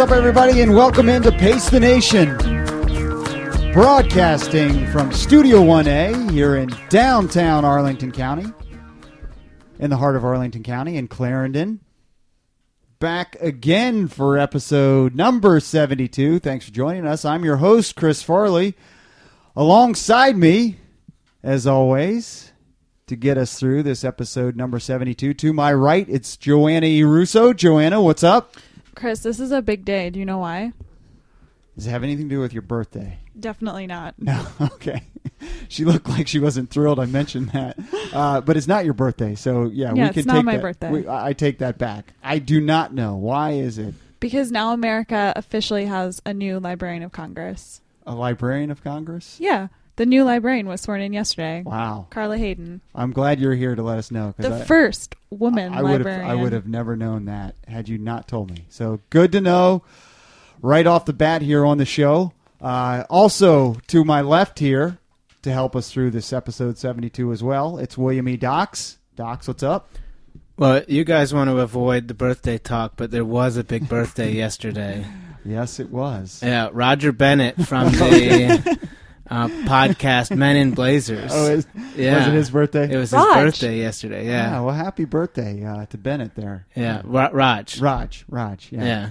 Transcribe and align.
What's 0.00 0.12
up, 0.12 0.16
everybody, 0.16 0.62
and 0.62 0.74
welcome 0.74 1.10
into 1.10 1.30
Pace 1.30 1.68
the 1.68 1.78
Nation. 1.78 2.34
Broadcasting 3.74 4.86
from 4.86 5.12
Studio 5.12 5.58
1A 5.58 6.30
here 6.30 6.56
in 6.56 6.70
downtown 6.88 7.66
Arlington 7.66 8.10
County, 8.10 8.46
in 9.78 9.90
the 9.90 9.98
heart 9.98 10.16
of 10.16 10.24
Arlington 10.24 10.62
County, 10.62 10.96
in 10.96 11.06
Clarendon. 11.06 11.80
Back 12.98 13.36
again 13.42 14.08
for 14.08 14.38
episode 14.38 15.14
number 15.14 15.60
72. 15.60 16.38
Thanks 16.38 16.64
for 16.64 16.72
joining 16.72 17.06
us. 17.06 17.26
I'm 17.26 17.44
your 17.44 17.58
host, 17.58 17.94
Chris 17.94 18.22
Farley. 18.22 18.74
Alongside 19.54 20.34
me, 20.34 20.78
as 21.42 21.66
always, 21.66 22.52
to 23.06 23.16
get 23.16 23.36
us 23.36 23.58
through 23.58 23.82
this 23.82 24.02
episode 24.02 24.56
number 24.56 24.78
72. 24.78 25.34
To 25.34 25.52
my 25.52 25.74
right, 25.74 26.06
it's 26.08 26.38
Joanna. 26.38 26.86
Russo. 27.06 27.52
Joanna, 27.52 28.00
what's 28.00 28.24
up? 28.24 28.56
Chris, 28.94 29.20
this 29.20 29.40
is 29.40 29.52
a 29.52 29.62
big 29.62 29.84
day. 29.84 30.10
Do 30.10 30.18
you 30.18 30.24
know 30.26 30.38
why? 30.38 30.72
Does 31.76 31.86
it 31.86 31.90
have 31.90 32.02
anything 32.02 32.28
to 32.28 32.34
do 32.34 32.40
with 32.40 32.52
your 32.52 32.62
birthday? 32.62 33.18
Definitely 33.38 33.86
not. 33.86 34.14
No. 34.18 34.46
Okay. 34.60 35.02
She 35.68 35.84
looked 35.84 36.08
like 36.08 36.26
she 36.28 36.38
wasn't 36.38 36.70
thrilled. 36.70 36.98
I 36.98 37.06
mentioned 37.06 37.50
that, 37.50 37.78
uh, 38.12 38.40
but 38.40 38.56
it's 38.56 38.66
not 38.66 38.84
your 38.84 38.92
birthday, 38.94 39.34
so 39.34 39.64
yeah, 39.66 39.92
Yeah, 39.94 40.02
we 40.04 40.08
it's 40.08 40.14
can 40.14 40.26
not 40.26 40.34
take 40.36 40.44
my 40.44 40.52
that- 40.56 40.62
birthday. 40.62 40.90
we- 40.90 41.06
I 41.06 41.28
I 41.28 41.32
take 41.32 41.58
that 41.58 41.78
back. 41.78 42.12
I 42.22 42.38
do 42.38 42.60
not 42.60 42.92
know 42.92 43.14
why 43.16 43.52
is 43.52 43.78
it 43.78 43.94
Because 44.18 44.50
now 44.50 44.72
America 44.72 45.32
officially 45.36 45.86
has 45.86 46.20
a 46.26 46.34
new 46.34 46.58
Librarian 46.60 47.02
of 47.02 47.12
Congress. 47.12 47.80
a 48.06 48.14
Librarian 48.14 48.70
of 48.70 48.82
Congress? 48.82 49.36
Yeah, 49.38 49.68
the 50.00 50.06
new 50.06 50.24
librarian 50.24 50.66
was 50.66 50.80
sworn 50.80 51.02
in 51.02 51.12
yesterday. 51.12 51.62
Wow. 51.62 52.06
Carla 52.08 52.38
Hayden, 52.38 52.80
I'm 52.94 53.12
glad 53.12 53.38
you're 53.38 53.54
here 53.54 53.74
to 53.74 53.82
let 53.82 53.98
us 53.98 54.10
know 54.10 54.32
the 54.34 54.44
because 54.44 54.66
first 54.66 55.14
woman 55.28 55.74
I 55.74 55.82
would 55.82 55.90
have 55.90 56.00
librarian. 56.00 56.30
I 56.30 56.34
would 56.36 56.54
have 56.54 56.66
never 56.66 56.96
known 56.96 57.26
that 57.26 57.54
had 57.68 57.86
you 57.86 57.98
not 57.98 58.26
told 58.26 58.50
me. 58.50 58.64
So 58.70 59.02
good 59.10 59.30
to 59.32 59.42
know 59.42 59.82
right 60.62 60.86
off 60.86 61.04
the 61.04 61.12
bat 61.12 61.42
here 61.42 61.66
on 61.66 61.76
the 61.76 61.84
show. 61.84 62.32
Uh, 62.62 63.04
also 63.10 63.74
to 63.88 64.02
my 64.02 64.22
left 64.22 64.58
here 64.58 64.96
to 65.42 65.52
help 65.52 65.76
us 65.76 65.92
through 65.92 66.12
this 66.12 66.32
episode 66.32 66.78
72 66.78 67.30
as 67.30 67.42
well. 67.42 67.76
It's 67.76 67.98
William 67.98 68.26
E. 68.26 68.38
Docs. 68.38 68.96
Docs, 69.16 69.48
what's 69.48 69.62
up? 69.62 69.98
Well, 70.56 70.82
you 70.88 71.04
guys 71.04 71.34
want 71.34 71.50
to 71.50 71.58
avoid 71.58 72.08
the 72.08 72.14
birthday 72.14 72.56
talk, 72.56 72.94
but 72.96 73.10
there 73.10 73.26
was 73.26 73.58
a 73.58 73.64
big 73.64 73.86
birthday 73.86 74.32
yesterday. 74.44 75.04
Yes, 75.44 75.78
it 75.78 75.90
was. 75.90 76.40
Yeah, 76.42 76.70
Roger 76.72 77.12
Bennett 77.12 77.66
from 77.66 77.92
the 77.92 78.78
uh, 79.30 79.48
podcast 79.48 80.36
Men 80.36 80.56
in 80.56 80.72
Blazers. 80.72 81.30
Oh, 81.32 81.50
is, 81.52 81.66
yeah. 81.96 82.18
was 82.18 82.26
it 82.28 82.34
his 82.34 82.50
birthday? 82.50 82.92
It 82.92 82.96
was 82.96 83.12
Raj. 83.12 83.24
his 83.36 83.44
birthday 83.44 83.78
yesterday. 83.78 84.26
Yeah, 84.26 84.50
Yeah, 84.52 84.60
well, 84.60 84.74
happy 84.74 85.04
birthday 85.04 85.64
uh, 85.64 85.86
to 85.86 85.98
Bennett 85.98 86.34
there. 86.34 86.66
yeah, 86.74 87.02
Ra- 87.04 87.30
Raj. 87.32 87.80
Raj, 87.80 88.24
Raj. 88.28 88.68
Yeah, 88.72 88.84
Yeah, 88.84 89.10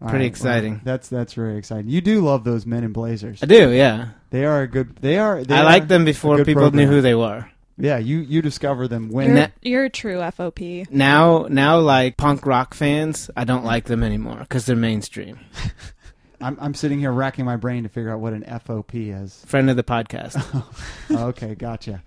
pretty 0.00 0.18
well, 0.18 0.26
exciting. 0.26 0.80
that's 0.84 1.08
that's 1.08 1.34
very 1.34 1.56
exciting. 1.58 1.88
You 1.90 2.00
do 2.00 2.20
love 2.22 2.44
those 2.44 2.64
men 2.66 2.84
in 2.84 2.92
blazers. 2.92 3.42
I 3.42 3.46
do. 3.46 3.70
Yeah, 3.70 4.08
They 4.30 4.44
are 4.44 4.62
a 4.62 4.66
good. 4.66 4.96
They 4.96 5.18
are. 5.18 5.44
They 5.44 5.54
I 5.56 5.60
are 5.60 5.64
liked 5.64 5.88
them 5.88 6.04
before 6.04 6.38
people 6.38 6.62
program. 6.62 6.76
knew 6.86 6.90
who 6.90 7.00
they 7.02 7.14
were. 7.14 7.48
Yeah, 7.82 7.96
you 7.96 8.18
you 8.18 8.42
discover 8.42 8.88
them 8.88 9.08
when. 9.08 9.28
You're, 9.28 9.36
Na- 9.36 9.46
you're 9.62 9.84
a 9.84 9.90
true 9.90 10.18
FOP. 10.18 10.90
Now, 10.90 11.46
now, 11.48 11.78
like 11.78 12.18
punk 12.18 12.44
rock 12.44 12.74
fans, 12.74 13.30
I 13.36 13.44
don't 13.44 13.64
like 13.64 13.84
them 13.84 14.02
anymore 14.02 14.36
because 14.40 14.66
they're 14.66 14.76
mainstream. 14.76 15.38
I'm 16.40 16.56
I'm 16.60 16.74
sitting 16.74 16.98
here 16.98 17.12
racking 17.12 17.44
my 17.44 17.56
brain 17.56 17.82
to 17.82 17.88
figure 17.88 18.10
out 18.12 18.20
what 18.20 18.32
an 18.32 18.42
FOP 18.44 18.94
is. 19.22 19.44
Friend 19.46 19.68
of 19.70 19.76
the 19.76 19.82
podcast. 19.84 20.36
okay, 21.10 21.54
gotcha. 21.54 22.02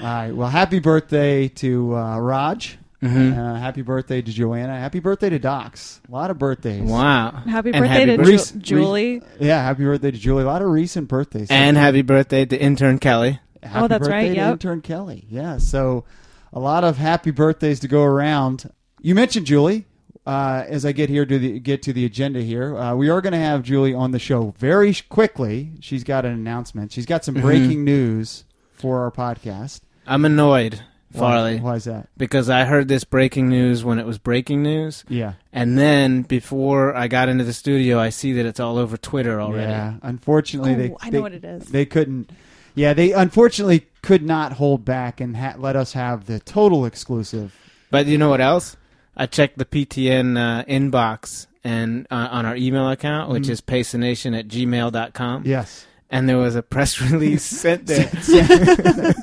All 0.00 0.06
right. 0.06 0.32
Well, 0.32 0.48
happy 0.48 0.78
birthday 0.78 1.48
to 1.48 1.96
uh, 1.96 2.18
Raj. 2.18 2.78
hmm 3.00 3.32
Uh, 3.32 3.56
happy 3.56 3.82
birthday 3.82 4.22
to 4.22 4.32
Joanna. 4.32 4.78
Happy 4.78 5.00
birthday 5.00 5.28
to 5.30 5.38
Docs. 5.40 6.00
A 6.08 6.12
lot 6.12 6.30
of 6.30 6.38
birthdays. 6.38 6.82
Wow. 6.82 7.30
Happy 7.46 7.70
And 7.72 7.82
birthday 7.82 7.88
happy 7.88 8.06
to 8.12 8.16
birth- 8.18 8.26
Ju- 8.26 8.30
Reese- 8.32 8.50
Julie. 8.52 9.22
Yeah, 9.40 9.60
happy 9.62 9.84
birthday 9.84 10.12
to 10.12 10.18
Julie. 10.18 10.44
A 10.44 10.46
lot 10.46 10.62
of 10.62 10.68
recent 10.68 11.08
birthdays. 11.08 11.48
And 11.50 11.76
happy 11.76 12.02
birthday 12.02 12.44
to 12.46 12.56
intern 12.60 12.98
Kelly. 12.98 13.40
Happy 13.62 13.84
Oh, 13.84 13.88
that's 13.88 14.00
birthday 14.06 14.12
right, 14.14 14.28
to 14.28 14.34
yep. 14.36 14.52
intern 14.52 14.80
Kelly. 14.82 15.26
Yeah, 15.28 15.58
so 15.58 16.04
a 16.52 16.60
lot 16.60 16.84
of 16.84 16.96
happy 16.96 17.32
birthdays 17.32 17.80
to 17.80 17.88
go 17.88 18.04
around. 18.04 18.70
You 19.02 19.16
mentioned 19.16 19.46
Julie. 19.46 19.86
Uh, 20.28 20.62
as 20.68 20.84
I 20.84 20.92
get 20.92 21.08
here 21.08 21.24
to 21.24 21.38
the 21.38 21.58
get 21.58 21.80
to 21.84 21.92
the 21.94 22.04
agenda 22.04 22.42
here, 22.42 22.76
uh, 22.76 22.94
we 22.94 23.08
are 23.08 23.22
going 23.22 23.32
to 23.32 23.38
have 23.38 23.62
Julie 23.62 23.94
on 23.94 24.10
the 24.10 24.18
show 24.18 24.54
very 24.58 24.94
quickly. 25.08 25.70
She's 25.80 26.04
got 26.04 26.26
an 26.26 26.32
announcement. 26.32 26.92
She's 26.92 27.06
got 27.06 27.24
some 27.24 27.36
Mhm. 27.36 27.40
breaking 27.42 27.82
news 27.84 28.44
for 28.74 29.00
our 29.00 29.10
podcast. 29.10 29.80
I'm 30.06 30.26
annoyed, 30.26 30.82
Farley. 31.14 31.56
Why, 31.56 31.62
why 31.62 31.74
is 31.76 31.84
that? 31.84 32.08
because 32.18 32.50
I 32.50 32.64
heard 32.66 32.88
this 32.88 33.04
breaking 33.04 33.48
news 33.48 33.84
when 33.84 33.98
it 33.98 34.04
was 34.04 34.18
breaking 34.18 34.62
news, 34.62 35.02
Yeah, 35.08 35.32
and 35.50 35.78
then 35.78 36.22
before 36.22 36.94
I 36.94 37.08
got 37.08 37.30
into 37.30 37.44
the 37.44 37.54
studio, 37.54 37.98
I 37.98 38.10
see 38.10 38.34
that 38.34 38.44
it's 38.44 38.60
all 38.60 38.76
over 38.76 38.98
Twitter 38.98 39.40
already. 39.40 39.70
yeah. 39.72 39.94
Unfortunately, 40.02 40.72
Oh, 40.74 40.76
they 40.76 40.94
I 41.00 41.06
know 41.06 41.10
they, 41.10 41.20
what 41.20 41.32
it 41.32 41.44
is. 41.44 41.64
they 41.68 41.86
couldn't. 41.86 42.30
Yeah, 42.74 42.92
they 42.92 43.12
unfortunately 43.12 43.86
could 44.02 44.22
not 44.22 44.52
hold 44.52 44.84
back 44.84 45.22
and 45.22 45.38
ha- 45.38 45.54
let 45.58 45.74
us 45.74 45.94
have 45.94 46.26
the 46.26 46.38
total 46.38 46.84
exclusive. 46.84 47.54
But 47.90 48.06
you 48.06 48.18
know 48.18 48.28
what 48.28 48.42
else? 48.42 48.76
I 49.18 49.26
checked 49.26 49.58
the 49.58 49.64
PTN 49.64 50.38
uh, 50.38 50.64
inbox 50.64 51.46
and 51.64 52.06
uh, 52.10 52.28
on 52.30 52.46
our 52.46 52.54
email 52.56 52.88
account, 52.88 53.30
which 53.30 53.44
Mhm. 53.44 53.50
is 53.50 53.60
pacenation 53.60 54.38
at 54.38 54.46
gmail.com, 54.48 55.42
Yes. 55.44 55.86
and 56.08 56.28
there 56.28 56.38
was 56.38 56.54
a 56.54 56.62
press 56.62 57.00
release 57.10 57.42
sent 57.44 57.86
there. 57.86 58.08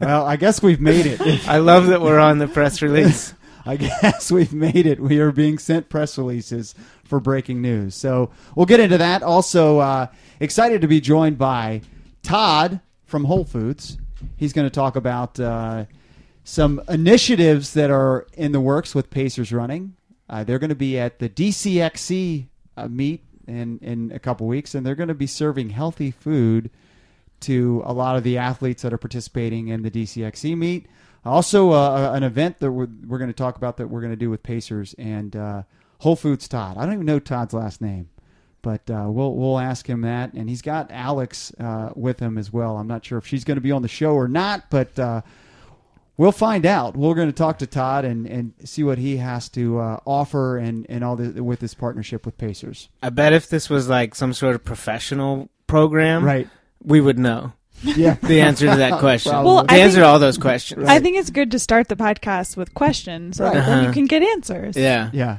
well, 0.00 0.26
I 0.26 0.36
guess 0.36 0.62
we've 0.62 0.80
made 0.80 1.06
it. 1.06 1.20
I 1.48 1.58
love 1.58 1.86
that 1.86 2.00
we're 2.02 2.18
on 2.18 2.38
the 2.38 2.48
press 2.48 2.82
release. 2.82 3.34
I 3.66 3.76
guess 3.76 4.32
we've 4.32 4.52
made 4.52 4.86
it. 4.86 4.98
We 4.98 5.18
are 5.20 5.30
being 5.30 5.58
sent 5.58 5.88
press 5.90 6.16
releases 6.16 6.74
for 7.04 7.20
breaking 7.20 7.60
news. 7.60 7.94
So 7.94 8.30
we'll 8.54 8.66
get 8.66 8.80
into 8.80 8.96
that. 8.98 9.22
Also, 9.22 9.78
uh, 9.78 10.06
excited 10.40 10.80
to 10.80 10.88
be 10.88 11.00
joined 11.02 11.36
by 11.38 11.82
Todd 12.22 12.80
from 13.04 13.24
Whole 13.24 13.44
Foods. 13.44 13.98
He's 14.36 14.52
going 14.54 14.66
to 14.66 14.70
talk 14.74 14.96
about 14.96 15.38
uh, 15.38 15.84
some 16.48 16.80
initiatives 16.88 17.74
that 17.74 17.90
are 17.90 18.26
in 18.32 18.52
the 18.52 18.60
works 18.60 18.94
with 18.94 19.10
Pacers 19.10 19.52
running. 19.52 19.94
Uh, 20.30 20.44
they're 20.44 20.58
going 20.58 20.70
to 20.70 20.74
be 20.74 20.98
at 20.98 21.18
the 21.18 21.28
DCXC 21.28 22.46
uh, 22.74 22.88
meet 22.88 23.22
in, 23.46 23.78
in 23.82 24.10
a 24.12 24.18
couple 24.18 24.46
weeks, 24.46 24.74
and 24.74 24.84
they're 24.84 24.94
going 24.94 25.08
to 25.08 25.14
be 25.14 25.26
serving 25.26 25.68
healthy 25.68 26.10
food 26.10 26.70
to 27.40 27.82
a 27.84 27.92
lot 27.92 28.16
of 28.16 28.22
the 28.22 28.38
athletes 28.38 28.80
that 28.80 28.94
are 28.94 28.98
participating 28.98 29.68
in 29.68 29.82
the 29.82 29.90
DCXC 29.90 30.56
meet. 30.56 30.86
Also, 31.22 31.72
uh, 31.72 32.12
an 32.14 32.22
event 32.22 32.60
that 32.60 32.72
we're, 32.72 32.88
we're 33.06 33.18
going 33.18 33.28
to 33.28 33.36
talk 33.36 33.56
about 33.56 33.76
that 33.76 33.88
we're 33.88 34.00
going 34.00 34.12
to 34.12 34.16
do 34.16 34.30
with 34.30 34.42
Pacers 34.42 34.94
and 34.96 35.36
uh, 35.36 35.62
Whole 35.98 36.16
Foods 36.16 36.48
Todd. 36.48 36.78
I 36.78 36.86
don't 36.86 36.94
even 36.94 37.06
know 37.06 37.18
Todd's 37.18 37.52
last 37.52 37.82
name, 37.82 38.08
but 38.62 38.88
uh, 38.90 39.04
we'll 39.08 39.34
we'll 39.34 39.58
ask 39.58 39.86
him 39.86 40.00
that. 40.00 40.32
And 40.32 40.48
he's 40.48 40.62
got 40.62 40.90
Alex 40.90 41.52
uh, 41.60 41.90
with 41.94 42.20
him 42.20 42.38
as 42.38 42.50
well. 42.50 42.78
I'm 42.78 42.88
not 42.88 43.04
sure 43.04 43.18
if 43.18 43.26
she's 43.26 43.44
going 43.44 43.56
to 43.58 43.60
be 43.60 43.70
on 43.70 43.82
the 43.82 43.88
show 43.88 44.14
or 44.14 44.28
not, 44.28 44.70
but 44.70 44.98
uh, 44.98 45.20
we'll 46.18 46.32
find 46.32 46.66
out. 46.66 46.94
We're 46.96 47.14
going 47.14 47.28
to 47.28 47.32
talk 47.32 47.58
to 47.60 47.66
Todd 47.66 48.04
and, 48.04 48.26
and 48.26 48.52
see 48.64 48.82
what 48.82 48.98
he 48.98 49.16
has 49.16 49.48
to 49.50 49.78
uh, 49.78 50.00
offer 50.04 50.58
and, 50.58 50.84
and 50.90 51.02
all 51.02 51.16
the, 51.16 51.42
with 51.42 51.60
this 51.60 51.72
partnership 51.72 52.26
with 52.26 52.36
Pacers. 52.36 52.90
I 53.02 53.08
bet 53.08 53.32
if 53.32 53.48
this 53.48 53.70
was 53.70 53.88
like 53.88 54.14
some 54.14 54.34
sort 54.34 54.54
of 54.54 54.64
professional 54.64 55.48
program, 55.66 56.24
Right. 56.24 56.48
we 56.84 57.00
would 57.00 57.18
know 57.18 57.52
Yeah. 57.82 58.14
the 58.22 58.40
answer 58.42 58.68
to 58.68 58.76
that 58.76 58.98
question. 58.98 59.32
Well, 59.32 59.64
the 59.64 59.72
I 59.72 59.78
answer 59.78 59.94
think- 59.94 60.02
to 60.04 60.06
all 60.06 60.18
those 60.18 60.36
questions. 60.38 60.82
Right. 60.84 60.90
I 60.96 61.00
think 61.00 61.16
it's 61.16 61.30
good 61.30 61.50
to 61.52 61.58
start 61.58 61.88
the 61.88 61.96
podcast 61.96 62.56
with 62.56 62.74
questions 62.74 63.36
so 63.38 63.44
Right. 63.44 63.54
that 63.54 63.66
then 63.66 63.78
you 63.78 63.84
Uh-huh. 63.84 63.92
can 63.94 64.06
get 64.06 64.22
answers. 64.22 64.76
Yeah. 64.76 65.10
Yeah, 65.12 65.38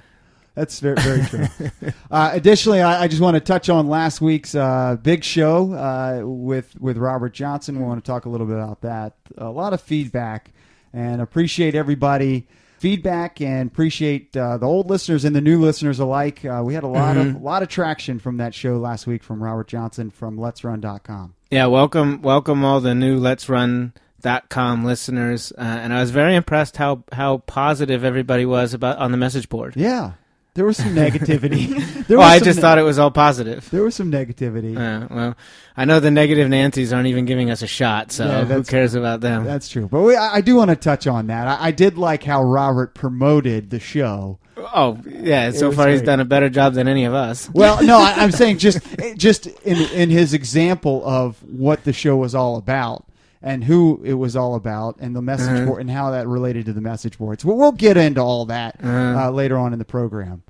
that's 0.56 0.80
very 0.80 0.96
very 1.02 1.26
true. 1.26 1.48
uh, 2.12 2.30
additionally, 2.34 2.82
I, 2.82 3.04
I 3.04 3.08
just 3.08 3.22
want 3.22 3.36
to 3.36 3.40
touch 3.42 3.70
on 3.70 3.88
last 3.88 4.22
week's 4.22 4.56
uh, 4.56 4.98
big 5.02 5.24
show 5.24 5.74
uh, 5.74 6.22
with 6.26 6.80
with 6.80 6.98
Robert 6.98 7.34
Johnson. 7.34 7.78
We 7.80 7.84
want 7.86 8.04
to 8.04 8.10
talk 8.10 8.26
a 8.26 8.30
little 8.30 8.48
bit 8.48 8.56
about 8.58 8.82
that. 8.82 9.14
A 9.38 9.50
lot 9.50 9.74
of 9.74 9.82
feedback, 9.82 10.52
and 10.94 11.22
appreciate 11.22 11.76
everybody 11.76 12.48
feedback 12.80 13.42
and 13.42 13.70
appreciate 13.70 14.36
uh, 14.38 14.58
the 14.58 14.66
old 14.66 14.90
listeners 14.90 15.26
and 15.26 15.36
the 15.36 15.42
new 15.42 15.60
listeners 15.60 16.00
alike. 16.00 16.46
Uh, 16.46 16.62
we 16.64 16.74
had 16.74 16.84
a 16.84 16.88
lot 16.88 17.18
of 17.18 17.28
Mhm. 17.28 17.42
lot 17.42 17.62
of 17.62 17.68
traction 17.68 18.20
from 18.20 18.38
that 18.38 18.54
show 18.54 18.78
last 18.78 19.06
week 19.06 19.22
from 19.24 19.44
Robert 19.44 19.68
Johnson 19.68 20.10
from 20.10 20.38
Let'sRun.com. 20.38 21.34
Yeah, 21.52 21.66
welcome, 21.66 22.22
welcome 22.22 22.64
all 22.64 22.80
the 22.80 22.96
new 22.96 23.18
Let's 23.18 23.50
Run 23.50 23.94
dot 24.22 24.50
com 24.50 24.84
listeners, 24.86 25.52
uh, 25.58 25.62
and 25.62 25.94
I 25.94 26.00
was 26.02 26.12
very 26.12 26.36
impressed 26.36 26.78
how 26.78 27.04
how 27.12 27.38
positive 27.40 28.04
everybody 28.04 28.46
was 28.46 28.74
about 28.74 28.98
on 28.98 29.12
the 29.12 29.18
message 29.18 29.50
board. 29.50 29.74
Yeah, 29.76 30.12
there 30.54 30.66
was 30.66 30.78
some 30.78 30.96
negativity. 30.96 31.68
there 32.08 32.18
well, 32.18 32.28
was 32.28 32.42
I 32.42 32.44
just 32.44 32.58
ne- 32.58 32.62
thought 32.62 32.78
it 32.78 32.84
was 32.84 33.00
all 33.00 33.12
positive. 33.12 33.70
there 33.70 33.84
was 33.84 33.96
some 33.96 34.12
negativity. 34.12 34.78
Uh, 34.78 35.08
well, 35.14 35.38
I 35.78 35.86
know 35.86 36.00
the 36.00 36.12
negative 36.12 36.50
Nancy's 36.50 36.92
aren't 36.92 37.08
even 37.08 37.26
giving 37.26 37.50
us 37.50 37.62
a 37.62 37.68
shot, 37.68 38.12
so 38.12 38.26
Yeah, 38.26 38.46
who 38.46 38.64
cares 38.64 38.96
about 38.96 39.22
them? 39.22 39.46
That's 39.46 39.70
true, 39.70 39.88
but 39.88 40.02
we, 40.02 40.16
I, 40.16 40.42
do 40.42 40.56
want 40.56 40.70
to 40.70 40.76
touch 40.76 41.08
on 41.08 41.28
that. 41.28 41.48
I, 41.48 41.68
I 41.68 41.72
did 41.72 41.98
like 41.98 42.24
how 42.24 42.44
Robert 42.44 42.94
promoted 42.94 43.70
the 43.70 43.80
show. 43.80 44.40
oh, 44.58 45.00
yeah. 45.08 45.50
It 45.50 45.54
So 45.54 45.72
far, 45.72 45.88
he's 45.88 46.02
done 46.02 46.20
a 46.20 46.26
better 46.26 46.50
job 46.50 46.74
than 46.74 46.88
any 46.88 47.06
of 47.06 47.14
us. 47.14 47.50
Well, 47.50 47.84
no, 47.84 47.98
I, 47.98 48.16
I'm 48.18 48.32
saying 48.40 48.58
just 48.58 48.80
just 49.16 49.46
in 49.46 49.78
in 49.92 50.10
his 50.10 50.34
example 50.34 51.06
of 51.06 51.42
what 51.44 51.84
the 51.84 51.94
show 51.94 52.18
was 52.18 52.36
all 52.36 52.58
about 52.58 53.06
and 53.42 53.64
who 53.64 54.02
it 54.04 54.14
was 54.16 54.36
all 54.36 54.56
about 54.56 54.98
and 55.00 55.16
the 55.16 55.22
message 55.22 55.48
Uh-huh. 55.50 55.66
board 55.66 55.82
and 55.82 55.90
how 55.92 56.12
that 56.12 56.28
related 56.28 56.66
to 56.66 56.74
the 56.74 56.82
message 56.82 57.18
boards. 57.18 57.46
Well, 57.46 57.56
we'll 57.58 57.72
get 57.72 57.96
into 57.98 58.22
all 58.22 58.46
that 58.46 58.76
Uh-huh. 58.84 59.28
uh, 59.28 59.32
later 59.32 59.58
on 59.58 59.74
in 59.74 59.80
the 59.80 59.86
program. 59.86 60.44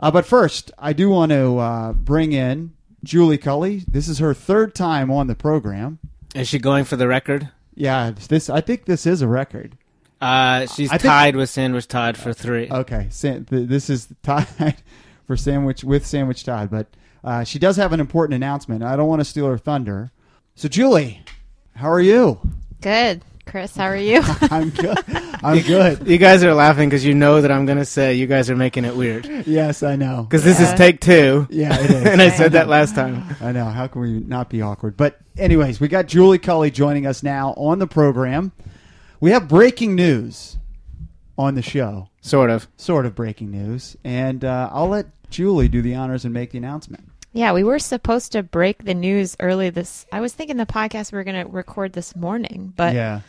Uh, 0.00 0.10
but 0.12 0.24
first, 0.24 0.70
I 0.78 0.92
do 0.92 1.10
want 1.10 1.32
to 1.32 1.58
uh, 1.58 1.92
bring 1.92 2.32
in 2.32 2.72
Julie 3.02 3.38
Culley. 3.38 3.84
This 3.88 4.06
is 4.08 4.18
her 4.20 4.34
third 4.34 4.74
time 4.74 5.10
on 5.10 5.26
the 5.26 5.34
program. 5.34 5.98
Is 6.34 6.46
she 6.48 6.58
going 6.60 6.84
for 6.84 6.96
the 6.96 7.08
record? 7.08 7.48
Yeah, 7.74 8.12
this 8.28 8.48
I 8.50 8.60
think 8.60 8.84
this 8.84 9.06
is 9.06 9.22
a 9.22 9.28
record. 9.28 9.76
Uh, 10.20 10.66
she's 10.66 10.90
I 10.90 10.98
think- 10.98 11.02
tied 11.10 11.36
with 11.36 11.48
Sandwich 11.48 11.86
Todd 11.88 12.16
for 12.16 12.32
three. 12.32 12.68
Okay, 12.70 13.08
this 13.10 13.88
is 13.90 14.08
tied 14.22 14.76
for 15.26 15.36
sandwich 15.36 15.84
with 15.84 16.04
Sandwich 16.06 16.44
Todd, 16.44 16.70
but 16.70 16.88
uh, 17.24 17.44
she 17.44 17.58
does 17.58 17.76
have 17.76 17.92
an 17.92 18.00
important 18.00 18.34
announcement. 18.34 18.82
I 18.82 18.96
don't 18.96 19.08
want 19.08 19.20
to 19.20 19.24
steal 19.24 19.46
her 19.46 19.58
thunder. 19.58 20.10
So, 20.56 20.68
Julie, 20.68 21.22
how 21.78 21.90
are 21.90 22.00
you? 22.00 22.40
Good. 22.80 23.22
Chris, 23.46 23.74
how 23.74 23.84
are 23.84 23.96
you? 23.96 24.20
I'm 24.42 24.68
good. 24.70 24.98
I'm 25.42 25.60
good. 25.62 26.06
You 26.06 26.18
guys 26.18 26.44
are 26.44 26.52
laughing 26.52 26.88
because 26.90 27.02
you 27.04 27.14
know 27.14 27.40
that 27.40 27.50
I'm 27.50 27.64
going 27.64 27.78
to 27.78 27.84
say 27.86 28.12
you 28.14 28.26
guys 28.26 28.50
are 28.50 28.56
making 28.56 28.84
it 28.84 28.94
weird. 28.94 29.24
Yes, 29.46 29.82
I 29.82 29.96
know. 29.96 30.24
Because 30.24 30.44
this 30.44 30.60
is 30.60 30.70
take 30.74 31.00
two. 31.00 31.46
Yeah, 31.48 31.74
it 31.80 31.90
is. 31.90 32.04
and 32.04 32.20
I 32.20 32.28
said 32.28 32.52
that 32.52 32.68
last 32.68 32.94
time. 32.94 33.24
I 33.40 33.52
know. 33.52 33.64
How 33.64 33.86
can 33.86 34.02
we 34.02 34.18
not 34.20 34.50
be 34.50 34.60
awkward? 34.60 34.98
But, 34.98 35.18
anyways, 35.38 35.80
we 35.80 35.88
got 35.88 36.06
Julie 36.06 36.38
Culley 36.38 36.70
joining 36.70 37.06
us 37.06 37.22
now 37.22 37.54
on 37.56 37.78
the 37.78 37.86
program. 37.86 38.52
We 39.20 39.30
have 39.30 39.48
breaking 39.48 39.94
news 39.94 40.58
on 41.38 41.54
the 41.54 41.62
show, 41.62 42.10
Sort 42.20 42.50
of. 42.50 42.68
sort 42.76 43.06
of 43.06 43.14
breaking 43.14 43.50
news, 43.50 43.96
and 44.04 44.44
uh, 44.44 44.68
I'll 44.72 44.88
let 44.88 45.06
Julie 45.30 45.68
do 45.68 45.80
the 45.80 45.94
honors 45.94 46.24
and 46.26 46.34
make 46.34 46.50
the 46.50 46.58
announcement. 46.58 47.07
Yeah, 47.32 47.52
we 47.52 47.62
were 47.64 47.78
supposed 47.78 48.32
to 48.32 48.42
break 48.42 48.84
the 48.84 48.94
news 48.94 49.36
early 49.40 49.70
this. 49.70 50.06
I 50.12 50.20
was 50.20 50.32
thinking 50.32 50.56
the 50.56 50.66
podcast 50.66 51.12
we 51.12 51.18
were 51.18 51.24
going 51.24 51.44
to 51.44 51.50
record 51.50 51.92
this 51.92 52.16
morning, 52.16 52.72
but 52.76 52.94
yeah, 52.94 53.20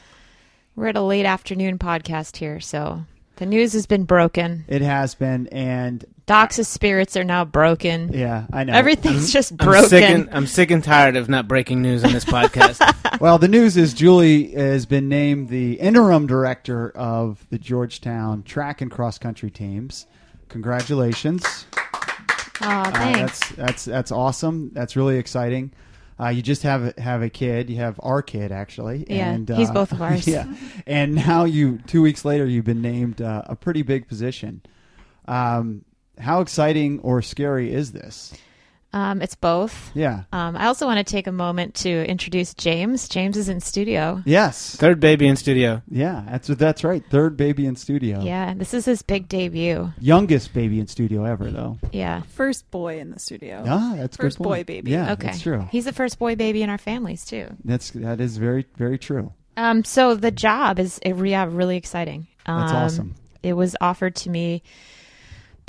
we're 0.75 0.88
at 0.88 0.98
a 0.98 1.01
late 1.01 1.25
afternoon 1.25 1.78
podcast 1.78 2.38
here, 2.38 2.60
so 2.60 3.04
the 3.36 3.46
news 3.46 3.74
has 3.74 3.86
been 3.86 4.04
broken. 4.04 4.66
it 4.68 4.81
has 4.81 5.16
been, 5.16 5.48
and 5.48 6.06
Doc's 6.25 6.56
spirits 6.68 7.18
are 7.18 7.24
now 7.24 7.44
broken. 7.44 8.12
yeah, 8.13 8.46
I 8.54 8.63
know. 8.63 8.74
Everything's 8.74 9.34
just 9.34 9.54
I'm 9.54 9.57
broken. 9.57 9.90
sick, 9.90 10.04
and, 10.04 10.30
I'm 10.31 10.46
sick 10.48 10.72
and 10.72 10.84
tired 10.84 11.16
of 11.16 11.28
not 11.28 11.48
breaking 11.48 11.81
news 11.81 12.04
on 12.04 12.12
this 12.12 12.25
podcast. 12.25 13.19
well, 13.19 13.38
the 13.38 13.48
news 13.48 13.78
is 13.78 13.94
Julie 13.94 14.51
has 14.51 14.86
been 14.86 15.10
named 15.10 15.50
the 15.50 15.74
interim 15.80 16.28
director 16.28 16.92
of 16.92 17.46
the 17.50 17.57
Georgetown 17.57 18.44
track 18.44 18.81
and 18.81 18.92
cross 18.92 19.18
country 19.18 19.50
teams. 19.50 20.06
Congratulations. 20.50 21.66
Uh, 22.62 22.92
thanks. 22.92 23.40
that's 23.40 23.56
that's 23.56 23.86
that's 23.86 24.12
awesome. 24.12 24.72
That's 24.74 24.96
really 24.96 25.18
exciting. 25.18 25.72
Uh, 26.20 26.28
you 26.28 26.42
just 26.42 26.64
have 26.64 26.98
have 26.98 27.22
a 27.22 27.30
kid. 27.30 27.70
You 27.70 27.78
have 27.78 28.00
our 28.04 28.22
kid 28.22 28.52
actually. 28.52 29.06
Yeah, 29.10 29.32
and, 29.32 29.50
he's 29.50 29.70
uh, 29.70 29.74
both 29.74 29.92
of 29.92 30.02
ours. 30.02 30.28
Yeah, 30.28 30.54
and 30.86 31.16
now 31.16 31.46
you 31.46 31.78
two 31.88 32.02
weeks 32.02 32.26
later 32.26 32.46
you've 32.46 32.66
been 32.66 32.82
named 32.82 33.22
uh, 33.22 33.44
a 33.46 33.56
pretty 33.56 33.82
big 33.82 34.08
position. 34.08 34.62
Um, 35.28 35.86
how 36.18 36.42
exciting 36.42 37.00
or 37.00 37.22
scary 37.22 37.74
is 37.74 37.94
this? 37.94 38.34
Um, 38.91 39.21
it's 39.21 39.36
both. 39.36 39.91
Yeah. 39.94 40.24
Um, 40.33 40.57
I 40.57 40.65
also 40.65 40.86
want 40.86 40.97
to 41.06 41.09
take 41.09 41.27
a 41.27 41.31
moment 41.31 41.75
to 41.75 41.89
introduce 42.07 42.53
James. 42.53 43.07
James 43.07 43.38
is 43.38 43.47
in 43.50 43.59
studio. 43.59 44.21
Yes. 44.25 44.75
Third 44.75 45.00
baby 45.00 45.27
in 45.27 45.36
studio. 45.36 45.81
Yeah. 45.89 46.24
That's 46.30 46.47
that's 46.47 46.83
right. 46.83 47.03
Third 47.09 47.38
baby 47.38 47.65
in 47.65 47.75
studio. 47.75 48.21
Yeah, 48.21 48.53
this 48.56 48.74
is 48.74 48.86
his 48.86 49.01
big 49.01 49.27
debut. 49.30 49.91
Youngest 50.00 50.53
baby 50.53 50.80
in 50.80 50.88
studio 50.88 51.24
ever 51.25 51.51
though. 51.51 51.77
Yeah. 51.91 52.21
First 52.21 52.69
boy 52.71 53.00
in 53.00 53.12
the 53.12 53.19
studio. 53.19 53.63
Ah, 53.68 53.94
that's 53.97 54.15
a 54.15 54.19
good 54.19 54.27
First 54.27 54.39
boy 54.39 54.63
baby. 54.63 54.91
Yeah, 54.91 55.12
Okay. 55.13 55.27
that's 55.27 55.41
true. 55.41 55.68
He's 55.71 55.86
the 55.86 55.94
first 55.94 56.18
boy 56.18 56.36
baby 56.36 56.63
in 56.63 56.69
our 56.69 56.77
families 56.80 57.25
too. 57.25 57.47
That's 57.63 57.91
that 57.91 58.19
is 58.19 58.38
very 58.38 58.65
very 58.77 58.97
true. 58.97 59.33
Um, 59.56 59.83
so 59.83 60.15
the 60.15 60.31
job 60.31 60.80
is 60.80 61.00
yeah, 61.06 61.45
really 61.50 61.77
exciting. 61.77 62.27
Um, 62.45 62.62
That's 62.62 62.74
awesome. 62.74 63.15
It 63.44 63.53
was 63.53 63.75
offered 63.81 64.15
to 64.18 64.30
me 64.30 64.63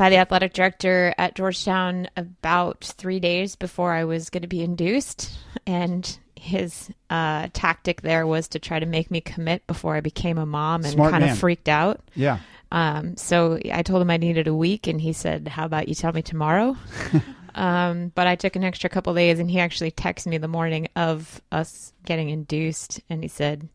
by 0.00 0.08
the 0.08 0.16
athletic 0.16 0.54
director 0.54 1.14
at 1.18 1.34
Georgetown 1.34 2.08
about 2.16 2.82
three 2.82 3.20
days 3.20 3.54
before 3.54 3.92
I 3.92 4.04
was 4.04 4.30
going 4.30 4.40
to 4.40 4.48
be 4.48 4.62
induced, 4.62 5.30
and 5.66 6.18
his 6.34 6.90
uh, 7.10 7.48
tactic 7.52 8.00
there 8.00 8.26
was 8.26 8.48
to 8.48 8.58
try 8.58 8.78
to 8.78 8.86
make 8.86 9.10
me 9.10 9.20
commit 9.20 9.66
before 9.66 9.94
I 9.96 10.00
became 10.00 10.38
a 10.38 10.46
mom, 10.46 10.84
and 10.84 10.94
Smart 10.94 11.10
kind 11.10 11.24
man. 11.24 11.32
of 11.34 11.38
freaked 11.38 11.68
out. 11.68 12.00
Yeah. 12.14 12.38
Um, 12.72 13.18
so 13.18 13.58
I 13.70 13.82
told 13.82 14.00
him 14.00 14.08
I 14.08 14.16
needed 14.16 14.46
a 14.46 14.54
week, 14.54 14.86
and 14.86 14.98
he 14.98 15.12
said, 15.12 15.46
"How 15.46 15.66
about 15.66 15.86
you 15.86 15.94
tell 15.94 16.14
me 16.14 16.22
tomorrow?" 16.22 16.78
um, 17.54 18.10
but 18.14 18.26
I 18.26 18.36
took 18.36 18.56
an 18.56 18.64
extra 18.64 18.88
couple 18.88 19.12
days, 19.12 19.38
and 19.38 19.50
he 19.50 19.60
actually 19.60 19.90
texted 19.90 20.28
me 20.28 20.38
the 20.38 20.48
morning 20.48 20.88
of 20.96 21.42
us 21.52 21.92
getting 22.06 22.30
induced, 22.30 23.02
and 23.10 23.22
he 23.22 23.28
said, 23.28 23.68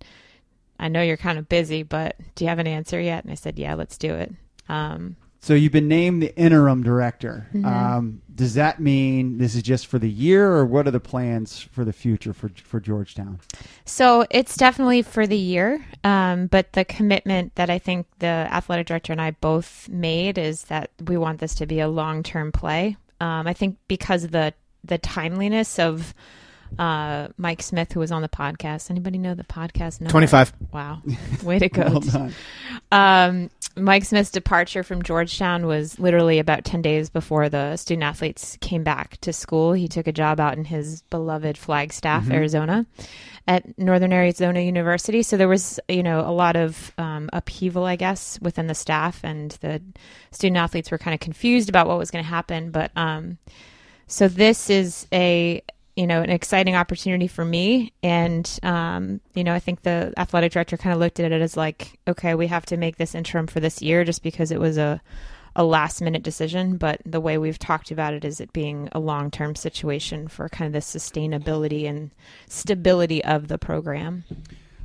"I 0.79 0.87
know 0.87 1.03
you're 1.03 1.17
kind 1.17 1.37
of 1.37 1.47
busy, 1.47 1.83
but 1.83 2.15
do 2.33 2.45
you 2.45 2.49
have 2.49 2.57
an 2.57 2.65
answer 2.65 2.99
yet?" 2.99 3.23
And 3.23 3.31
I 3.31 3.35
said, 3.35 3.59
"Yeah, 3.59 3.75
let's 3.75 3.99
do 3.99 4.15
it." 4.15 4.33
Um, 4.67 5.17
So 5.45 5.53
you've 5.53 5.71
been 5.71 5.87
named 5.87 6.23
the 6.23 6.35
interim 6.35 6.81
director. 6.81 7.45
Mhm. 7.53 7.65
Um, 7.65 8.21
does 8.33 8.55
that 8.55 8.79
mean 8.79 9.37
this 9.37 9.53
is 9.53 9.61
just 9.61 9.85
for 9.85 9.99
the 9.99 10.09
year, 10.09 10.51
or 10.51 10.65
what 10.65 10.87
are 10.87 10.91
the 10.91 10.99
plans 10.99 11.61
for 11.61 11.85
the 11.85 11.93
future 11.93 12.33
for 12.33 12.49
for 12.63 12.79
Georgetown? 12.79 13.37
So 13.85 14.25
it's 14.31 14.57
definitely 14.57 15.03
for 15.03 15.27
the 15.27 15.37
year, 15.37 15.85
um, 16.03 16.47
but 16.47 16.73
the 16.73 16.83
commitment 16.83 17.53
that 17.57 17.69
I 17.69 17.77
think 17.77 18.07
the 18.17 18.25
athletic 18.25 18.87
director 18.87 19.13
and 19.13 19.21
I 19.21 19.31
both 19.39 19.87
made 19.87 20.39
is 20.39 20.63
that 20.63 20.89
we 21.07 21.15
want 21.15 21.41
this 21.41 21.53
to 21.55 21.67
be 21.67 21.79
a 21.79 21.87
long 21.87 22.23
term 22.23 22.51
play. 22.51 22.97
Um, 23.21 23.45
I 23.45 23.53
think 23.53 23.77
because 23.87 24.23
of 24.23 24.31
the 24.31 24.51
the 24.83 24.97
timeliness 24.97 25.77
of 25.77 26.15
uh, 26.79 27.27
Mike 27.37 27.61
Smith, 27.61 27.91
who 27.91 27.99
was 27.99 28.11
on 28.11 28.23
the 28.23 28.29
podcast. 28.29 28.89
Anybody 28.89 29.19
know 29.19 29.35
the 29.35 29.43
podcast? 29.43 30.01
number? 30.01 30.09
25. 30.11 30.53
Wow, 30.73 31.03
way 31.43 31.59
to 31.59 31.69
go! 31.69 31.83
Well 31.89 31.99
done. 31.99 32.33
Um, 32.91 33.49
Mike 33.77 34.05
Smith's 34.05 34.31
departure 34.31 34.83
from 34.83 35.01
Georgetown 35.03 35.65
was 35.67 35.99
literally 35.99 36.39
about 36.39 36.63
10 36.63 36.81
days 36.81 37.09
before 37.09 37.49
the 37.49 37.75
student 37.75 38.03
athletes 38.03 38.57
came 38.61 38.83
back 38.83 39.17
to 39.21 39.33
school. 39.33 39.73
He 39.73 39.87
took 39.87 40.07
a 40.07 40.13
job 40.13 40.39
out 40.39 40.57
in 40.57 40.63
his 40.65 41.01
beloved 41.09 41.57
Flagstaff, 41.57 42.25
Mhm. 42.25 42.33
Arizona, 42.33 42.85
at 43.47 43.77
Northern 43.77 44.13
Arizona 44.13 44.61
University. 44.61 45.21
So 45.23 45.35
there 45.35 45.49
was, 45.49 45.79
you 45.89 46.03
know, 46.03 46.21
a 46.21 46.31
lot 46.31 46.55
of 46.55 46.93
um, 46.97 47.29
upheaval, 47.33 47.83
I 47.85 47.97
guess, 47.97 48.39
within 48.41 48.67
the 48.67 48.75
staff, 48.75 49.19
and 49.23 49.51
the 49.61 49.81
student 50.31 50.57
athletes 50.57 50.89
were 50.89 50.97
kind 50.97 51.13
of 51.13 51.19
confused 51.19 51.67
about 51.67 51.87
what 51.87 51.97
was 51.97 52.11
going 52.11 52.23
to 52.23 52.29
happen. 52.29 52.71
But 52.71 52.91
um, 52.95 53.37
so 54.07 54.27
this 54.29 54.69
is 54.69 55.05
a 55.11 55.61
you 55.95 56.05
know 56.07 56.21
an 56.21 56.29
exciting 56.29 56.75
opportunity 56.75 57.27
for 57.27 57.45
me 57.45 57.93
and 58.03 58.59
um, 58.63 59.19
you 59.33 59.43
know 59.43 59.53
i 59.53 59.59
think 59.59 59.81
the 59.83 60.13
athletic 60.17 60.51
director 60.51 60.77
kind 60.77 60.93
of 60.93 60.99
looked 60.99 61.19
at 61.19 61.31
it 61.31 61.41
as 61.41 61.55
like 61.55 61.97
okay 62.07 62.35
we 62.35 62.47
have 62.47 62.65
to 62.65 62.77
make 62.77 62.97
this 62.97 63.15
interim 63.15 63.47
for 63.47 63.59
this 63.59 63.81
year 63.81 64.03
just 64.03 64.21
because 64.23 64.51
it 64.51 64.59
was 64.59 64.77
a 64.77 65.01
a 65.57 65.63
last 65.63 66.01
minute 66.01 66.21
decision 66.21 66.75
but 66.75 66.99
the 67.05 67.21
way 67.21 67.37
we've 67.37 67.57
talked 67.59 67.89
about 67.91 68.13
it 68.13 68.25
is 68.25 68.41
it 68.41 68.51
being 68.51 68.89
a 68.91 68.99
long 68.99 69.31
term 69.31 69.55
situation 69.55 70.27
for 70.27 70.49
kind 70.49 70.67
of 70.67 70.73
the 70.73 70.79
sustainability 70.99 71.87
and 71.87 72.11
stability 72.49 73.23
of 73.23 73.47
the 73.47 73.57
program 73.57 74.23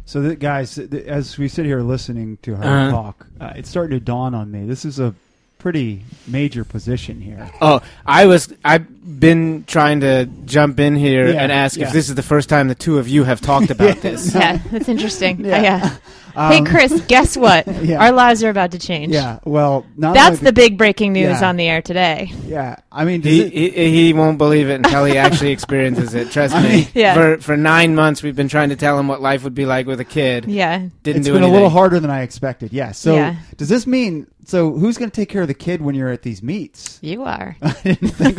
So, 0.05 0.21
that, 0.23 0.41
guys, 0.41 0.75
th- 0.75 0.93
as 1.07 1.39
we 1.39 1.47
sit 1.49 1.67
here 1.67 1.83
listening 1.83 2.39
to 2.43 2.57
her 2.57 2.65
Uh-huh. 2.65 2.91
talk, 2.91 3.27
uh, 3.41 3.53
it's 3.55 3.69
starting 3.69 3.97
to 3.99 4.05
dawn 4.05 4.35
on 4.35 4.51
me. 4.51 4.65
This 4.67 4.85
is 4.85 4.99
a 4.99 5.15
pretty 5.59 6.03
major 6.27 6.65
position 6.65 7.21
here. 7.21 7.49
Oh, 7.61 7.81
I 8.07 8.27
was. 8.27 8.53
I've 8.65 8.87
been 9.03 9.65
trying 9.67 10.01
to 10.01 10.27
jump 10.45 10.79
in 10.79 10.95
here 10.95 11.29
Yeah, 11.33 11.43
and 11.43 11.51
ask 11.53 11.79
yeah. 11.79 11.87
if 11.87 11.93
this 11.93 12.09
is 12.09 12.15
the 12.15 12.23
first 12.23 12.49
time 12.49 12.69
the 12.69 12.75
two 12.75 12.99
of 12.99 13.09
you 13.09 13.25
have 13.25 13.41
talked 13.41 13.71
about 13.71 14.01
this. 14.03 14.35
yeah 14.35 14.59
that's 14.71 14.89
interesting 14.89 15.45
Yeah. 15.45 15.63
yeah, 15.63 15.97
Um, 16.37 16.53
hey 16.53 16.61
chris 16.71 17.01
guess 17.09 17.37
what 17.37 17.67
Yeah. 17.83 18.01
our 18.05 18.13
lives 18.13 18.45
are 18.45 18.51
about 18.51 18.71
to 18.73 18.79
change 18.79 19.13
Yeah. 19.13 19.41
Well, 19.45 19.85
not 19.97 20.15
that's 20.15 20.37
only 20.39 20.45
the 20.45 20.53
big 20.53 20.79
breaking 20.79 21.13
news 21.15 21.41
Yeah. 21.41 21.49
on 21.49 21.57
the 21.57 21.67
air 21.67 21.83
today 21.83 22.31
Yeah. 22.45 22.77
I 22.93 23.05
mean, 23.05 23.23
He, 23.23 23.41
it- 23.43 23.75
he 23.75 23.91
he 24.07 24.13
won't 24.13 24.37
believe 24.39 24.69
it 24.69 24.75
until 24.75 25.05
he 25.07 25.17
actually 25.17 25.51
experiences 25.53 26.15
it. 26.15 26.31
Trust 26.31 26.55
I 26.55 26.63
me. 26.63 26.69
mean- 26.69 26.87
Yeah. 26.95 27.15
For 27.15 27.39
for 27.39 27.57
nine 27.57 27.95
months, 27.95 28.23
we've 28.23 28.37
been 28.37 28.49
trying 28.49 28.69
to 28.69 28.77
tell 28.77 28.99
him 28.99 29.09
what 29.09 29.21
life 29.23 29.43
would 29.45 29.55
be 29.55 29.65
like 29.67 29.87
with 29.87 29.99
a 30.01 30.05
kid. 30.05 30.45
yeah 30.47 30.79
Didn't 31.03 31.21
it's 31.21 31.27
do 31.27 31.33
been 31.33 31.43
anything. 31.43 31.51
a 31.51 31.55
little 31.55 31.71
harder 31.71 31.99
than 32.01 32.11
I 32.11 32.23
expected. 32.23 32.73
Yeah. 32.73 32.93
So, 32.93 33.15
Yeah. 33.17 33.37
does 33.57 33.69
this 33.69 33.87
mean? 33.87 34.27
So, 34.47 34.73
who's 34.73 34.99
going 34.99 35.11
to 35.11 35.15
take 35.15 35.29
care 35.29 35.43
of 35.43 35.49
the 35.49 35.55
kid 35.55 35.81
when 35.83 35.95
you're 35.95 36.09
at 36.11 36.23
these 36.23 36.43
meets? 36.43 36.99
you 37.03 37.23
are 37.25 37.57
I 37.63 37.73
didn't 37.85 38.09
think. 38.11 38.39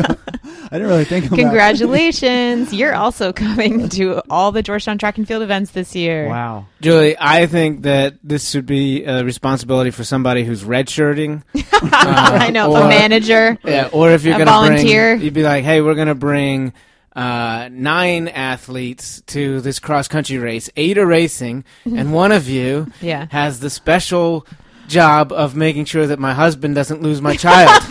Of, 0.51 0.65
I 0.71 0.77
didn't 0.77 0.87
really 0.87 1.05
think 1.05 1.25
about. 1.25 1.39
Congratulations. 1.39 2.73
You're 2.73 2.95
also 2.95 3.33
coming 3.33 3.89
to 3.89 4.21
all 4.29 4.51
the 4.51 4.61
Georgetown 4.61 4.97
track 4.97 5.17
and 5.17 5.27
field 5.27 5.43
events 5.43 5.71
this 5.71 5.95
year. 5.95 6.27
Wow. 6.29 6.65
Julie, 6.81 7.15
I 7.19 7.45
think 7.47 7.83
that 7.83 8.15
this 8.23 8.49
should 8.49 8.65
be 8.65 9.03
a 9.03 9.23
responsibility 9.23 9.91
for 9.91 10.03
somebody 10.03 10.43
who's 10.43 10.63
redshirting. 10.63 11.43
I 11.73 12.49
know, 12.51 12.71
or- 12.75 12.85
a 12.85 12.87
manager. 12.87 13.57
Yeah, 13.63 13.89
or 13.91 14.11
if 14.11 14.23
you're 14.23 14.35
A 14.35 14.37
going 14.37 14.47
to 14.47 14.51
volunteer. 14.53 15.15
bring, 15.15 15.25
you'd 15.25 15.33
be 15.33 15.43
like, 15.43 15.63
hey, 15.63 15.81
we're 15.81 15.95
going 15.95 16.07
to 16.07 16.15
bring 16.15 16.73
uh, 17.15 17.69
nine 17.71 18.27
athletes 18.27 19.21
to 19.27 19.61
this 19.61 19.79
cross 19.79 20.07
country 20.07 20.37
race. 20.37 20.69
Eight 20.77 20.97
are 20.97 21.05
racing, 21.05 21.65
and 21.85 22.13
one 22.21 22.31
of 22.31 22.47
you 22.47 22.87
Yeah. 23.01 23.27
has 23.31 23.59
the 23.59 23.69
special 23.69 24.45
job 24.91 25.31
of 25.31 25.55
making 25.55 25.85
sure 25.85 26.05
that 26.07 26.19
my 26.19 26.33
husband 26.33 26.75
doesn't 26.75 27.01
lose 27.01 27.21
my 27.21 27.35
child. 27.35 27.69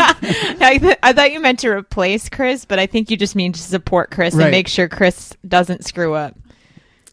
I, 0.63 0.79
th- 0.81 0.99
I 1.03 1.13
thought 1.13 1.33
you 1.33 1.41
meant 1.41 1.59
to 1.61 1.69
replace 1.71 2.29
Chris, 2.29 2.65
but 2.65 2.79
I 2.79 2.87
think 2.87 3.11
you 3.11 3.17
just 3.17 3.35
mean 3.35 3.53
to 3.53 3.61
support 3.61 4.11
Chris 4.11 4.35
Right. 4.35 4.45
and 4.45 4.51
make 4.51 4.69
sure 4.69 4.89
Chris 4.89 5.35
doesn't 5.47 5.85
screw 5.85 6.15
up. 6.15 6.37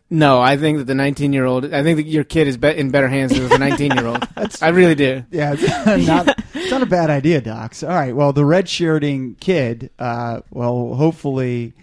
No, 0.10 0.39
I 0.41 0.56
think 0.56 0.77
that 0.77 0.86
the 0.86 0.96
19 0.96 1.34
year 1.34 1.46
old. 1.46 1.65
I 1.74 1.84
think 1.84 1.98
that 1.98 2.06
your 2.06 2.24
kid 2.24 2.48
is 2.48 2.56
be- 2.58 2.77
in 2.77 2.91
better 2.91 3.10
hands 3.10 3.34
than 3.38 3.50
the 3.50 3.58
19 3.58 3.91
year 3.94 4.06
old. 4.08 4.25
I 4.62 4.70
really 4.70 4.96
do. 4.96 5.24
Yeah, 5.32 5.53
it's 5.58 5.63
not, 6.08 6.39
it's 6.53 6.72
not 6.72 6.82
a 6.82 6.86
bad 6.86 7.10
idea, 7.10 7.41
Docs. 7.41 7.84
All 7.84 7.89
right. 7.89 8.15
Well, 8.15 8.32
the 8.32 8.46
red 8.46 8.70
shirting 8.70 9.36
kid, 9.36 9.89
uh, 10.00 10.41
well, 10.50 10.94
hopefully 10.96 11.74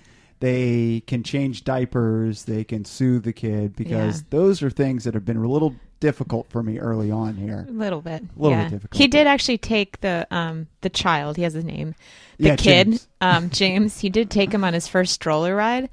they 0.40 1.02
can 1.06 1.23
change 1.23 1.64
diapers, 1.64 2.44
they 2.44 2.64
can 2.64 2.84
soothe 2.84 3.25
the 3.25 3.32
kid, 3.32 3.76
because 3.76 4.20
Yeah. 4.20 4.26
those 4.30 4.62
are 4.62 4.70
things 4.70 5.04
that 5.04 5.14
have 5.14 5.25
been 5.25 5.37
a 5.38 5.46
little 5.49 5.75
difficult 6.00 6.48
for 6.50 6.62
me 6.62 6.78
early 6.78 7.10
on 7.10 7.34
here. 7.36 7.66
A 7.68 7.72
little 7.72 8.00
bit. 8.02 8.22
A 8.22 8.40
little 8.42 8.56
yeah. 8.58 8.64
bit 8.64 8.70
difficult. 8.72 8.98
He 9.00 9.06
did 9.08 9.26
actually 9.26 9.58
take 9.58 10.00
the 10.00 10.26
um 10.30 10.66
the 10.82 10.90
child. 10.90 11.36
He 11.36 11.42
has 11.42 11.52
his 11.54 11.64
name. 11.64 11.94
The 12.38 12.48
Yeah, 12.48 12.56
kid, 12.56 12.86
James. 12.88 13.08
um 13.20 13.50
James. 13.50 14.00
He 14.00 14.10
did 14.10 14.30
take 14.30 14.52
him 14.52 14.64
on 14.64 14.74
his 14.74 14.86
first 14.88 15.12
stroller 15.14 15.54
ride, 15.56 15.88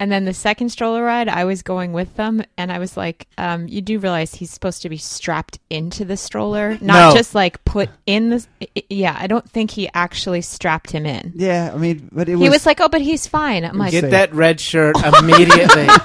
and 0.00 0.10
then 0.10 0.24
the 0.24 0.34
second 0.34 0.70
stroller 0.70 1.02
ride, 1.04 1.28
I 1.28 1.44
was 1.44 1.62
going 1.62 1.92
with 1.92 2.16
them, 2.16 2.42
and 2.58 2.72
I 2.72 2.78
was 2.80 2.96
like, 2.96 3.28
um, 3.38 3.68
"You 3.68 3.80
do 3.80 3.98
realize 4.00 4.34
he's 4.34 4.50
supposed 4.50 4.82
to 4.82 4.88
be 4.88 4.96
strapped 4.98 5.60
into 5.70 6.04
the 6.04 6.16
stroller, 6.16 6.76
not 6.80 7.10
No. 7.10 7.16
just 7.16 7.34
like 7.34 7.64
put 7.64 7.88
in 8.04 8.30
the." 8.30 8.46
i- 8.60 8.66
i- 8.76 8.82
Yeah, 8.90 9.16
I 9.18 9.28
don't 9.28 9.48
think 9.48 9.70
he 9.70 9.88
actually 9.94 10.40
strapped 10.42 10.90
him 10.90 11.06
in. 11.06 11.32
Yeah, 11.36 11.70
I 11.72 11.78
mean, 11.78 12.08
but 12.12 12.28
it 12.28 12.36
he 12.38 12.50
was 12.50 12.66
like, 12.66 12.80
"Oh, 12.80 12.88
but 12.88 13.02
he's 13.02 13.26
fine." 13.28 13.64
I'm 13.64 13.78
like, 13.78 13.92
Get 13.92 14.10
that 14.10 14.34
red 14.34 14.58
shirt 14.60 14.96
immediately. 15.22 15.86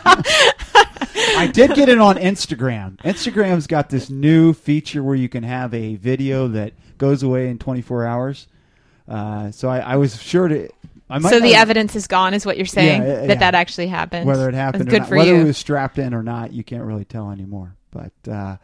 I 1.01 1.49
did 1.53 1.73
get 1.75 1.89
it 1.89 1.99
on 1.99 2.15
Instagram. 2.17 2.97
Instagram's 2.97 3.67
got 3.67 3.89
this 3.89 4.09
new 4.09 4.53
feature 4.53 5.03
where 5.03 5.15
you 5.15 5.29
can 5.29 5.43
have 5.43 5.73
a 5.73 5.95
video 5.95 6.47
that 6.49 6.73
goes 6.97 7.23
away 7.23 7.49
in 7.49 7.57
24 7.59 8.05
hours. 8.05 8.47
Uh, 9.07 9.51
so 9.51 9.69
I, 9.69 9.79
I 9.79 9.95
was 9.95 10.21
sure 10.21 10.47
to. 10.47 10.69
I 11.09 11.17
might 11.17 11.31
"So 11.31 11.39
the 11.39 11.55
evidence 11.55 11.95
is 11.95 12.05
gone," 12.05 12.35
is 12.35 12.45
what 12.45 12.57
you're 12.57 12.67
saying 12.67 13.01
Yeah, 13.01 13.15
that 13.21 13.29
yeah. 13.29 13.35
that 13.35 13.55
actually 13.55 13.87
happened. 13.87 14.27
whether 14.27 14.47
it 14.47 14.53
happened 14.53 14.87
good 14.89 14.99
not, 14.99 15.09
for 15.09 15.17
whether 15.17 15.33
you. 15.35 15.41
it 15.41 15.45
was 15.45 15.57
strapped 15.57 15.97
in 15.97 16.13
or 16.13 16.21
not, 16.21 16.53
you 16.53 16.63
can't 16.63 16.83
really 16.83 17.05
tell 17.05 17.31
anymore. 17.31 17.75
But 17.89 18.11
uh, 18.31 18.57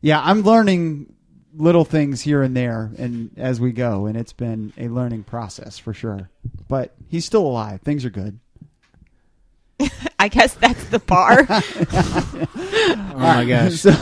yeah, 0.00 0.20
I'm 0.22 0.42
learning 0.42 1.12
little 1.56 1.84
things 1.84 2.20
here 2.20 2.42
and 2.42 2.56
there, 2.56 2.92
and 2.98 3.30
as 3.36 3.60
we 3.60 3.72
go, 3.72 4.06
and 4.06 4.16
it's 4.16 4.32
been 4.32 4.72
a 4.78 4.86
learning 4.88 5.24
process 5.24 5.78
for 5.78 5.92
sure. 5.92 6.30
But 6.68 6.94
he's 7.08 7.24
still 7.24 7.44
alive. 7.44 7.80
Things 7.80 8.04
are 8.04 8.10
good. 8.10 8.38
I 10.18 10.28
guess 10.28 10.54
that's 10.54 10.84
the 10.86 10.98
bar. 10.98 11.46
oh 11.48 13.14
my 13.16 13.44
gosh. 13.44 13.74
So, 13.74 13.92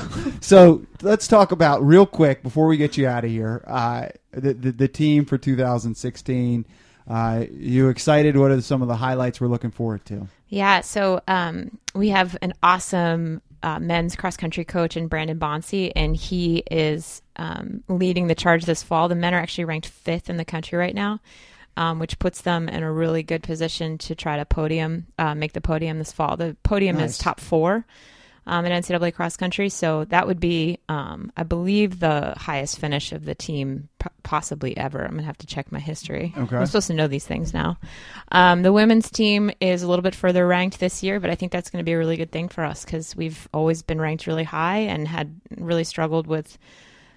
so 0.41 0.87
let's 1.03 1.27
talk 1.27 1.53
about 1.53 1.85
real 1.85 2.07
quick 2.07 2.43
before 2.43 2.67
we 2.67 2.77
get 2.77 2.97
you 2.97 3.07
out 3.07 3.25
of 3.25 3.31
here. 3.31 3.65
Uh, 3.67 4.09
the, 4.33 4.55
the 4.55 4.73
the 4.73 4.89
team 4.89 5.25
for 5.25 5.39
2016. 5.39 6.67
Uh, 7.09 7.45
you 7.51 7.89
excited? 7.89 8.37
What 8.37 8.51
are 8.53 8.61
some 8.61 8.83
of 8.83 8.89
the 8.89 8.97
highlights 8.97 9.41
we're 9.41 9.49
looking 9.49 9.73
forward 9.73 10.05
to? 10.07 10.29
Yeah, 10.49 10.81
so 10.81 11.21
um, 11.27 11.79
we 11.95 12.11
have 12.11 12.37
an 12.43 12.53
awesome 12.63 13.43
uh, 13.63 13.79
men's 13.79 14.17
cross 14.17 14.37
country 14.37 14.65
coach 14.65 14.97
in 14.97 15.09
Brandon 15.09 15.39
Bonsey, 15.39 15.93
and 15.95 16.17
he 16.17 16.63
is 16.71 17.23
um, 17.37 17.83
leading 17.89 18.27
the 18.27 18.35
charge 18.35 18.65
this 18.65 18.83
fall. 18.83 19.09
The 19.09 19.15
men 19.15 19.35
are 19.35 19.39
actually 19.41 19.65
ranked 19.65 19.89
fifth 19.89 20.31
in 20.31 20.37
the 20.37 20.45
country 20.45 20.79
right 20.79 20.95
now, 20.95 21.21
um, 21.77 21.99
which 21.99 22.19
puts 22.19 22.43
them 22.43 22.69
in 22.69 22.83
a 22.83 22.93
really 22.93 23.23
good 23.23 23.43
position 23.43 23.99
to 23.99 24.15
try 24.15 24.37
to 24.37 24.45
podium, 24.45 25.07
uh, 25.19 25.35
make 25.35 25.53
the 25.53 25.61
podium 25.61 25.99
this 25.99 26.13
fall. 26.13 26.37
The 26.37 26.57
podium 26.63 26.97
Nice. 26.97 27.11
is 27.11 27.19
top 27.19 27.41
four 27.41 27.87
um, 28.47 28.65
in 28.65 28.73
NCAA 28.73 29.15
cross 29.15 29.37
country, 29.37 29.69
so 29.69 30.05
that 30.07 30.27
would 30.27 30.41
be, 30.41 30.79
um, 30.89 31.31
I 31.37 31.43
believe, 31.43 32.01
the 32.01 32.35
highest 32.37 32.79
finish 32.79 33.13
of 33.13 33.25
the 33.25 33.35
team 33.35 33.89
p- 33.99 34.09
possibly 34.23 34.77
ever. 34.77 35.05
I'm 35.05 35.11
gonna 35.13 35.23
have 35.25 35.39
to 35.39 35.47
check 35.47 35.71
my 35.71 35.79
history. 35.79 36.33
Okay. 36.37 36.57
I'm 36.57 36.67
supposed 36.67 36.89
to 36.89 36.95
know 36.95 37.07
these 37.07 37.27
things 37.27 37.53
now. 37.55 37.79
Um, 38.33 38.63
the 38.63 38.73
women's 38.73 39.11
team 39.11 39.51
is 39.61 39.83
a 39.83 39.89
little 39.89 40.03
bit 40.03 40.15
further 40.15 40.47
ranked 40.47 40.81
this 40.81 41.03
year, 41.03 41.21
but 41.21 41.31
I 41.31 41.35
think 41.35 41.53
that's 41.53 41.71
going 41.71 41.81
to 41.85 41.89
be 41.89 41.93
a 41.93 41.99
really 41.99 42.17
good 42.17 42.33
thing 42.33 42.49
for 42.49 42.65
us 42.65 42.85
because 42.85 43.15
we've 43.15 43.47
always 43.55 43.83
been 43.83 44.01
ranked 44.01 44.27
really 44.27 44.45
high 44.45 44.79
and 44.79 45.07
had 45.07 45.39
really 45.59 45.85
struggled 45.85 46.27
with 46.27 46.59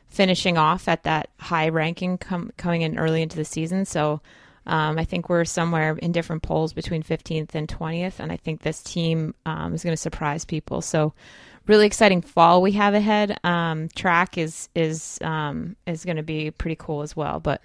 finishing 0.09 0.57
off 0.57 0.87
at 0.87 1.03
that 1.03 1.29
high 1.39 1.69
ranking 1.69 2.17
com- 2.19 2.51
coming 2.57 2.81
in 2.83 2.99
early 2.99 3.21
into 3.21 3.35
the 3.37 3.45
season. 3.45 3.85
So 3.85 4.21
um, 4.65 4.97
I 4.97 5.05
think 5.05 5.29
we're 5.29 5.45
somewhere 5.45 5.97
in 5.97 6.11
different 6.11 6.43
polls 6.43 6.73
between 6.73 7.03
15th 7.03 7.53
and 7.53 7.67
20th, 7.67 8.19
and 8.19 8.31
I 8.31 8.37
think 8.37 8.61
this 8.61 8.81
team 8.81 9.35
um, 9.45 9.73
is 9.73 9.83
going 9.83 9.93
to 9.93 9.97
surprise 9.97 10.45
people. 10.45 10.81
So 10.81 11.13
really 11.67 11.85
exciting 11.85 12.21
fall 12.21 12.61
we 12.61 12.73
have 12.73 12.93
ahead. 12.93 13.37
Um, 13.43 13.89
track 13.89 14.37
is 14.37 14.69
is 14.75 15.19
um, 15.21 15.75
is 15.85 16.05
going 16.05 16.17
to 16.17 16.23
be 16.23 16.51
pretty 16.51 16.75
cool 16.75 17.01
as 17.01 17.15
well, 17.15 17.39
but 17.39 17.61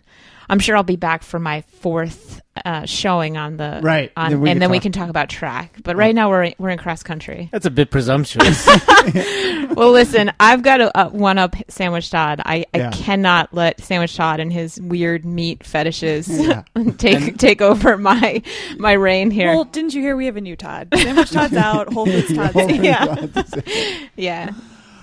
I'm 0.48 0.58
sure 0.58 0.76
I'll 0.76 0.82
be 0.82 0.96
back 0.96 1.22
for 1.22 1.38
my 1.38 1.60
fourth 1.80 2.40
uh, 2.64 2.86
showing 2.86 3.36
on 3.36 3.56
the 3.56 3.80
Right. 3.82 4.10
on, 4.16 4.30
Then 4.30 4.40
we 4.40 4.50
and 4.50 4.56
can 4.56 4.60
then 4.60 4.70
we 4.70 4.80
can 4.80 4.92
talk 4.92 5.08
about 5.10 5.28
track. 5.28 5.76
But 5.84 5.96
right 5.96 6.14
now 6.14 6.28
we're 6.30 6.52
we're 6.58 6.70
in 6.70 6.78
cross 6.78 7.02
country. 7.02 7.48
That's 7.52 7.66
a 7.66 7.70
bit 7.70 7.90
presumptuous. 7.90 8.66
well, 9.76 9.92
listen, 9.92 10.32
I've 10.40 10.62
got 10.62 10.80
a, 10.80 10.96
uh, 10.98 11.08
one 11.10 11.38
up 11.38 11.54
Sandwich 11.68 12.10
Todd. 12.10 12.40
I, 12.44 12.64
Yeah. 12.74 12.88
I 12.88 12.92
cannot 12.92 13.52
let 13.54 13.80
Sandwich 13.80 14.16
Todd 14.16 14.40
and 14.40 14.52
his 14.52 14.80
weird 14.80 15.24
meat 15.24 15.64
fetishes 15.64 16.28
Yeah. 16.28 16.62
take 16.98 17.36
take 17.38 17.60
over 17.62 17.96
my 17.96 18.42
my 18.78 18.92
reign 18.92 19.30
here. 19.30 19.48
Well, 19.50 19.64
didn't 19.64 19.94
you 19.94 20.00
hear 20.02 20.16
we 20.16 20.26
have 20.26 20.36
a 20.36 20.40
new 20.40 20.56
Todd? 20.56 20.88
Sandwich 20.94 21.30
Todd's 21.30 21.54
out. 21.54 21.92
Whole 21.92 22.06
Foods 22.06 22.34
Todd's 22.34 22.52
Whole 22.54 22.62
in. 22.62 22.68
Foods 22.70 22.82
Yeah. 22.84 23.04
Todd. 23.04 23.54
yeah. 24.16 24.50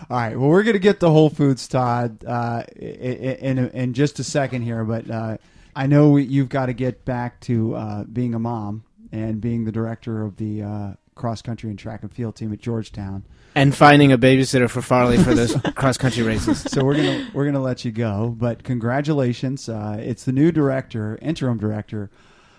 All 0.09 0.17
right. 0.17 0.37
Well, 0.39 0.49
we're 0.49 0.63
going 0.63 0.73
to 0.73 0.79
get 0.79 0.99
to 0.99 1.09
Whole 1.09 1.29
Foods, 1.29 1.67
Todd, 1.67 2.23
uh, 2.25 2.63
i- 2.63 2.65
i- 2.79 3.39
in, 3.41 3.57
in 3.57 3.93
just 3.93 4.19
a 4.19 4.23
second 4.23 4.61
here. 4.61 4.83
But 4.83 5.09
uh, 5.09 5.37
I 5.75 5.87
know 5.87 6.17
you've 6.17 6.49
got 6.49 6.67
to 6.67 6.73
get 6.73 7.05
back 7.05 7.39
to 7.41 7.75
uh, 7.75 8.03
being 8.03 8.33
a 8.35 8.39
mom 8.39 8.83
and 9.11 9.41
being 9.41 9.65
the 9.65 9.71
director 9.71 10.21
of 10.23 10.35
the 10.37 10.61
uh, 10.61 10.93
cross 11.15 11.41
country 11.41 11.69
and 11.69 11.79
track 11.79 12.03
and 12.03 12.11
field 12.11 12.35
team 12.35 12.53
at 12.53 12.59
Georgetown. 12.59 13.23
and 13.55 13.73
finding 13.75 14.11
a 14.11 14.17
babysitter 14.17 14.69
for 14.69 14.81
Farley 14.81 15.17
for 15.17 15.33
those 15.33 15.55
cross 15.75 15.97
country 15.97 16.21
races. 16.23 16.61
So 16.61 16.83
we're 16.83 16.97
gonna 16.97 17.27
we're 17.33 17.45
gonna 17.45 17.61
let 17.61 17.83
you 17.85 17.91
go. 17.91 18.35
But 18.37 18.63
congratulations! 18.63 19.69
Uh, 19.69 19.97
it's 19.99 20.25
the 20.25 20.33
new 20.33 20.51
director, 20.51 21.17
interim 21.21 21.57
director 21.57 22.11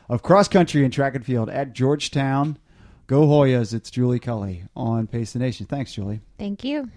of 0.09 0.23
cross 0.23 0.49
country 0.49 0.85
and 0.85 0.93
track 0.93 1.15
and 1.15 1.25
field 1.25 1.50
at 1.50 1.75
Georgetown. 1.75 2.59
Go 3.09 3.26
Hoyas! 3.26 3.75
It's 3.75 3.91
Julie 3.91 4.19
Culley 4.19 4.65
on 4.75 5.07
Pace 5.07 5.33
the 5.35 5.38
Nation. 5.38 5.67
Thanks, 5.67 5.93
Julie. 5.93 6.21
Thank 6.38 6.65
you. 6.65 6.91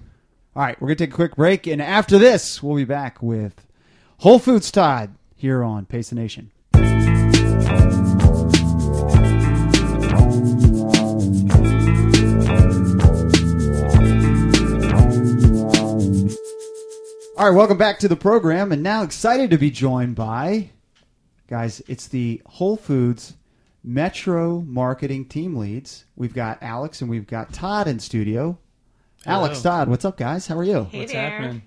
All 0.60 0.66
right, 0.66 0.82
we're 0.82 0.90
going 0.90 0.98
to 0.98 1.06
take 1.06 1.14
a 1.14 1.16
quick 1.16 1.38
break, 1.38 1.68
and 1.68 1.82
after 1.82 2.18
this, 2.18 2.62
we'll 2.62 2.76
be 2.76 2.84
back 2.84 3.24
with 3.24 3.66
Whole 4.18 4.40
Foods 4.40 4.70
Todd 4.70 5.16
here 5.34 5.64
on 5.64 5.86
Pace 5.86 6.12
Nation. 6.12 6.52
All 6.74 6.82
right, 17.46 17.56
welcome 17.56 17.78
back 17.78 18.00
to 18.00 18.10
the 18.10 18.18
program, 18.20 18.74
and 18.74 18.84
now 18.84 19.04
excited 19.04 19.52
to 19.52 19.58
be 19.58 19.72
joined 19.72 20.16
by 20.16 20.72
guys. 21.48 21.82
It's 21.88 22.08
the 22.08 22.42
Whole 22.46 22.76
Foods 22.76 23.36
Metro 23.82 24.60
Marketing 24.68 25.24
Team 25.24 25.56
Leads. 25.56 26.04
We've 26.18 26.34
got 26.34 26.62
Alex 26.62 27.00
and 27.00 27.10
we've 27.10 27.28
got 27.28 27.54
Todd 27.54 27.88
in 27.88 28.00
studio. 28.00 28.58
Alex, 29.26 29.62
Hello. 29.62 29.76
Todd, 29.78 29.90
what's 29.90 30.06
up, 30.06 30.18
guys? 30.18 30.48
How 30.48 30.58
are 30.58 30.64
you? 30.64 30.84
What's 30.92 31.12
happening? 31.12 31.64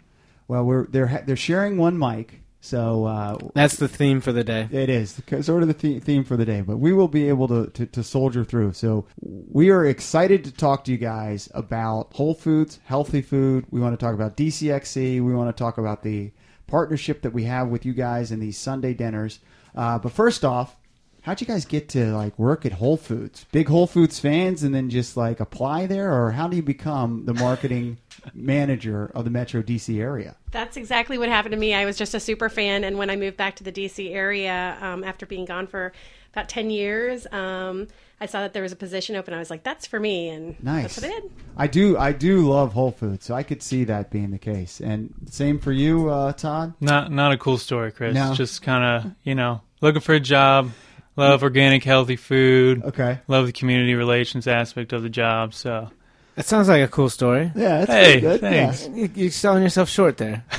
Well, 0.49 0.65
we're 0.65 0.87
they're 0.87 1.07
ha- 1.07 1.23
they're 1.27 1.37
sharing 1.37 1.77
one 1.77 1.99
mic, 1.99 2.41
so 2.61 3.05
uh, 3.05 3.39
That's 3.55 3.77
the 3.77 3.89
theme 3.89 4.21
for 4.21 4.33
the 4.33 4.43
day. 4.45 4.69
it 4.71 4.89
is 4.89 5.15
the- 5.15 5.43
sort 5.43 5.63
of 5.63 5.69
the 5.69 5.75
the- 5.75 6.01
theme 6.01 6.25
for 6.25 6.37
the 6.37 6.45
day. 6.45 6.61
But 6.63 6.79
we 6.79 6.93
will 6.93 7.09
be 7.09 7.29
able 7.29 7.49
to, 7.49 7.67
to 7.69 7.87
to 7.87 8.03
soldier 8.03 8.45
through. 8.45 8.73
So 8.73 9.07
we 9.21 9.71
are 9.71 9.85
excited 9.85 10.45
to 10.45 10.51
talk 10.53 10.85
to 10.85 10.93
you 10.93 10.99
guys 10.99 11.49
about 11.55 12.13
Whole 12.15 12.35
Foods, 12.35 12.81
healthy 12.85 13.23
food. 13.23 13.67
We 13.71 13.81
want 13.81 13.99
to 13.99 14.03
talk 14.05 14.15
about 14.15 14.37
DCXC. 14.37 15.23
We 15.25 15.35
want 15.35 15.55
to 15.55 15.59
talk 15.59 15.79
about 15.79 16.03
the 16.03 16.33
partnership 16.67 17.23
that 17.23 17.33
we 17.35 17.45
have 17.45 17.69
with 17.69 17.85
you 17.85 17.93
guys 17.93 18.33
in 18.33 18.41
these 18.41 18.57
Sunday 18.59 18.95
dinners. 18.95 19.41
Uh, 19.75 19.99
but 19.99 20.13
first 20.13 20.45
off. 20.45 20.77
How'd 21.23 21.41
you 21.41 21.47
guys 21.47 21.65
get 21.65 21.89
to 21.91 22.13
like 22.17 22.37
work 22.39 22.67
at 22.67 22.73
Whole 22.73 22.97
Foods? 22.97 23.47
Big 23.53 23.69
Whole 23.69 23.87
Foods 23.87 24.19
fans, 24.19 24.63
and 24.65 24.75
then 24.75 24.91
just 24.91 25.17
like 25.17 25.39
apply 25.39 25.87
there, 25.87 26.13
or 26.13 26.33
how 26.33 26.49
do 26.49 26.57
you 26.57 26.63
become 26.65 27.25
the 27.27 27.35
marketing 27.35 27.99
manager 28.35 29.11
of 29.15 29.25
the 29.25 29.31
Metro 29.31 29.63
DC 29.63 30.01
area? 30.01 30.35
That's 30.51 30.77
exactly 30.77 31.19
what 31.19 31.29
happened 31.29 31.53
to 31.53 31.59
me. 31.59 31.75
I 31.75 31.85
was 31.85 31.97
just 31.97 32.15
a 32.15 32.21
super 32.21 32.49
fan, 32.49 32.83
and 32.83 32.99
when 32.99 33.09
I 33.09 33.15
moved 33.17 33.37
back 33.37 33.55
to 33.57 33.65
the 33.65 33.71
DC 33.73 34.13
area 34.13 34.77
um, 34.81 35.05
after 35.05 35.25
being 35.25 35.45
gone 35.45 35.69
for 35.69 35.93
about 36.33 36.49
ten 36.49 36.71
years, 36.71 37.25
um, 37.31 37.87
I 38.21 38.27
saw 38.27 38.41
that 38.41 38.53
there 38.53 38.63
was 38.65 38.73
a 38.73 38.77
position 38.77 39.15
open. 39.15 39.33
I 39.33 39.39
was 39.39 39.49
like, 39.51 39.63
"That's 39.63 39.87
for 39.87 40.01
me," 40.01 40.29
and 40.29 40.57
Nice. 40.63 40.97
that's 40.97 41.03
what 41.03 41.07
I 41.07 41.21
did. 41.21 41.31
I 41.57 41.67
do. 41.69 41.97
I 41.99 42.11
do 42.13 42.49
love 42.49 42.73
Whole 42.73 42.91
Foods, 42.91 43.25
so 43.27 43.35
I 43.35 43.45
could 43.45 43.63
see 43.63 43.85
that 43.85 44.11
being 44.11 44.33
the 44.33 44.39
case. 44.39 44.81
And 44.81 45.15
same 45.31 45.61
for 45.61 45.71
you, 45.71 46.09
uh, 46.09 46.33
Todd. 46.33 46.75
Not 46.81 47.13
not 47.13 47.31
a 47.31 47.37
cool 47.39 47.59
story, 47.59 47.93
Chris. 47.93 48.13
No. 48.13 48.35
Just 48.35 48.63
kind 48.63 48.83
of 49.07 49.13
you 49.23 49.37
know 49.37 49.61
looking 49.81 50.01
for 50.01 50.15
a 50.15 50.21
job, 50.21 50.71
love 51.17 51.43
organic, 51.43 51.85
healthy 51.85 52.17
food, 52.17 52.83
Okay. 52.85 53.19
love 53.29 53.47
the 53.47 53.53
community 53.53 53.95
relations 53.95 54.47
aspect 54.47 54.93
of 54.93 55.03
the 55.03 55.11
job. 55.11 55.55
So 55.55 55.91
That 56.35 56.47
sounds 56.47 56.67
like 56.69 56.83
a 56.83 56.89
cool 56.89 57.11
story. 57.11 57.53
Yeah, 57.55 57.85
that's 57.85 57.91
Hey, 57.91 58.05
pretty 58.13 58.21
good. 58.23 58.41
thanks. 58.41 58.87
Yeah. 58.89 58.95
You- 59.03 59.11
You're 59.15 59.31
selling 59.31 59.63
yourself 59.63 59.89
short 59.89 60.17
there. 60.19 60.45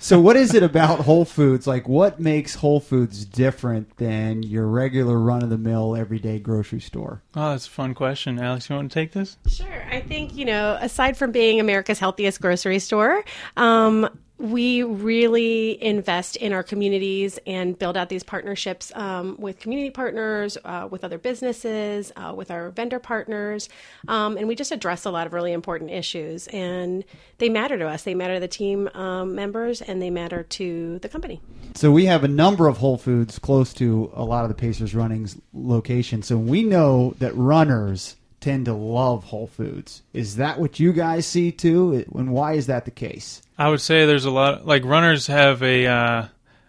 So, 0.00 0.20
what 0.20 0.36
is 0.36 0.54
it 0.54 0.62
about 0.62 1.00
Whole 1.00 1.24
Foods? 1.24 1.66
Like, 1.66 1.88
what 1.88 2.20
makes 2.20 2.54
Whole 2.54 2.78
Foods 2.78 3.24
different 3.24 3.96
than 3.96 4.44
your 4.44 4.64
regular 4.68 5.18
run 5.18 5.42
of 5.42 5.50
the 5.50 5.58
mill 5.58 5.96
everyday 5.96 6.38
grocery 6.38 6.78
store? 6.78 7.20
Oh, 7.34 7.50
that's 7.50 7.66
a 7.66 7.70
fun 7.70 7.94
question. 7.94 8.38
Alex, 8.38 8.70
you 8.70 8.76
want 8.76 8.92
to 8.92 8.94
take 8.94 9.10
this? 9.12 9.36
Sure. 9.48 9.66
I 9.90 10.00
think, 10.00 10.36
you 10.36 10.44
know, 10.44 10.78
aside 10.80 11.16
from 11.16 11.32
being 11.32 11.58
America's 11.58 11.98
healthiest 11.98 12.40
grocery 12.40 12.78
store, 12.78 13.24
um, 13.56 14.08
we 14.38 14.84
really 14.84 15.82
invest 15.82 16.36
in 16.36 16.52
our 16.52 16.62
communities 16.62 17.40
and 17.44 17.76
build 17.76 17.96
out 17.96 18.08
these 18.08 18.22
partnerships 18.22 18.92
um, 18.94 19.36
with 19.38 19.58
community 19.58 19.90
partners, 19.90 20.56
uh, 20.64 20.86
with 20.88 21.02
other 21.02 21.18
businesses, 21.18 22.12
uh, 22.16 22.32
with 22.34 22.50
our 22.50 22.70
vendor 22.70 23.00
partners. 23.00 23.68
Um, 24.06 24.36
and 24.36 24.46
we 24.46 24.54
just 24.54 24.70
address 24.70 25.04
a 25.04 25.10
lot 25.10 25.26
of 25.26 25.32
really 25.32 25.52
important 25.52 25.90
issues. 25.90 26.46
And 26.48 27.04
they 27.38 27.48
matter 27.48 27.76
to 27.78 27.88
us. 27.88 28.04
They 28.04 28.14
matter 28.14 28.34
to 28.34 28.40
the 28.40 28.48
team 28.48 28.88
um, 28.94 29.34
members 29.34 29.82
and 29.82 30.00
they 30.00 30.10
matter 30.10 30.44
to 30.44 31.00
the 31.00 31.08
company. 31.08 31.40
So, 31.74 31.90
we 31.90 32.06
have 32.06 32.24
a 32.24 32.28
number 32.28 32.68
of 32.68 32.78
Whole 32.78 32.96
Foods 32.96 33.38
close 33.38 33.72
to 33.74 34.10
a 34.14 34.24
lot 34.24 34.44
of 34.44 34.48
the 34.48 34.54
Pacers 34.54 34.94
Runnings 34.94 35.36
locations. 35.52 36.26
So, 36.26 36.36
we 36.36 36.62
know 36.62 37.14
that 37.18 37.36
runners 37.36 38.16
tend 38.40 38.66
to 38.66 38.72
love 38.72 39.24
Whole 39.24 39.48
Foods. 39.48 40.02
Is 40.12 40.36
that 40.36 40.60
what 40.60 40.78
you 40.78 40.92
guys 40.92 41.26
see 41.26 41.52
too? 41.52 42.04
And 42.14 42.32
why 42.32 42.54
is 42.54 42.66
that 42.66 42.84
the 42.84 42.90
case? 42.90 43.42
I 43.58 43.68
would 43.68 43.80
say 43.80 44.06
there's 44.06 44.24
a 44.24 44.30
lot 44.30 44.66
like 44.66 44.84
runners 44.84 45.26
have 45.26 45.62
a 45.62 45.86
uh, 45.86 46.28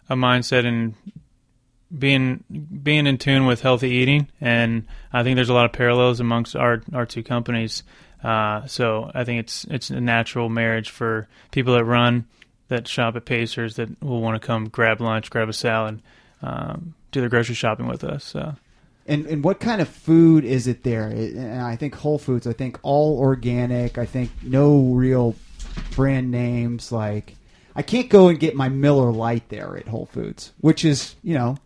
a 0.10 0.16
mindset 0.16 0.66
in 0.66 0.96
being 1.96 2.44
being 2.82 3.06
in 3.06 3.18
tune 3.18 3.46
with 3.46 3.62
healthy 3.62 3.90
eating, 3.90 4.28
and 4.42 4.88
I 5.14 5.24
think 5.24 5.36
there's 5.36 5.50
a 5.50 5.54
lot 5.54 5.66
of 5.66 5.72
parallels 5.72 6.20
amongst 6.20 6.56
our 6.56 6.82
our 6.94 7.06
two 7.06 7.24
companies. 7.24 7.84
Uh, 8.24 8.66
so 8.66 9.12
I 9.14 9.24
think 9.24 9.42
it's 9.42 9.66
it's 9.66 9.92
a 9.92 10.02
natural 10.02 10.50
marriage 10.50 10.90
for 10.90 11.28
people 11.52 11.76
that 11.76 11.86
run, 11.86 12.26
that 12.70 12.88
shop 12.88 13.16
at 13.16 13.26
Pacers, 13.26 13.76
that 13.76 14.02
will 14.04 14.22
want 14.22 14.42
to 14.42 14.46
come 14.46 14.68
grab 14.68 15.00
lunch, 15.00 15.30
grab 15.30 15.48
a 15.48 15.54
salad, 15.54 16.02
um, 16.42 16.96
do 17.12 17.20
their 17.20 17.30
grocery 17.30 17.56
shopping 17.56 17.88
with 17.88 18.04
us. 18.04 18.24
So. 18.24 18.56
And 19.10 19.26
and 19.26 19.44
what 19.44 19.60
kind 19.60 19.82
of 19.82 19.90
food 19.90 20.46
is 20.46 20.68
it 20.68 20.84
there? 20.84 21.10
It- 21.10 21.34
And 21.36 21.62
I 21.62 21.76
think 21.76 21.96
Whole 21.96 22.18
Foods. 22.20 22.48
I 22.48 22.54
think 22.54 22.80
all 22.84 23.18
organic. 23.20 23.98
I 23.98 24.06
think 24.06 24.30
no 24.44 24.80
real 24.94 25.36
brand 25.96 26.32
names. 26.32 26.92
Like 26.92 27.36
I 27.76 27.82
can't 27.82 28.10
go 28.10 28.28
and 28.30 28.40
get 28.40 28.56
my 28.56 28.70
Miller 28.70 29.12
Lite 29.12 29.50
there 29.50 29.76
at 29.78 29.88
Whole 29.88 30.06
Foods, 30.12 30.54
which 30.62 30.86
is 30.86 31.16
you 31.24 31.34
know 31.34 31.58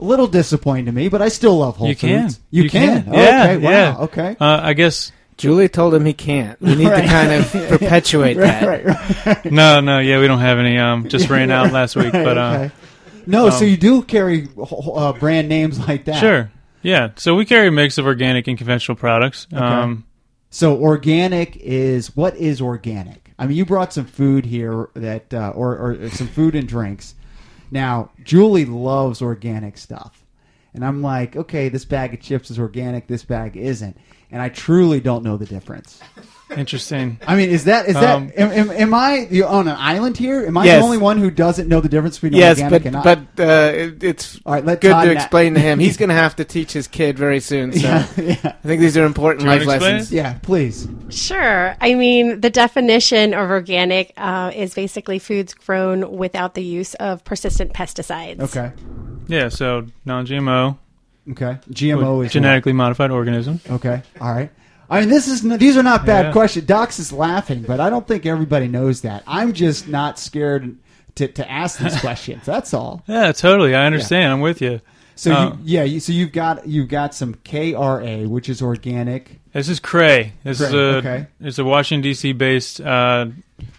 a 0.00 0.04
little 0.04 0.26
disappointing 0.26 0.86
to 0.86 0.92
me. 0.92 1.08
But 1.08 1.22
I 1.22 1.28
still 1.28 1.58
love 1.58 1.76
Whole 1.76 1.88
Foods. 1.88 2.02
you 2.02 2.08
can. 2.08 2.22
Foods. 2.28 2.40
You, 2.50 2.70
can. 2.70 3.04
Oh, 3.08 3.12
Yeah. 3.20 3.44
okay. 3.44 3.56
Wow. 3.58 3.70
yeah. 3.70 3.96
Okay. 4.00 4.36
Uh, 4.40 4.60
I 4.62 4.72
guess 4.74 5.12
Julie 5.38 5.68
told 5.68 5.94
him 5.94 6.04
he 6.04 6.12
can't. 6.12 6.60
We 6.60 6.74
need 6.76 6.88
Right. 6.88 7.02
to 7.02 7.08
kind 7.08 7.32
of 7.32 7.50
perpetuate 7.80 8.34
that. 8.36 8.66
right. 8.66 8.84
Right. 8.84 9.26
right. 9.26 9.44
no, 9.52 9.80
no, 9.80 9.98
yeah, 9.98 10.20
we 10.20 10.26
don't 10.26 10.38
have 10.40 10.58
any. 10.58 10.78
Um, 10.78 11.08
just 11.08 11.28
ran 11.30 11.50
out 11.50 11.72
last 11.72 11.96
week, 11.96 12.12
but 12.12 12.38
uh, 12.38 12.40
okay. 12.66 12.70
No, 13.26 13.50
so 13.50 13.64
um, 13.64 13.70
you 13.70 13.76
do 13.76 14.02
carry 14.02 14.48
uh, 14.94 15.12
brand 15.12 15.48
names 15.48 15.78
like 15.86 16.04
that. 16.06 16.18
Sure. 16.20 16.50
Yeah. 16.82 17.10
So 17.16 17.34
we 17.34 17.44
carry 17.44 17.68
a 17.68 17.72
mix 17.72 17.98
of 17.98 18.06
organic 18.06 18.48
and 18.48 18.58
conventional 18.58 18.96
products. 18.96 19.46
Um, 19.52 20.04
So 20.50 20.76
organic 20.76 21.56
is 21.56 22.14
what 22.14 22.36
is 22.36 22.60
organic? 22.60 23.32
I 23.38 23.46
mean, 23.46 23.56
you 23.56 23.64
brought 23.64 23.92
some 23.92 24.04
food 24.04 24.44
here 24.44 24.90
that, 24.94 25.32
uh, 25.32 25.52
or, 25.54 25.78
or 25.78 26.10
some 26.10 26.28
food 26.28 26.54
and 26.54 26.68
drinks. 26.68 27.14
Now, 27.70 28.10
Julie 28.22 28.66
loves 28.66 29.22
organic 29.22 29.78
stuff, 29.78 30.26
and 30.74 30.84
I'm 30.84 31.00
like, 31.00 31.36
okay, 31.36 31.70
this 31.70 31.86
bag 31.86 32.12
of 32.12 32.20
chips 32.20 32.50
is 32.50 32.58
organic, 32.58 33.06
this 33.06 33.24
bag 33.24 33.56
isn't, 33.56 33.96
and 34.30 34.42
I 34.42 34.50
truly 34.50 35.00
don't 35.00 35.24
know 35.24 35.38
the 35.38 35.46
difference. 35.46 36.00
Interesting. 36.56 37.18
I 37.26 37.36
mean, 37.36 37.50
is 37.50 37.64
that 37.64 37.86
is 37.88 37.96
Um, 37.96 38.28
that? 38.28 38.38
Am, 38.38 38.50
am, 38.52 38.70
am 38.70 38.94
I 38.94 39.26
you 39.30 39.44
on 39.46 39.68
an 39.68 39.76
island 39.78 40.16
here? 40.16 40.44
Am 40.46 40.56
I 40.56 40.64
Yes. 40.64 40.78
the 40.80 40.84
only 40.84 40.98
one 40.98 41.18
who 41.18 41.30
doesn't 41.30 41.68
know 41.68 41.80
the 41.80 41.88
difference 41.88 42.18
between 42.18 42.38
Yes, 42.38 42.58
organic 42.60 42.82
but 42.82 42.86
and 42.86 42.92
not? 42.94 43.04
but 43.36 43.42
uh, 43.44 43.72
it, 43.74 44.02
it's 44.02 44.40
All 44.46 44.52
right, 44.54 44.64
let 44.64 44.80
good 44.80 44.90
Todd 44.92 45.04
to 45.04 45.14
na- 45.14 45.20
explain 45.20 45.54
to 45.54 45.60
him. 45.60 45.78
He's 45.78 45.96
going 46.02 46.08
to 46.10 46.14
have 46.14 46.36
to 46.36 46.44
teach 46.44 46.72
his 46.72 46.86
kid 46.88 47.18
very 47.18 47.40
soon. 47.40 47.72
So 47.72 47.80
yeah, 47.86 48.06
yeah, 48.16 48.36
I 48.44 48.66
think 48.66 48.80
these 48.80 48.96
are 48.96 49.04
important 49.04 49.40
Do 49.40 49.46
you 49.46 49.50
life 49.52 49.66
wanna 49.66 49.76
explain 49.76 49.94
lessons. 49.94 50.12
yeah. 50.12 50.38
Please. 50.42 50.88
Sure. 51.10 51.76
I 51.80 51.94
mean, 51.94 52.40
the 52.40 52.50
definition 52.50 53.34
of 53.34 53.50
organic 53.50 54.12
uh, 54.16 54.50
is 54.54 54.74
basically 54.74 55.18
foods 55.18 55.54
grown 55.54 56.16
without 56.16 56.54
the 56.54 56.62
use 56.64 56.94
of 56.94 57.24
persistent 57.24 57.72
pesticides. 57.72 58.40
Okay. 58.40 58.72
Yeah. 59.28 59.48
So 59.48 59.86
non-GMO, 60.04 60.78
Okay. 61.30 61.56
GMO 61.70 62.20
is 62.22 62.26
what? 62.26 62.30
genetically 62.32 62.72
modified 62.72 63.10
organism. 63.12 63.60
Okay. 63.70 64.02
All 64.20 64.32
right. 64.32 64.50
I 64.92 65.00
mean, 65.00 65.08
this 65.08 65.26
is 65.26 65.42
these 65.58 65.76
are 65.76 65.82
not 65.82 66.04
bad 66.04 66.26
Yeah. 66.26 66.32
questions. 66.32 66.66
Docs 66.66 66.98
is 66.98 67.12
laughing, 67.12 67.62
but 67.62 67.80
I 67.80 67.88
don't 67.90 68.06
think 68.06 68.26
everybody 68.26 68.68
knows 68.68 69.00
that. 69.00 69.22
I'm 69.26 69.52
just 69.54 69.88
not 69.88 70.18
scared 70.18 70.76
to, 71.14 71.28
to 71.28 71.50
ask 71.50 71.78
these 71.78 71.98
questions. 72.06 72.44
That's 72.44 72.74
all. 72.74 73.02
Yeah, 73.06 73.32
totally. 73.32 73.74
I 73.74 73.86
understand. 73.86 74.32
I'm 74.32 74.40
with 74.40 74.60
you. 74.60 74.80
So 75.14 75.32
Uh, 75.32 75.44
you, 75.44 75.58
yeah, 75.64 75.82
you, 75.84 76.00
so 76.00 76.12
you've 76.12 76.32
got 76.32 76.66
you've 76.66 76.88
got 76.88 77.14
some 77.14 77.34
KRA, 77.36 78.26
which 78.26 78.48
is 78.48 78.60
organic. 78.62 79.40
This 79.52 79.68
is 79.68 79.80
Cray. 79.80 80.32
This 80.44 80.60
is 80.60 80.72
a 80.72 80.96
okay. 80.96 81.26
it's 81.40 81.58
a 81.58 81.64
Washington 81.64 82.02
D.C. 82.02 82.32
based 82.32 82.80
uh, 82.80 83.26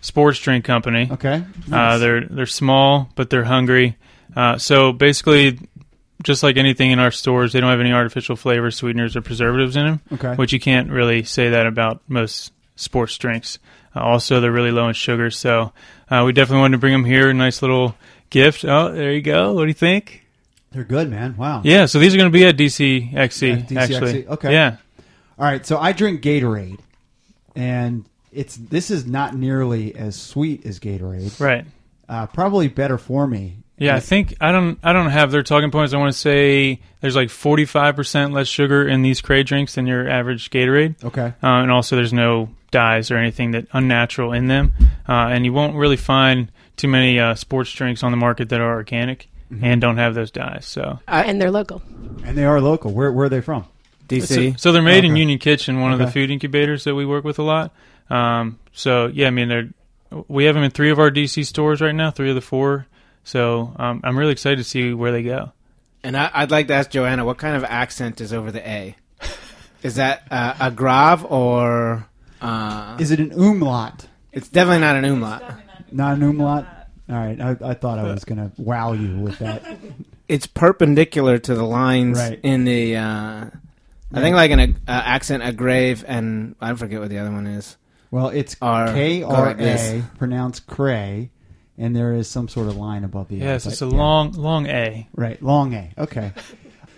sports 0.02 0.40
drink 0.40 0.66
company. 0.66 1.10
Okay. 1.12 1.44
Uh, 1.72 1.98
they're 1.98 2.22
they're 2.26 2.46
small, 2.46 3.10
but 3.16 3.30
they're 3.30 3.44
hungry. 3.44 3.98
Uh, 4.36 4.58
so 4.58 4.92
basically, 4.94 5.60
just 6.24 6.42
like 6.44 6.58
anything 6.58 6.92
in 6.92 7.00
our 7.00 7.12
stores, 7.12 7.54
they 7.54 7.60
don't 7.62 7.70
have 7.70 7.80
any 7.80 7.92
artificial 7.94 8.36
flavors, 8.36 8.76
sweeteners, 8.76 9.16
or 9.16 9.22
preservatives 9.22 9.76
in 9.76 9.86
them. 9.86 10.02
Okay. 10.14 10.36
Which 10.36 10.54
you 10.54 10.60
can't 10.60 10.90
really 10.90 11.24
say 11.24 11.50
that 11.50 11.68
about 11.68 12.02
most 12.08 12.52
sports 12.76 13.18
drinks. 13.18 13.60
Uh, 13.96 14.00
also, 14.02 14.40
they're 14.42 14.52
really 14.52 14.72
low 14.72 14.88
in 14.88 14.94
sugar, 14.94 15.30
so 15.30 15.72
uh, 16.10 16.24
we 16.26 16.34
definitely 16.34 16.62
wanted 16.62 16.78
to 16.78 16.80
bring 16.80 16.94
them 16.94 17.06
here. 17.06 17.30
A 17.30 17.34
nice 17.34 17.62
little 17.62 17.96
gift. 18.30 18.66
Oh, 18.66 18.92
there 18.92 19.12
you 19.12 19.22
go. 19.22 19.54
What 19.54 19.64
do 19.64 19.68
you 19.68 19.74
think? 19.74 20.26
They're 20.72 20.84
good, 20.84 21.10
man. 21.10 21.38
Wow. 21.38 21.62
Yeah, 21.64 21.86
so 21.86 22.00
these 22.00 22.16
are 22.16 22.18
going 22.18 22.32
to 22.32 22.36
be 22.36 22.46
at 22.46 22.58
DCXC. 22.58 23.14
At 23.14 23.70
DCXC, 23.70 23.78
Actually, 23.78 24.28
okay. 24.28 24.52
Yeah, 24.52 24.78
All 25.38 25.46
right. 25.46 25.64
So 25.64 25.78
I 25.78 25.92
drink 25.92 26.24
Gatorade, 26.24 26.80
and 27.56 28.06
it's 28.32 28.56
this 28.56 28.90
is 28.90 29.06
not 29.06 29.36
nearly 29.36 29.94
as 29.96 30.16
sweet 30.16 30.66
as 30.66 30.80
Gatorade. 30.80 31.40
right. 31.40 31.66
Uh, 32.10 32.26
probably 32.28 32.68
better 32.68 32.98
for 32.98 33.26
me. 33.28 33.58
Yeah, 33.78 33.96
I 33.96 34.00
think 34.00 34.36
I 34.40 34.52
don't. 34.52 34.78
I 34.84 34.94
don't 34.94 35.10
have 35.10 35.32
their 35.32 35.44
talking 35.44 35.72
points. 35.72 35.94
I 35.94 35.98
want 35.98 36.14
to 36.14 36.18
say 36.18 36.80
there's 37.02 37.16
like 37.16 37.30
45 37.30 37.96
percent 37.96 38.34
less 38.34 38.48
sugar 38.48 38.88
in 38.88 39.02
these 39.02 39.20
Cray 39.20 39.44
drinks 39.44 39.76
than 39.76 39.88
your 39.88 40.08
average 40.08 40.50
Gatorade, 40.52 41.04
Okay. 41.04 41.28
uh, 41.28 41.34
and 41.42 41.72
also 41.72 41.96
there's 41.96 42.14
no 42.14 42.50
dyes 42.72 43.10
or 43.12 43.18
anything 43.18 43.52
that 43.52 43.66
unnatural 43.74 44.32
in 44.34 44.48
them, 44.48 44.74
uh, 45.10 45.12
and 45.32 45.44
you 45.46 45.54
won't 45.54 45.76
really 45.76 45.98
find 45.98 46.52
too 46.78 46.88
many 46.88 47.20
uh, 47.20 47.36
sports 47.36 47.72
drinks 47.74 48.04
on 48.04 48.12
the 48.12 48.18
market 48.18 48.50
that 48.50 48.62
are 48.62 48.74
organic 48.74 49.28
and 49.62 49.80
don't 49.82 49.98
have 49.98 50.16
those 50.16 50.32
dyes. 50.32 50.66
So, 50.66 51.00
And 51.08 51.40
they're 51.40 51.52
local. 51.52 51.84
And 52.26 52.36
they 52.36 52.44
are 52.46 52.60
local. 52.62 52.92
Where 52.92 53.12
where 53.12 53.26
are 53.26 53.30
they 53.30 53.42
from? 53.42 53.66
DC. 54.08 54.60
so 54.60 54.72
they're 54.72 54.82
made 54.82 55.06
in 55.06 55.16
Union 55.16 55.40
Kitchen, 55.40 55.80
one 55.82 55.94
of 55.94 56.00
the 56.00 56.08
food 56.08 56.30
incubators 56.30 56.84
that 56.84 56.94
we 56.96 57.06
work 57.06 57.24
with 57.24 57.40
a 57.40 57.44
lot. 57.44 57.72
Um, 58.10 58.60
so 58.72 59.08
yeah, 59.08 59.28
I 59.28 59.30
mean 59.32 59.50
they're 59.50 59.70
we 60.28 60.46
have 60.46 60.54
them 60.56 60.64
in 60.64 60.70
three 60.72 60.92
of 60.92 61.00
our 61.00 61.10
DC 61.10 61.46
stores 61.46 61.82
right 61.82 61.96
now, 61.96 62.12
three 62.12 62.30
of 62.30 62.36
the 62.36 62.42
four. 62.42 62.86
So 63.24 63.74
um, 63.78 64.02
I'm 64.04 64.18
really 64.18 64.32
excited 64.34 64.58
to 64.58 64.64
see 64.64 64.94
where 64.94 65.12
they 65.12 65.24
go. 65.24 65.52
And 66.04 66.18
I, 66.18 66.30
I'd 66.34 66.52
like 66.52 66.68
to 66.68 66.74
ask 66.74 66.90
Joanna, 66.90 67.24
what 67.26 67.38
kind 67.38 67.56
of 67.56 67.64
accent 67.64 68.20
is 68.22 68.34
over 68.34 68.52
the 68.52 68.68
A? 68.68 68.96
Is 69.82 69.96
that 69.96 70.24
uh, 70.32 70.56
a 70.60 70.72
grave 70.72 71.26
or? 71.26 72.08
Uh, 72.42 72.98
Is 73.00 73.12
it 73.12 73.20
an 73.20 73.32
umlaut? 73.34 74.08
it's 74.32 74.50
definitely 74.50 74.80
not 74.80 74.96
an 74.96 75.06
umlaut. 75.06 75.44
Not 75.92 76.18
an 76.18 76.24
umlaut. 76.24 76.66
All 77.10 77.16
right. 77.16 77.40
I, 77.40 77.56
I 77.62 77.74
thought 77.74 78.00
I 78.00 78.04
was 78.04 78.24
going 78.26 78.38
to 78.38 78.52
wow 78.62 78.94
you 78.94 79.18
with 79.20 79.40
that. 79.40 79.64
It's 80.28 80.48
perpendicular 80.48 81.38
to 81.38 81.54
the 81.56 81.64
lines 81.64 82.18
Right. 82.18 82.40
in 82.44 82.64
the. 82.66 82.96
Uh, 82.98 83.46
I 84.16 84.22
think 84.22 84.36
like 84.36 84.52
an 84.52 84.60
uh, 84.60 84.68
accent, 84.88 85.44
a 85.44 85.52
grave, 85.52 86.04
and 86.08 86.56
I 86.62 86.74
forget 86.76 87.00
what 87.00 87.10
the 87.10 87.20
other 87.20 87.32
one 87.32 87.48
is. 87.48 87.78
Well, 88.12 88.30
it's 88.30 88.56
Or 88.62 88.88
K 88.88 89.20
go 89.22 89.28
R 89.30 89.46
like 89.48 89.58
this. 89.58 89.82
A, 89.92 90.04
pronounced 90.18 90.66
cray, 90.68 91.30
and 91.78 91.96
there 91.96 92.14
is 92.14 92.30
some 92.30 92.48
sort 92.48 92.68
of 92.68 92.76
line 92.76 93.04
above 93.04 93.30
the. 93.30 93.42
A. 93.42 93.44
Yes, 93.44 93.66
it's 93.66 93.82
a 93.82 93.86
yeah. 93.86 93.98
long, 93.98 94.32
long 94.34 94.68
A. 94.68 95.08
Right, 95.16 95.42
long 95.42 95.74
A. 95.74 95.92
Okay. 95.98 96.32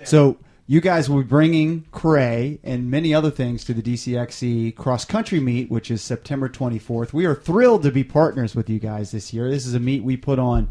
so 0.04 0.38
you 0.68 0.82
guys 0.82 1.10
will 1.10 1.22
be 1.22 1.28
bringing 1.28 1.86
Cray 1.92 2.60
and 2.64 2.90
many 2.90 3.14
other 3.14 3.30
things 3.30 3.64
to 3.66 3.74
the 3.74 3.82
DCXC 3.82 4.76
cross 4.76 5.06
country 5.06 5.40
meet, 5.40 5.70
which 5.70 5.92
is 5.92 6.02
September 6.02 6.50
24th. 6.50 7.14
We 7.14 7.26
are 7.26 7.36
thrilled 7.36 7.84
to 7.84 7.92
be 7.92 8.04
partners 8.04 8.56
with 8.56 8.70
you 8.70 8.80
guys 8.80 9.12
this 9.12 9.32
year. 9.32 9.50
This 9.50 9.68
is 9.68 9.76
a 9.76 9.80
meet 9.80 10.04
we 10.04 10.18
put 10.18 10.40
on 10.40 10.70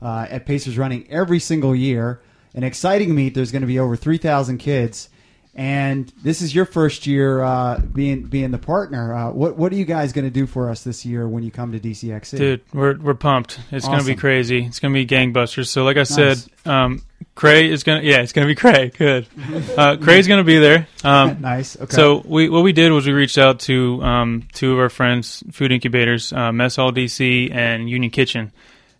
uh, 0.00 0.26
at 0.30 0.46
Pacers 0.46 0.78
Running 0.78 1.06
every 1.10 1.38
single 1.38 1.74
year. 1.76 2.20
An 2.54 2.62
exciting 2.62 3.14
meet. 3.14 3.34
There's 3.34 3.52
going 3.52 3.62
to 3.62 3.68
be 3.68 3.78
over 3.78 3.96
3,000 3.96 4.58
kids. 4.58 5.10
And 5.56 6.12
this 6.22 6.42
is 6.42 6.52
your 6.52 6.64
first 6.64 7.06
year 7.06 7.40
uh, 7.40 7.78
being 7.78 8.22
being 8.22 8.50
the 8.50 8.58
partner. 8.58 9.14
Uh, 9.14 9.30
what 9.30 9.56
what 9.56 9.72
are 9.72 9.76
you 9.76 9.84
guys 9.84 10.12
going 10.12 10.24
to 10.24 10.30
do 10.30 10.46
for 10.46 10.68
us 10.68 10.82
this 10.82 11.06
year 11.06 11.28
when 11.28 11.44
you 11.44 11.52
come 11.52 11.70
to 11.70 11.78
DCXC? 11.78 12.36
Dude, 12.36 12.60
we're 12.72 12.98
we're 12.98 13.14
pumped. 13.14 13.60
It's 13.70 13.86
gonna 13.86 14.02
be 14.02 14.16
crazy. 14.16 14.64
It's 14.64 14.80
gonna 14.80 14.94
be 14.94 15.06
gangbusters. 15.06 15.68
So, 15.68 15.84
like 15.84 15.96
I 15.96 16.00
Nice. 16.00 16.08
said, 16.08 16.38
um, 16.66 17.02
Cray 17.36 17.70
is 17.70 17.84
gonna 17.84 18.02
yeah, 18.02 18.18
it's 18.18 18.32
gonna 18.32 18.48
be 18.48 18.56
Cray. 18.56 18.90
Good. 18.98 19.28
Uh, 19.76 19.96
Cray's 19.96 20.26
gonna 20.26 20.42
be 20.42 20.58
there. 20.58 20.88
Um, 21.04 21.38
nice. 21.40 21.76
Okay. 21.80 21.94
So 21.94 22.22
we 22.26 22.48
what 22.48 22.64
we 22.64 22.72
did 22.72 22.90
was 22.90 23.06
we 23.06 23.12
reached 23.12 23.38
out 23.38 23.60
to 23.60 24.02
um, 24.02 24.48
two 24.54 24.72
of 24.72 24.80
our 24.80 24.88
friends, 24.88 25.44
food 25.52 25.70
incubators, 25.70 26.32
uh, 26.32 26.50
Mess 26.50 26.74
Hall 26.74 26.90
DC 26.90 27.54
and 27.54 27.88
Union 27.88 28.10
Kitchen, 28.10 28.50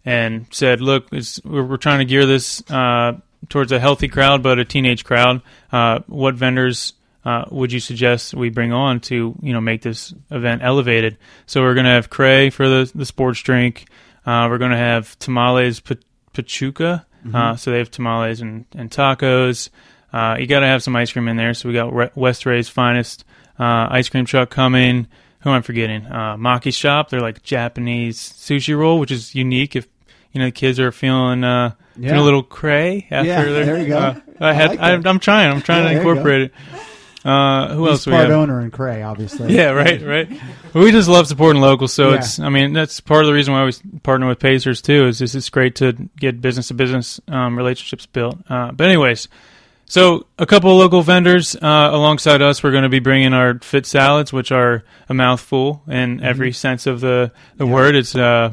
and 0.05 0.47
said, 0.53 0.81
"Look, 0.81 1.09
it's, 1.11 1.41
we're, 1.45 1.65
we're 1.65 1.77
trying 1.79 1.99
to 1.99 2.05
gear 2.05 2.27
this 2.27 2.63
uh, 2.71 3.15
towards 3.49 3.73
a 3.73 3.79
healthy 3.79 4.09
crowd, 4.09 4.43
but 4.43 4.59
a 4.59 4.65
teenage 4.65 5.05
crowd. 5.05 5.43
Uh, 5.73 6.01
what 6.07 6.35
vendors 6.35 6.95
uh, 7.25 7.45
would 7.51 7.73
you 7.73 7.81
suggest 7.81 8.35
we 8.35 8.51
bring 8.51 8.73
on 8.73 9.01
to 9.01 9.35
you 9.41 9.53
know 9.53 9.61
make 9.61 9.83
this 9.83 10.15
event 10.31 10.63
elevated? 10.63 11.19
So 11.47 11.63
we're 11.63 11.75
going 11.75 11.87
to 11.87 11.93
have 11.93 12.11
Cray 12.11 12.51
for 12.51 12.69
the 12.69 12.91
the 12.95 13.07
sports 13.07 13.41
drink. 13.41 13.87
Uh, 14.27 14.49
we're 14.51 14.59
going 14.59 14.71
to 14.71 14.77
have 14.77 15.19
tamales 15.19 15.81
pa- 15.81 15.95
pachuca. 16.33 17.07
Uh, 17.33 17.57
so 17.57 17.71
they 17.71 17.79
have 17.79 17.91
tamales 17.91 18.43
and, 18.43 18.67
and 18.75 18.91
tacos. 18.91 19.71
Uh, 20.13 20.37
you 20.39 20.47
got 20.47 20.61
to 20.61 20.67
have 20.67 20.83
some 20.83 20.95
ice 20.95 21.11
cream 21.13 21.27
in 21.27 21.37
there. 21.37 21.55
So 21.55 21.69
we 21.69 21.75
got 21.75 21.93
Re- 21.93 22.11
West 22.15 22.45
Ray's 22.45 22.69
finest 22.69 23.25
uh, 23.59 23.89
ice 23.91 24.09
cream 24.11 24.27
truck 24.27 24.51
coming. 24.51 25.07
Who 25.41 25.51
am 25.51 25.57
I 25.57 25.61
forgetting? 25.63 26.07
Uh, 26.07 26.37
Maki 26.37 26.73
Shop. 26.75 27.09
They're 27.11 27.21
like 27.21 27.43
Japanese 27.43 28.19
sushi 28.19 28.77
roll, 28.77 28.99
which 28.99 29.11
is 29.11 29.35
unique. 29.35 29.75
If 29.75 29.89
you 30.33 30.39
know 30.39 30.47
the 30.47 30.53
kids 30.53 30.79
are 30.79 30.93
feeling 30.93 31.45
uh, 31.45 31.71
feeling 31.71 31.84
Yeah. 31.97 32.19
a 32.19 32.23
little 32.23 32.43
cray 32.43 33.07
after 33.11 33.27
Yeah, 33.29 33.43
their- 33.45 33.65
there 33.67 33.79
you 33.81 33.89
go. 33.89 33.99
uh, 33.99 34.21
I 34.41 34.53
had. 34.53 34.79
I. 34.79 34.93
I'm 34.95 35.19
trying. 35.21 35.51
I'm 35.53 35.63
trying 35.63 35.85
Yeah, 35.85 35.91
to 35.93 35.97
incorporate 35.99 36.43
it. 36.43 36.53
Uh, 37.25 37.75
who 37.75 37.85
He's 37.85 37.91
else 37.91 38.05
do 38.05 38.11
we 38.11 38.17
part 38.19 38.29
have? 38.29 38.39
owner 38.39 38.61
in 38.61 38.71
Cray, 38.71 39.01
obviously. 39.03 39.55
Yeah, 39.57 39.71
right, 39.71 40.03
right. 40.03 40.29
We 40.75 40.91
just 40.93 41.09
love 41.09 41.27
supporting 41.27 41.63
local, 41.63 41.89
so 41.89 42.11
Yeah. 42.11 42.17
it's. 42.17 42.39
I 42.39 42.51
mean, 42.51 42.75
that's 42.75 43.01
part 43.01 43.23
of 43.23 43.29
the 43.29 43.33
reason 43.33 43.55
why 43.55 43.65
we 43.65 43.73
partner 44.03 44.27
with 44.29 44.41
Pacers 44.41 44.83
too. 44.83 45.07
Is 45.07 45.21
this 45.21 45.35
it's 45.35 45.49
great 45.49 45.75
to 45.77 45.95
get 46.19 46.43
business 46.43 46.69
to 46.69 46.75
business 46.75 47.21
um, 47.29 47.57
relationships 47.57 48.05
built. 48.05 48.37
Uh, 48.51 48.73
but 48.73 48.85
anyways, 48.89 49.29
so 49.87 50.27
a 50.39 50.45
couple 50.45 50.71
of 50.73 50.77
local 50.77 51.01
vendors 51.01 51.57
uh, 51.57 51.89
alongside 51.93 52.43
us. 52.43 52.63
We're 52.63 52.73
going 52.73 52.83
to 52.83 52.89
be 52.91 52.99
bringing 53.01 53.33
our 53.33 53.59
fit 53.61 53.87
salads, 53.87 54.31
which 54.31 54.53
are 54.53 54.83
a 55.09 55.15
mouthful 55.15 55.83
in 55.89 56.23
every 56.23 56.53
sense 56.53 56.87
of 56.87 57.01
the 57.01 57.33
the 57.57 57.67
word. 57.67 57.95
It's 57.95 58.15
uh, 58.15 58.53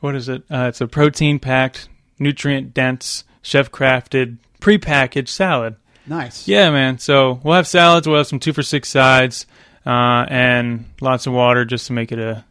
what 0.00 0.14
is 0.14 0.30
it? 0.30 0.42
Uh, 0.50 0.66
it's 0.68 0.80
a 0.80 0.86
protein 0.86 1.38
packed, 1.38 1.90
nutrient 2.18 2.74
dense, 2.74 3.24
chef 3.42 3.70
crafted, 3.70 4.38
prepackaged 4.60 5.28
salad. 5.28 5.76
Nice. 6.06 6.46
Yeah, 6.46 6.70
man. 6.70 6.98
So 6.98 7.40
we'll 7.42 7.54
have 7.56 7.66
salads. 7.66 8.06
We'll 8.06 8.18
have 8.18 8.26
some 8.26 8.38
two 8.40 8.52
for 8.52 8.62
six 8.62 8.88
sides, 8.88 9.46
uh, 9.84 10.24
and 10.28 10.84
lots 11.00 11.26
of 11.26 11.32
water 11.32 11.64
just 11.64 11.88
to 11.88 11.92
make 11.92 12.12
it 12.12 12.18
a 12.18 12.44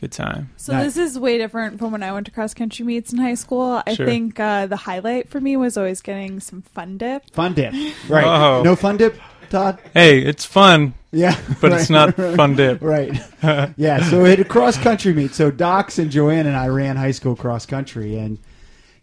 good 0.00 0.12
time. 0.12 0.50
So 0.56 0.72
Nice. 0.72 0.94
this 0.94 1.12
is 1.12 1.18
way 1.18 1.38
different 1.38 1.78
from 1.78 1.92
when 1.92 2.02
I 2.02 2.12
went 2.12 2.26
to 2.26 2.32
cross 2.32 2.52
country 2.52 2.84
meets 2.84 3.12
in 3.12 3.18
high 3.18 3.34
school. 3.34 3.80
I 3.86 3.94
Sure. 3.94 4.04
think 4.06 4.38
uh, 4.40 4.66
the 4.66 4.76
highlight 4.76 5.28
for 5.30 5.40
me 5.40 5.56
was 5.56 5.76
always 5.76 6.00
getting 6.02 6.40
some 6.40 6.62
fun 6.62 6.98
dip. 6.98 7.30
Fun 7.30 7.54
dip. 7.54 7.72
Right. 8.08 8.24
Oh. 8.26 8.62
No 8.62 8.74
fun 8.76 8.96
dip, 8.96 9.16
Todd? 9.50 9.78
Hey, 9.94 10.18
it's 10.20 10.44
fun, 10.44 10.92
Yeah. 11.12 11.38
but 11.60 11.70
right. 11.70 11.80
it's 11.80 11.88
not 11.88 12.14
fun 12.16 12.56
dip. 12.56 12.82
Right. 12.82 13.12
yeah. 13.76 14.02
So 14.10 14.22
we 14.24 14.30
had 14.30 14.40
a 14.40 14.44
cross 14.44 14.76
country 14.76 15.14
meet. 15.14 15.32
So 15.32 15.50
Docs 15.52 15.98
and 16.00 16.10
Joanne 16.10 16.46
and 16.46 16.56
I 16.56 16.66
ran 16.68 16.96
high 16.96 17.12
school 17.12 17.36
cross 17.36 17.64
country, 17.66 18.16
and 18.18 18.38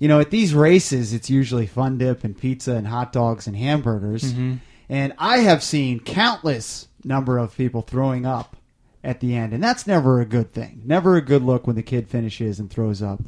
you 0.03 0.09
know 0.09 0.19
at 0.19 0.31
these 0.31 0.53
races 0.53 1.13
it's 1.13 1.29
usually 1.29 1.65
fun 1.65 1.97
dip 1.97 2.25
and 2.25 2.37
pizza 2.37 2.73
and 2.73 2.85
hot 2.85 3.13
dogs 3.13 3.47
and 3.47 3.55
hamburgers. 3.55 4.33
Mm-hmm. 4.33 4.55
And 4.89 5.13
I 5.17 5.37
have 5.37 5.63
seen 5.63 6.01
countless 6.01 6.89
number 7.05 7.37
of 7.37 7.55
people 7.55 7.81
throwing 7.83 8.25
up 8.25 8.57
at 9.01 9.21
the 9.21 9.33
end, 9.33 9.53
and 9.53 9.63
that's 9.63 9.87
never 9.87 10.19
a 10.19 10.25
good 10.25 10.51
thing. 10.51 10.81
Never 10.83 11.15
a 11.15 11.21
good 11.21 11.41
look 11.41 11.65
when 11.67 11.77
the 11.77 11.83
kid 11.83 12.09
finishes 12.09 12.59
and 12.59 12.69
throws 12.69 13.01
up. 13.01 13.21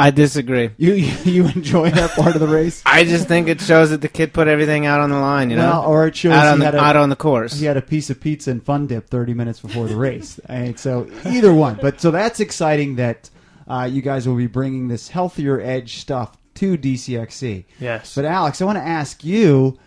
I 0.00 0.10
disagree. 0.10 0.70
You 0.76 0.94
you 1.24 1.46
enjoy 1.46 1.90
that 1.90 2.10
part 2.10 2.34
of 2.34 2.40
the 2.40 2.48
race? 2.48 2.82
I 2.84 3.04
just 3.04 3.28
think 3.28 3.46
it 3.46 3.60
shows 3.60 3.90
that 3.90 4.00
the 4.00 4.08
kid 4.08 4.34
put 4.34 4.48
everything 4.48 4.84
out 4.84 4.98
on 5.00 5.10
the 5.10 5.20
line. 5.20 5.50
You 5.50 5.56
know, 5.56 5.70
Well, 5.70 5.84
or 5.86 6.08
it 6.08 6.16
shows 6.16 6.32
out 6.32 6.48
on 6.48 6.54
he 6.54 6.58
the 6.58 6.64
had 6.64 6.74
a- 6.74 6.80
out 6.80 6.96
on 6.96 7.08
the 7.08 7.14
course. 7.16 7.52
he 7.60 7.66
had 7.66 7.76
a 7.76 7.82
piece 7.82 8.10
of 8.10 8.20
pizza 8.20 8.50
and 8.50 8.60
fun 8.64 8.88
dip 8.88 9.08
30 9.08 9.32
minutes 9.32 9.60
before 9.60 9.86
the 9.86 9.94
race. 9.96 10.40
and 10.48 10.76
so 10.76 11.08
either 11.24 11.54
one. 11.54 11.78
But 11.80 12.00
so 12.00 12.10
that's 12.10 12.40
exciting 12.40 12.96
that 12.96 13.30
uh, 13.68 13.88
you 13.90 14.02
guys 14.02 14.28
will 14.28 14.36
be 14.36 14.46
bringing 14.46 14.88
this 14.88 15.08
healthier 15.08 15.60
edge 15.60 15.96
stuff 15.96 16.36
to 16.54 16.76
DCXC. 16.78 17.64
Yes. 17.80 18.14
But 18.14 18.24
Alex, 18.24 18.60
I 18.60 18.64
want 18.64 18.78
to 18.78 18.84
ask 18.84 19.24
you. 19.24 19.78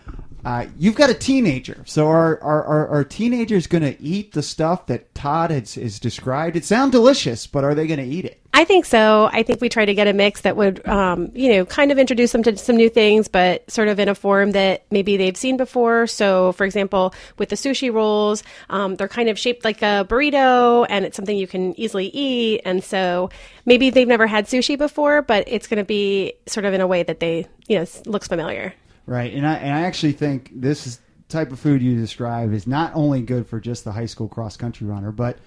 Uh, 0.46 0.66
you've 0.78 0.96
got 0.96 1.10
a 1.10 1.14
teenager, 1.14 1.84
so 1.86 2.08
are 2.08 2.42
are, 2.42 2.64
are, 2.64 2.88
are 2.88 3.04
teenagers 3.04 3.68
going 3.68 3.84
to 3.84 4.02
eat 4.02 4.32
the 4.32 4.42
stuff 4.42 4.88
that 4.88 5.14
Todd 5.14 5.52
has, 5.52 5.76
has 5.76 6.00
described? 6.00 6.56
It 6.56 6.64
sounds 6.64 6.92
delicious, 6.92 7.46
but 7.46 7.64
are 7.64 7.76
they 7.76 7.88
going 7.88 8.00
to 8.00 8.06
eat 8.06 8.26
it? 8.26 8.40
I 8.54 8.66
think 8.66 8.86
so. 8.86 9.30
I 9.32 9.44
think 9.44 9.62
we 9.62 9.70
try 9.70 9.86
to 9.86 9.94
get 9.94 10.08
a 10.08 10.14
mix 10.14 10.42
that 10.42 10.58
would, 10.58 10.86
um, 10.88 11.32
you 11.34 11.54
know, 11.54 11.66
kind 11.66 11.92
of 11.92 12.00
introduce 12.00 12.32
them 12.32 12.44
to 12.44 12.58
some 12.58 12.78
new 12.78 12.90
things, 12.90 13.28
but 13.28 13.70
sort 13.70 13.90
of 13.90 14.00
in 14.00 14.10
a 14.10 14.16
form 14.16 14.52
that 14.52 14.86
maybe 14.92 15.18
they've 15.18 15.38
seen 15.38 15.56
before. 15.56 16.08
So, 16.08 16.54
for 16.54 16.66
example, 16.66 17.14
with 17.38 17.50
the 17.50 17.56
sushi 17.56 17.94
rolls, 17.94 18.44
um, 18.70 18.96
they're 18.96 19.08
kind 19.08 19.30
of 19.30 19.38
shaped 19.38 19.64
like 19.64 19.82
a 19.82 20.06
burrito, 20.10 20.86
and 20.90 21.06
it's 21.06 21.16
something 21.16 21.38
you 21.38 21.48
can 21.48 21.80
easily 21.80 22.08
eat. 22.08 22.62
And 22.66 22.84
so, 22.84 23.30
maybe 23.66 23.92
they've 23.92 24.08
never 24.08 24.26
had 24.28 24.48
sushi 24.48 24.78
before, 24.78 25.22
but 25.22 25.44
it's 25.48 25.68
going 25.68 25.78
to 25.78 25.86
be 25.86 26.34
sort 26.48 26.66
of 26.66 26.74
in 26.74 26.82
a 26.82 26.88
way 26.88 27.04
that 27.04 27.20
they, 27.20 27.46
you 27.68 27.78
know, 27.78 27.86
looks 28.06 28.28
familiar. 28.28 28.74
Right, 29.10 29.34
and 29.34 29.46
I 29.46 29.56
and 29.56 29.76
I 29.76 29.82
actually 29.82 30.12
think 30.12 30.52
this 30.54 30.86
is 30.86 31.00
type 31.30 31.52
of 31.52 31.60
food 31.60 31.82
you 31.82 31.96
describe 31.96 32.54
is 32.54 32.68
not 32.68 32.92
only 32.94 33.22
good 33.22 33.48
for 33.48 33.60
just 33.60 33.84
the 33.84 33.92
high 33.92 34.06
school 34.06 34.28
cross 34.28 34.56
country 34.56 34.86
runner, 34.86 35.12
but 35.12 35.40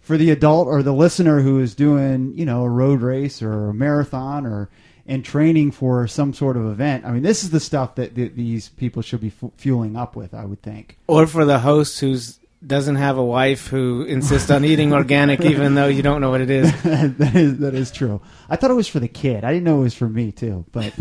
for 0.00 0.16
the 0.16 0.30
adult 0.30 0.68
or 0.68 0.82
the 0.82 0.92
listener 0.92 1.40
who 1.40 1.60
is 1.60 1.74
doing 1.74 2.32
you 2.34 2.46
know 2.46 2.62
a 2.62 2.68
road 2.68 3.02
race 3.02 3.42
or 3.42 3.68
a 3.68 3.74
marathon 3.74 4.46
or 4.46 4.70
and 5.06 5.22
training 5.22 5.70
for 5.70 6.06
some 6.06 6.32
sort 6.32 6.56
of 6.56 6.64
event. 6.64 7.04
I 7.04 7.12
mean, 7.12 7.22
this 7.22 7.44
is 7.44 7.50
the 7.50 7.60
stuff 7.60 7.94
that 7.96 8.14
th- 8.14 8.32
these 8.36 8.70
people 8.70 9.02
should 9.02 9.20
be 9.20 9.28
fu- 9.28 9.52
fueling 9.58 9.96
up 9.96 10.16
with. 10.16 10.32
I 10.32 10.46
would 10.46 10.62
think. 10.62 10.96
Or 11.06 11.26
for 11.26 11.44
the 11.44 11.58
host 11.58 12.00
who's 12.00 12.38
doesn't 12.66 12.96
have 12.96 13.18
a 13.18 13.24
wife 13.24 13.68
who 13.68 14.02
insists 14.02 14.50
on 14.50 14.64
eating 14.64 14.92
organic 14.92 15.40
even 15.44 15.74
though 15.74 15.86
you 15.86 16.02
don't 16.02 16.20
know 16.20 16.30
what 16.30 16.40
it 16.40 16.50
is. 16.50 16.70
that 16.82 17.32
is 17.34 17.58
that 17.58 17.74
is 17.74 17.90
true. 17.90 18.20
I 18.48 18.56
thought 18.56 18.70
it 18.70 18.74
was 18.74 18.88
for 18.88 19.00
the 19.00 19.08
kid. 19.08 19.44
I 19.44 19.52
didn't 19.52 19.64
know 19.64 19.80
it 19.80 19.84
was 19.84 19.94
for 19.94 20.08
me 20.08 20.32
too. 20.32 20.64
But 20.72 20.92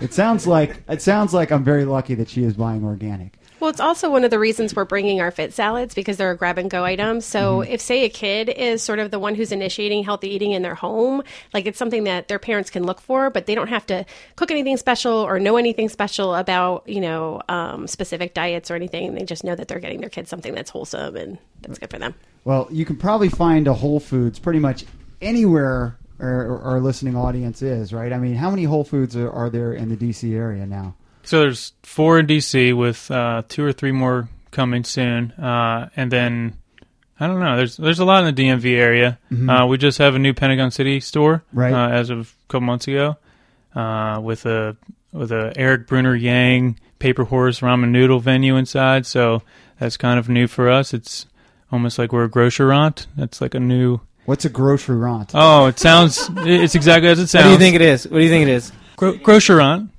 it 0.00 0.12
sounds 0.14 0.46
like 0.46 0.82
it 0.88 1.02
sounds 1.02 1.32
like 1.34 1.50
I'm 1.50 1.64
very 1.64 1.84
lucky 1.84 2.14
that 2.16 2.28
she 2.28 2.44
is 2.44 2.54
buying 2.54 2.84
organic. 2.84 3.38
Well, 3.62 3.70
it's 3.70 3.78
also 3.78 4.10
one 4.10 4.24
of 4.24 4.32
the 4.32 4.40
reasons 4.40 4.74
we're 4.74 4.84
bringing 4.84 5.20
our 5.20 5.30
fit 5.30 5.52
salads 5.52 5.94
because 5.94 6.16
they're 6.16 6.32
a 6.32 6.36
grab 6.36 6.58
and 6.58 6.68
go 6.68 6.84
item. 6.84 7.20
So, 7.20 7.60
if 7.60 7.80
say 7.80 8.04
a 8.04 8.08
kid 8.08 8.48
is 8.48 8.82
sort 8.82 8.98
of 8.98 9.12
the 9.12 9.20
one 9.20 9.36
who's 9.36 9.52
initiating 9.52 10.02
healthy 10.02 10.30
eating 10.30 10.50
in 10.50 10.62
their 10.62 10.74
home, 10.74 11.22
like 11.54 11.66
it's 11.66 11.78
something 11.78 12.02
that 12.02 12.26
their 12.26 12.40
parents 12.40 12.70
can 12.70 12.82
look 12.82 13.00
for, 13.00 13.30
but 13.30 13.46
they 13.46 13.54
don't 13.54 13.68
have 13.68 13.86
to 13.86 14.04
cook 14.34 14.50
anything 14.50 14.76
special 14.78 15.12
or 15.12 15.38
know 15.38 15.56
anything 15.58 15.88
special 15.88 16.34
about 16.34 16.88
you 16.88 17.00
know 17.00 17.40
um, 17.48 17.86
specific 17.86 18.34
diets 18.34 18.68
or 18.68 18.74
anything. 18.74 19.14
They 19.14 19.24
just 19.24 19.44
know 19.44 19.54
that 19.54 19.68
they're 19.68 19.78
getting 19.78 20.00
their 20.00 20.10
kids 20.10 20.28
something 20.28 20.54
that's 20.54 20.70
wholesome 20.70 21.14
and 21.14 21.38
that's 21.60 21.78
good 21.78 21.90
for 21.90 22.00
them. 22.00 22.16
Well, 22.44 22.66
you 22.68 22.84
can 22.84 22.96
probably 22.96 23.28
find 23.28 23.68
a 23.68 23.74
Whole 23.74 24.00
Foods 24.00 24.40
pretty 24.40 24.58
much 24.58 24.84
anywhere 25.20 25.96
our, 26.18 26.58
our 26.62 26.80
listening 26.80 27.14
audience 27.14 27.62
is, 27.62 27.92
right? 27.92 28.12
I 28.12 28.18
mean, 28.18 28.34
how 28.34 28.50
many 28.50 28.64
Whole 28.64 28.82
Foods 28.82 29.14
are, 29.14 29.30
are 29.30 29.50
there 29.50 29.72
in 29.72 29.88
the 29.88 29.96
DC 29.96 30.34
area 30.34 30.66
now? 30.66 30.96
So 31.24 31.40
there's 31.40 31.72
four 31.82 32.18
in 32.18 32.26
DC 32.26 32.76
with 32.76 33.10
uh, 33.10 33.42
two 33.48 33.64
or 33.64 33.72
three 33.72 33.92
more 33.92 34.28
coming 34.50 34.84
soon, 34.84 35.32
uh, 35.32 35.88
and 35.96 36.10
then 36.10 36.58
I 37.20 37.26
don't 37.26 37.40
know. 37.40 37.56
There's 37.56 37.76
there's 37.76 38.00
a 38.00 38.04
lot 38.04 38.24
in 38.24 38.34
the 38.34 38.42
DMV 38.42 38.76
area. 38.76 39.18
Uh, 39.48 39.66
we 39.66 39.78
just 39.78 39.98
have 39.98 40.14
a 40.14 40.18
new 40.18 40.34
Pentagon 40.34 40.70
City 40.70 41.00
store 41.00 41.44
Right. 41.52 41.72
uh, 41.72 41.88
as 41.90 42.10
of 42.10 42.34
a 42.48 42.52
couple 42.52 42.66
months 42.66 42.88
ago 42.88 43.16
uh, 43.74 44.20
with 44.22 44.44
a 44.46 44.76
with 45.12 45.30
a 45.30 45.52
Eric 45.56 45.86
Bruner-Yang 45.86 46.80
Paper 46.98 47.24
Horse 47.24 47.60
Ramen 47.60 47.90
Noodle 47.90 48.18
venue 48.20 48.56
inside. 48.56 49.06
So 49.06 49.42
that's 49.78 49.96
kind 49.96 50.18
of 50.18 50.28
new 50.28 50.46
for 50.46 50.68
us. 50.70 50.92
It's 50.94 51.26
almost 51.70 51.98
like 51.98 52.12
we're 52.12 52.24
a 52.24 52.28
grocerant. 52.30 53.06
That's 53.16 53.40
like 53.40 53.54
a 53.54 53.60
new. 53.60 54.00
What's 54.24 54.44
a 54.44 54.48
grocery 54.50 54.96
rant? 54.96 55.32
Oh, 55.34 55.66
it 55.66 55.78
sounds. 55.78 56.28
It's 56.38 56.74
exactly 56.74 57.08
as 57.08 57.18
it 57.18 57.26
sounds. 57.28 57.44
What 57.44 57.48
do 57.48 57.52
you 57.52 57.58
think 57.58 57.74
it 57.76 57.82
is? 57.82 58.06
What 58.08 58.18
do 58.18 58.24
you 58.24 58.30
think 58.30 58.48
it 58.48 58.52
is? 58.52 58.72
Gro- 58.96 59.16
grocerant. 59.18 59.90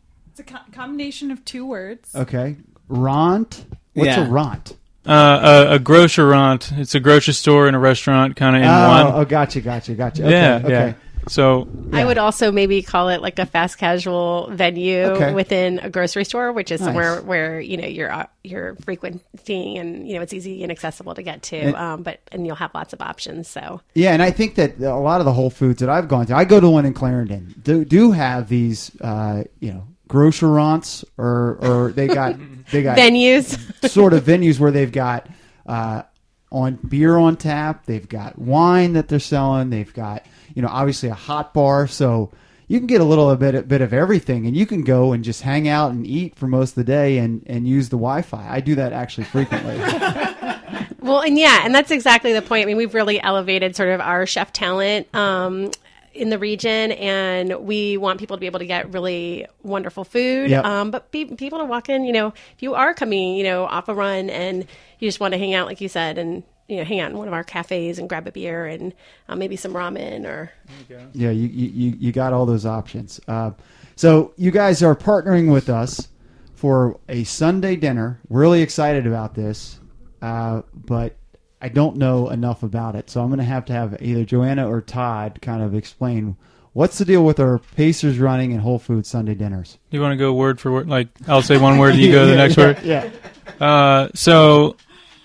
It's 0.73 0.77
a 0.77 0.79
co- 0.79 0.85
combination 0.85 1.31
of 1.31 1.43
two 1.45 1.65
words. 1.65 2.13
Okay, 2.15 2.57
rant. 2.89 3.65
What's 3.93 4.07
Yeah. 4.07 4.27
a 4.27 4.29
rant? 4.29 4.75
Uh, 5.05 5.65
a, 5.69 5.75
a 5.75 5.79
grocerant. 5.79 6.71
It's 6.77 6.95
a 6.95 6.99
grocery 6.99 7.33
store 7.33 7.67
and 7.67 7.75
a 7.75 7.79
restaurant 7.79 8.35
kind 8.37 8.55
of 8.55 8.61
in 8.61 8.67
oh, 8.67 8.87
one. 8.89 9.13
oh, 9.21 9.25
gotcha, 9.25 9.59
gotcha, 9.61 9.93
gotcha. 9.95 10.23
Okay, 10.23 10.31
yeah, 10.31 10.61
okay. 10.63 10.69
yeah. 10.69 10.93
So 11.29 11.69
I 11.93 12.03
would 12.03 12.17
also 12.17 12.51
maybe 12.51 12.81
call 12.81 13.07
it 13.07 13.21
like 13.21 13.39
a 13.39 13.45
fast 13.45 13.77
casual 13.77 14.49
venue 14.51 15.03
Okay. 15.03 15.33
within 15.33 15.79
a 15.79 15.89
grocery 15.89 16.25
store, 16.25 16.51
which 16.51 16.69
is 16.69 16.81
Nice. 16.81 16.87
somewhere 16.87 17.21
where 17.21 17.61
you 17.61 17.77
know 17.77 17.87
you're 17.87 18.11
uh, 18.11 18.25
you're 18.43 18.75
frequenting 18.83 19.77
and 19.77 20.05
you 20.07 20.15
know 20.15 20.21
it's 20.21 20.33
easy 20.33 20.63
and 20.63 20.71
accessible 20.71 21.15
to 21.15 21.23
get 21.23 21.41
to. 21.43 21.57
And- 21.57 21.75
um, 21.77 22.03
but 22.03 22.19
and 22.33 22.45
you'll 22.45 22.57
have 22.57 22.71
lots 22.75 22.91
of 22.91 23.01
options. 23.01 23.47
So 23.47 23.79
Yeah, 23.93 24.11
and 24.11 24.21
I 24.21 24.31
think 24.31 24.55
that 24.55 24.79
a 24.79 24.95
lot 24.95 25.21
of 25.21 25.25
the 25.25 25.31
Whole 25.33 25.49
Foods 25.49 25.79
that 25.79 25.89
I've 25.89 26.09
gone 26.09 26.25
to, 26.25 26.35
I 26.35 26.43
go 26.43 26.59
to 26.59 26.69
one 26.69 26.85
in 26.85 26.93
Clarendon, 26.93 27.55
do 27.63 27.85
do 27.85 28.11
have 28.11 28.49
these, 28.49 28.91
uh, 28.99 29.43
you 29.61 29.71
know, 29.73 29.83
grocerants 30.13 31.03
or 31.17 31.57
or 31.61 31.91
they 31.91 32.07
got 32.07 32.35
they 32.71 32.83
got 32.83 32.97
Venues. 32.97 33.89
sort 33.89 34.13
of 34.13 34.23
venues 34.23 34.59
where 34.59 34.69
they've 34.69 34.91
got 34.91 35.27
uh, 35.65 36.03
on 36.51 36.75
beer 36.75 37.17
on 37.17 37.35
tap, 37.35 37.87
they've 37.87 38.07
got 38.07 38.37
wine 38.37 38.93
that 38.93 39.07
they're 39.07 39.19
selling, 39.19 39.71
they've 39.71 39.93
got 39.93 40.23
you 40.53 40.61
know 40.61 40.67
obviously 40.67 41.09
a 41.09 41.15
hot 41.15 41.51
bar, 41.53 41.87
so 41.87 42.31
you 42.67 42.77
can 42.77 42.85
get 42.85 43.01
a 43.01 43.03
little 43.03 43.31
a 43.31 43.35
bit 43.35 43.55
a 43.55 43.63
bit 43.63 43.81
of 43.81 43.91
everything, 43.91 44.45
and 44.45 44.55
you 44.55 44.67
can 44.67 44.83
go 44.83 45.13
and 45.13 45.23
just 45.23 45.41
hang 45.41 45.67
out 45.67 45.91
and 45.91 46.05
eat 46.05 46.35
for 46.35 46.47
most 46.47 46.69
of 46.71 46.75
the 46.75 46.83
day 46.83 47.17
and 47.17 47.41
and 47.47 47.67
use 47.67 47.89
the 47.89 47.97
Wi-Fi. 47.97 48.47
I 48.47 48.59
do 48.59 48.75
that 48.75 48.93
actually 48.93 49.25
frequently. 49.25 49.79
Well, 51.03 51.19
and 51.19 51.37
yeah, 51.37 51.63
and 51.65 51.75
that's 51.75 51.91
exactly 51.91 52.31
the 52.31 52.41
point. 52.41 52.63
I 52.63 52.65
mean, 52.65 52.77
we've 52.77 52.93
really 52.93 53.21
elevated 53.21 53.75
sort 53.75 53.89
of 53.89 53.99
our 53.99 54.25
chef 54.25 54.53
talent 54.53 55.13
um, 55.13 55.69
in 56.13 56.29
the 56.29 56.37
region, 56.37 56.91
and 56.93 57.55
we 57.65 57.97
want 57.97 58.19
people 58.19 58.37
to 58.37 58.39
be 58.41 58.45
able 58.45 58.59
to 58.59 58.65
get 58.65 58.91
really 58.93 59.45
wonderful 59.63 60.03
food. 60.03 60.49
Yep. 60.49 60.63
Um, 60.65 60.91
but 60.91 61.11
be, 61.11 61.25
people 61.25 61.59
to 61.59 61.65
walk 61.65 61.89
in, 61.89 62.03
you 62.05 62.13
know, 62.13 62.27
if 62.55 62.61
you 62.61 62.75
are 62.75 62.93
coming, 62.93 63.35
you 63.35 63.43
know, 63.43 63.65
off 63.65 63.89
a 63.89 63.93
run 63.95 64.29
and 64.29 64.65
you 64.99 65.07
just 65.07 65.19
want 65.19 65.33
to 65.33 65.37
hang 65.37 65.53
out, 65.53 65.67
like 65.67 65.81
you 65.81 65.89
said, 65.89 66.17
and 66.17 66.43
you 66.67 66.77
know, 66.77 66.83
hang 66.85 66.99
out 67.01 67.11
in 67.11 67.17
one 67.17 67.27
of 67.27 67.33
our 67.33 67.43
cafes 67.43 67.99
and 67.99 68.07
grab 68.07 68.25
a 68.27 68.31
beer 68.31 68.65
and 68.65 68.93
uh, 69.27 69.35
maybe 69.35 69.55
some 69.55 69.73
ramen 69.73 70.23
or 70.25 70.51
Yeah, 70.89 71.29
you, 71.31 71.47
you, 71.47 71.67
you- 71.69 71.97
you 71.99 72.11
got 72.11 72.31
all 72.31 72.45
those 72.45 72.65
options. 72.65 73.19
Uh, 73.27 73.51
so 73.95 74.33
you 74.37 74.49
guys 74.49 74.81
are 74.81 74.95
partnering 74.95 75.51
with 75.51 75.69
us 75.69 76.07
for 76.55 76.99
a 77.09 77.25
Sunday 77.25 77.75
dinner. 77.75 78.19
Really 78.29 78.61
excited 78.61 79.05
about 79.05 79.35
this, 79.35 79.79
uh, 80.21 80.61
but 80.73 81.15
I 81.63 81.69
don't 81.69 81.95
know 81.95 82.29
enough 82.29 82.61
about 82.61 82.95
it. 82.95 83.09
So 83.09 83.21
I'm 83.21 83.29
going 83.29 83.39
to 83.39 83.45
have 83.45 83.63
to 83.65 83.73
have 83.73 84.01
either 84.01 84.25
Joanna 84.25 84.69
or 84.69 84.81
Todd 84.81 85.39
kind 85.41 85.63
of 85.63 85.73
explain 85.73 86.35
what's 86.73 86.97
the 86.97 87.05
deal 87.05 87.23
with 87.23 87.39
our 87.39 87.57
Pacers 87.57 88.19
running 88.19 88.51
and 88.51 88.59
Whole 88.59 88.79
Foods 88.79 89.07
Sunday 89.07 89.33
dinners. 89.33 89.77
Do 89.89 89.95
you 89.95 90.01
want 90.01 90.11
to 90.11 90.17
go 90.17 90.33
word 90.33 90.59
for 90.59 90.73
word? 90.73 90.89
Like 90.89 91.07
I'll 91.25 91.41
say 91.41 91.57
one 91.57 91.77
word, 91.77 91.95
you 91.95 92.11
go 92.11 92.25
the 92.25 92.35
next 92.35 92.57
yeah, 92.57 92.65
word. 92.65 92.83
Yeah. 92.83 93.65
Uh, 93.65 94.09
so 94.13 94.75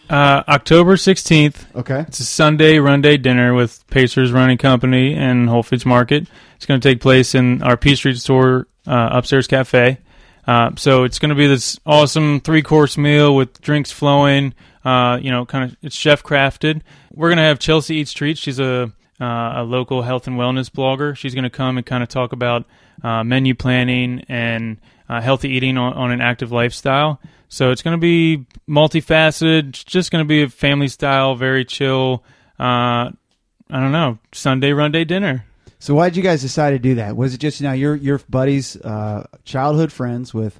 uh, 0.08 0.44
October 0.46 0.96
sixteenth, 0.96 1.66
Okay. 1.74 2.04
It's 2.06 2.20
a 2.20 2.24
Sunday 2.24 2.78
run 2.78 3.02
day 3.02 3.16
dinner 3.16 3.52
with 3.52 3.84
Pacers 3.88 4.30
Running 4.30 4.58
Company 4.58 5.14
and 5.14 5.48
Whole 5.48 5.64
Foods 5.64 5.84
Market. 5.84 6.28
It's 6.54 6.66
going 6.66 6.80
to 6.80 6.88
take 6.88 7.00
place 7.00 7.34
in 7.34 7.64
our 7.64 7.76
P 7.76 7.96
Street 7.96 8.16
store 8.16 8.68
uh, 8.86 9.08
upstairs 9.10 9.48
cafe. 9.48 9.98
Uh, 10.46 10.70
so 10.76 11.02
it's 11.02 11.18
going 11.18 11.30
to 11.30 11.34
be 11.34 11.48
this 11.48 11.80
awesome 11.84 12.40
three 12.40 12.62
course 12.62 12.96
meal 12.96 13.34
with 13.34 13.60
drinks 13.60 13.90
flowing. 13.90 14.54
Uh, 14.88 15.18
you 15.18 15.30
know, 15.30 15.44
kind 15.44 15.64
of 15.64 15.76
it's 15.82 15.94
chef 15.94 16.22
crafted. 16.22 16.80
We're 17.12 17.34
to 17.34 17.42
have 17.42 17.58
Chelsea 17.58 17.96
Eats 17.96 18.12
Treats. 18.12 18.40
She's 18.40 18.58
a 18.58 18.90
uh, 19.20 19.52
a 19.56 19.62
local 19.62 20.00
health 20.00 20.26
and 20.26 20.38
wellness 20.38 20.70
blogger. 20.70 21.14
She's 21.14 21.34
going 21.34 21.44
to 21.44 21.50
come 21.50 21.76
and 21.76 21.84
kind 21.84 22.02
of 22.02 22.08
talk 22.08 22.32
about 22.32 22.64
uh, 23.02 23.22
menu 23.22 23.54
planning 23.54 24.24
and 24.28 24.78
uh, 25.08 25.20
healthy 25.20 25.50
eating 25.50 25.76
on, 25.76 25.92
on 25.92 26.10
an 26.10 26.22
active 26.22 26.52
lifestyle. 26.52 27.20
So 27.48 27.70
it's 27.70 27.82
going 27.82 27.96
to 27.96 28.00
be 28.00 28.46
multifaceted. 28.66 29.70
It's 29.70 29.84
just 29.84 30.10
going 30.10 30.24
to 30.24 30.28
be 30.28 30.42
a 30.42 30.48
family 30.48 30.88
style, 30.88 31.34
very 31.34 31.66
chill. 31.66 32.24
Uh, 32.58 33.12
I 33.70 33.80
don't 33.80 33.92
know, 33.92 34.18
Sunday 34.32 34.72
run 34.72 34.92
day 34.92 35.04
dinner. 35.04 35.44
So 35.80 35.94
why 35.96 36.08
did 36.08 36.16
you 36.16 36.22
guys 36.22 36.40
decide 36.40 36.70
to 36.70 36.78
do 36.78 36.94
that? 36.94 37.14
Was 37.14 37.34
it 37.34 37.38
just 37.38 37.60
now 37.60 37.72
your 37.72 37.94
your 37.94 38.20
buddies, 38.30 38.76
uh, 38.76 39.26
childhood 39.44 39.92
friends 39.92 40.32
with 40.32 40.58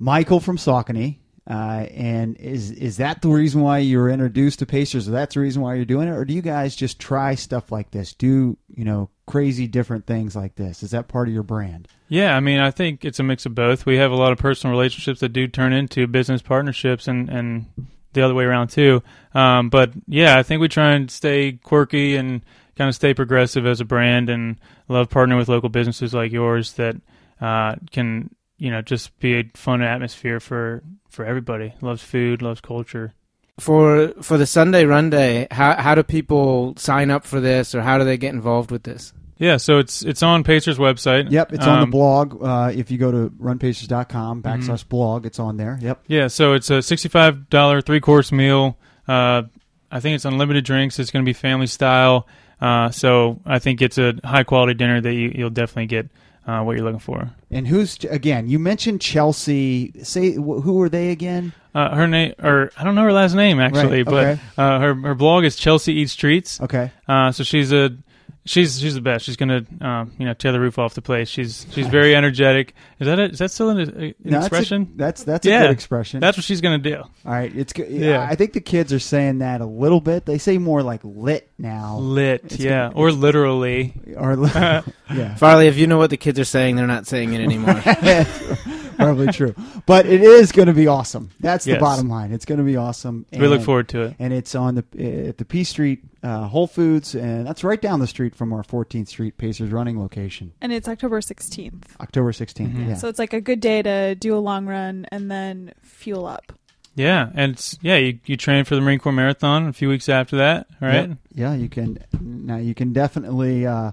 Michael 0.00 0.40
from 0.40 0.56
Saucony? 0.56 1.18
Uh, 1.50 1.84
and 1.90 2.36
is 2.36 2.70
is 2.70 2.98
that 2.98 3.22
the 3.22 3.28
reason 3.28 3.60
why 3.60 3.78
you 3.78 3.98
were 3.98 4.08
introduced 4.08 4.60
to 4.60 4.66
Pacers? 4.66 5.08
Or 5.08 5.10
that's 5.10 5.34
the 5.34 5.40
reason 5.40 5.62
why 5.62 5.74
you're 5.74 5.84
doing 5.84 6.06
it, 6.06 6.12
or 6.12 6.24
do 6.24 6.32
you 6.32 6.42
guys 6.42 6.76
just 6.76 7.00
try 7.00 7.34
stuff 7.34 7.72
like 7.72 7.90
this? 7.90 8.14
Do 8.14 8.56
you 8.68 8.84
know 8.84 9.10
crazy 9.26 9.66
different 9.66 10.06
things 10.06 10.36
like 10.36 10.54
this? 10.54 10.84
Is 10.84 10.92
that 10.92 11.08
part 11.08 11.26
of 11.26 11.34
your 11.34 11.42
brand? 11.42 11.88
Yeah, 12.08 12.36
I 12.36 12.40
mean, 12.40 12.60
I 12.60 12.70
think 12.70 13.04
it's 13.04 13.18
a 13.18 13.24
mix 13.24 13.46
of 13.46 13.56
both. 13.56 13.84
We 13.84 13.96
have 13.96 14.12
a 14.12 14.16
lot 14.16 14.30
of 14.30 14.38
personal 14.38 14.70
relationships 14.76 15.18
that 15.20 15.30
do 15.30 15.48
turn 15.48 15.72
into 15.72 16.06
business 16.06 16.40
partnerships, 16.40 17.08
and 17.08 17.28
and 17.28 17.66
the 18.12 18.22
other 18.22 18.34
way 18.34 18.44
around 18.44 18.68
too. 18.68 19.02
Um, 19.34 19.70
but 19.70 19.90
yeah, 20.06 20.38
I 20.38 20.44
think 20.44 20.60
we 20.60 20.68
try 20.68 20.92
and 20.92 21.10
stay 21.10 21.58
quirky 21.64 22.14
and 22.14 22.42
kind 22.76 22.88
of 22.88 22.94
stay 22.94 23.12
progressive 23.12 23.66
as 23.66 23.80
a 23.80 23.84
brand, 23.84 24.30
and 24.30 24.54
love 24.86 25.08
partnering 25.08 25.38
with 25.38 25.48
local 25.48 25.68
businesses 25.68 26.14
like 26.14 26.30
yours 26.30 26.74
that 26.74 26.94
uh, 27.40 27.74
can 27.90 28.30
you 28.60 28.70
know 28.70 28.82
just 28.82 29.18
be 29.18 29.34
a 29.40 29.44
fun 29.54 29.82
atmosphere 29.82 30.38
for 30.38 30.82
for 31.08 31.24
everybody. 31.24 31.74
Loves 31.80 32.02
food, 32.02 32.42
loves 32.42 32.60
culture. 32.60 33.14
For 33.58 34.12
for 34.22 34.38
the 34.38 34.46
Sunday 34.46 34.84
Run 34.84 35.10
Day, 35.10 35.48
how 35.50 35.74
how 35.74 35.94
do 35.94 36.02
people 36.02 36.74
sign 36.76 37.10
up 37.10 37.24
for 37.24 37.40
this, 37.40 37.74
or 37.74 37.82
how 37.82 37.98
do 37.98 38.04
they 38.04 38.16
get 38.16 38.32
involved 38.32 38.70
with 38.70 38.84
this? 38.84 39.12
Yeah, 39.38 39.56
so 39.56 39.78
it's 39.78 40.02
it's 40.02 40.22
on 40.22 40.44
Pacers 40.44 40.78
website. 40.78 41.30
Yep, 41.30 41.54
it's 41.54 41.66
on 41.66 41.78
the 41.78 41.84
Um, 41.84 41.90
blog. 41.90 42.42
Uh, 42.42 42.70
if 42.74 42.90
you 42.90 42.98
go 42.98 43.10
to 43.10 43.30
runpacers.com 43.40 44.42
backslash 44.42 44.86
blog, 44.86 45.24
it's 45.26 45.38
on 45.38 45.56
there. 45.56 45.78
Yep. 45.80 46.04
Yeah, 46.06 46.28
so 46.28 46.52
it's 46.52 46.68
a 46.70 46.82
sixty-five 46.82 47.48
dollar 47.48 47.80
three-course 47.80 48.32
meal. 48.32 48.76
Uh, 49.08 49.42
I 49.90 50.00
think 50.00 50.14
it's 50.14 50.24
unlimited 50.26 50.64
drinks. 50.64 50.98
It's 50.98 51.10
going 51.10 51.24
to 51.24 51.28
be 51.28 51.32
family 51.32 51.66
style. 51.66 52.28
Uh, 52.60 52.90
so 52.90 53.40
I 53.46 53.58
think 53.58 53.80
it's 53.80 53.96
a 53.96 54.14
high-quality 54.22 54.74
dinner 54.74 55.00
that 55.00 55.14
you, 55.14 55.32
you'll 55.34 55.50
definitely 55.50 55.86
get 55.86 56.10
uh, 56.46 56.62
what 56.62 56.76
you're 56.76 56.84
looking 56.84 56.98
for. 57.00 57.30
And 57.50 57.66
who's 57.68 57.96
again? 58.04 58.48
You 58.48 58.58
mentioned 58.58 59.00
Chelsea. 59.00 59.92
Say 60.02 60.32
who 60.32 60.80
are 60.82 60.88
they 60.88 61.10
again? 61.10 61.52
Uh, 61.74 61.94
her 61.94 62.08
name, 62.08 62.34
or 62.42 62.72
I 62.76 62.82
don't 62.84 62.94
know 62.96 63.04
her 63.04 63.12
last 63.12 63.34
name 63.34 63.60
actually, 63.60 64.02
Right, 64.02 64.08
okay. 64.08 64.40
but 64.56 64.62
uh, 64.62 64.80
her 64.80 64.94
her 64.94 65.14
blog 65.14 65.44
is 65.44 65.56
Chelsea 65.56 65.92
Eats 65.94 66.16
Treats. 66.16 66.60
Okay. 66.60 66.90
Uh, 67.06 67.30
so 67.32 67.44
she's 67.44 67.72
a 67.72 67.96
she's 68.44 68.80
she's 68.80 68.94
the 68.94 69.00
best. 69.00 69.24
She's 69.24 69.36
gonna 69.36 69.64
um, 69.80 70.12
you 70.18 70.24
know 70.26 70.34
tear 70.34 70.52
the 70.52 70.60
roof 70.60 70.78
off 70.78 70.94
the 70.94 71.02
place. 71.02 71.28
She's 71.28 71.66
she's 71.72 71.86
very 71.86 72.14
energetic. 72.16 72.74
Is 72.98 73.06
that 73.06 73.18
a, 73.18 73.24
is 73.24 73.38
that 73.38 73.50
still 73.50 73.70
an, 73.70 73.78
an 73.80 74.14
No, 74.24 74.30
that's 74.30 74.44
a- 74.44 74.46
expression? 74.46 74.92
That's 74.96 75.24
that's, 75.24 75.46
Yeah. 75.46 75.60
a 75.60 75.66
good 75.68 75.70
expression. 75.72 76.20
That's 76.20 76.36
what 76.36 76.44
she's 76.44 76.60
gonna 76.60 76.78
do. 76.78 76.96
All 76.96 77.32
right, 77.32 77.54
it's 77.54 77.72
good. 77.72 77.90
Yeah. 77.90 78.26
I 78.28 78.34
think 78.34 78.52
the 78.52 78.60
kids 78.60 78.92
are 78.92 78.98
saying 78.98 79.38
that 79.38 79.60
a 79.60 79.66
little 79.66 80.00
bit. 80.00 80.26
They 80.26 80.38
say 80.38 80.58
more 80.58 80.82
like 80.82 81.00
lit 81.04 81.50
now, 81.58 81.98
Lit, 81.98 82.42
It's 82.44 82.58
yeah, 82.58 82.88
gonna- 82.88 82.94
or 82.96 83.12
literally. 83.12 83.94
or 84.16 84.36
li- 84.36 84.50
yeah, 84.54 85.34
Farley, 85.36 85.66
if 85.68 85.76
you 85.76 85.86
know 85.86 85.98
what 85.98 86.10
the 86.10 86.16
kids 86.16 86.38
are 86.40 86.44
saying, 86.44 86.76
they're 86.76 86.86
not 86.86 87.06
saying 87.06 87.32
it 87.34 87.40
anymore. 87.40 87.74
probably 89.04 89.28
true. 89.32 89.54
But 89.86 90.06
it 90.06 90.22
is 90.22 90.52
going 90.52 90.68
to 90.68 90.74
be 90.74 90.86
awesome. 90.86 91.30
That's 91.40 91.64
the 91.64 91.72
Yes. 91.72 91.80
bottom 91.80 92.08
line. 92.08 92.32
It's 92.32 92.44
going 92.44 92.58
to 92.58 92.64
be 92.64 92.76
awesome. 92.76 93.26
we 93.32 93.46
look 93.48 93.62
forward 93.62 93.88
to 93.90 94.02
it. 94.02 94.16
And 94.18 94.32
it's 94.32 94.54
on 94.54 94.74
the 94.76 95.28
at 95.28 95.38
the 95.38 95.44
P 95.44 95.64
Street 95.64 96.04
uh, 96.22 96.46
Whole 96.48 96.66
Foods, 96.66 97.14
and 97.14 97.46
that's 97.46 97.64
right 97.64 97.80
down 97.80 98.00
the 98.00 98.06
street 98.06 98.34
from 98.34 98.52
our 98.52 98.62
14th 98.62 99.08
Street 99.08 99.38
Pacers 99.38 99.70
running 99.70 99.98
location. 99.98 100.52
And 100.60 100.72
it's 100.72 100.86
October 100.88 101.20
16th. 101.20 101.84
October 102.00 102.32
16th. 102.32 102.72
Mhm. 102.74 102.88
Yeah. 102.88 102.94
So 102.94 103.08
it's 103.08 103.18
like 103.18 103.32
a 103.32 103.40
good 103.40 103.60
day 103.60 103.82
to 103.82 104.14
do 104.14 104.36
a 104.36 104.38
long 104.40 104.66
run 104.66 105.06
and 105.10 105.30
then 105.30 105.72
fuel 105.82 106.26
up. 106.26 106.52
Yeah, 106.96 107.30
and 107.34 107.52
it's, 107.52 107.78
yeah, 107.80 107.96
you, 107.96 108.18
you 108.26 108.36
train 108.36 108.64
for 108.64 108.74
the 108.74 108.80
Marine 108.80 108.98
Corps 108.98 109.12
Marathon 109.12 109.66
a 109.68 109.72
few 109.72 109.88
weeks 109.88 110.08
after 110.08 110.36
that, 110.38 110.66
right? 110.80 111.08
Yep. 111.08 111.18
Yeah, 111.34 111.54
you 111.54 111.68
can 111.68 111.98
now 112.20 112.56
you 112.56 112.74
can 112.74 112.92
definitely 112.92 113.64
uh, 113.64 113.92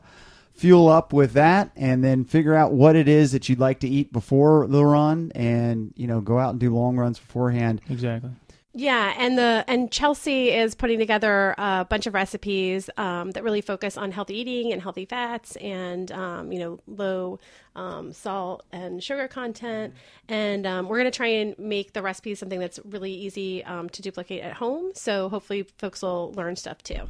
fuel 0.57 0.89
up 0.89 1.13
with 1.13 1.33
that, 1.33 1.71
and 1.75 2.03
then 2.03 2.25
figure 2.25 2.55
out 2.55 2.73
what 2.73 2.95
it 2.95 3.07
is 3.07 3.31
that 3.31 3.47
you'd 3.47 3.59
like 3.59 3.79
to 3.81 3.87
eat 3.87 4.11
before 4.11 4.67
the 4.67 4.83
run, 4.83 5.31
and 5.35 5.93
you 5.95 6.07
know 6.07 6.19
go 6.21 6.39
out 6.39 6.51
and 6.51 6.59
do 6.59 6.73
long 6.73 6.97
runs 6.97 7.19
beforehand. 7.19 7.81
Exactly. 7.89 8.31
Yeah, 8.79 9.15
and 9.17 9.39
the 9.39 9.65
and 9.67 9.91
Chelsea 9.91 10.51
is 10.51 10.75
putting 10.75 10.99
together 10.99 11.55
a 11.57 11.83
bunch 11.89 12.05
of 12.05 12.13
recipes 12.13 12.91
um, 12.95 13.31
that 13.31 13.43
really 13.43 13.61
focus 13.61 13.97
on 13.97 14.11
healthy 14.11 14.37
eating 14.37 14.71
and 14.71 14.79
healthy 14.79 15.05
fats 15.05 15.55
and 15.55 16.11
um, 16.11 16.51
you 16.51 16.59
know 16.59 16.79
low 16.85 17.39
um, 17.75 18.13
salt 18.13 18.65
and 18.71 19.03
sugar 19.03 19.27
content. 19.27 19.95
And 20.29 20.67
um, 20.67 20.89
we're 20.89 20.97
going 20.97 21.11
to 21.11 21.17
try 21.17 21.27
and 21.27 21.57
make 21.57 21.93
the 21.93 22.03
recipes 22.03 22.37
something 22.37 22.59
that's 22.59 22.79
really 22.85 23.11
easy 23.11 23.63
um, 23.63 23.89
to 23.89 24.03
duplicate 24.03 24.43
at 24.43 24.53
home. 24.53 24.91
So 24.93 25.27
hopefully, 25.29 25.63
folks 25.79 26.03
will 26.03 26.33
learn 26.33 26.55
stuff 26.55 26.83
too. 26.83 27.09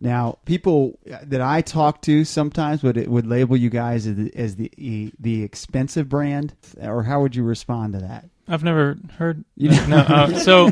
Now, 0.00 0.38
people 0.46 0.98
that 1.04 1.42
I 1.42 1.60
talk 1.60 2.00
to 2.02 2.24
sometimes 2.24 2.82
would 2.82 3.06
would 3.06 3.26
label 3.26 3.56
you 3.56 3.68
guys 3.68 4.06
as 4.06 4.16
the, 4.16 4.34
as 4.34 4.56
the 4.56 5.12
the 5.18 5.42
expensive 5.42 6.08
brand, 6.08 6.54
or 6.80 7.02
how 7.02 7.20
would 7.20 7.36
you 7.36 7.42
respond 7.42 7.92
to 7.92 8.00
that? 8.00 8.28
I've 8.50 8.64
never 8.64 8.98
heard. 9.16 9.44
You 9.56 9.70
no, 9.86 9.98
uh, 9.98 10.38
so, 10.38 10.70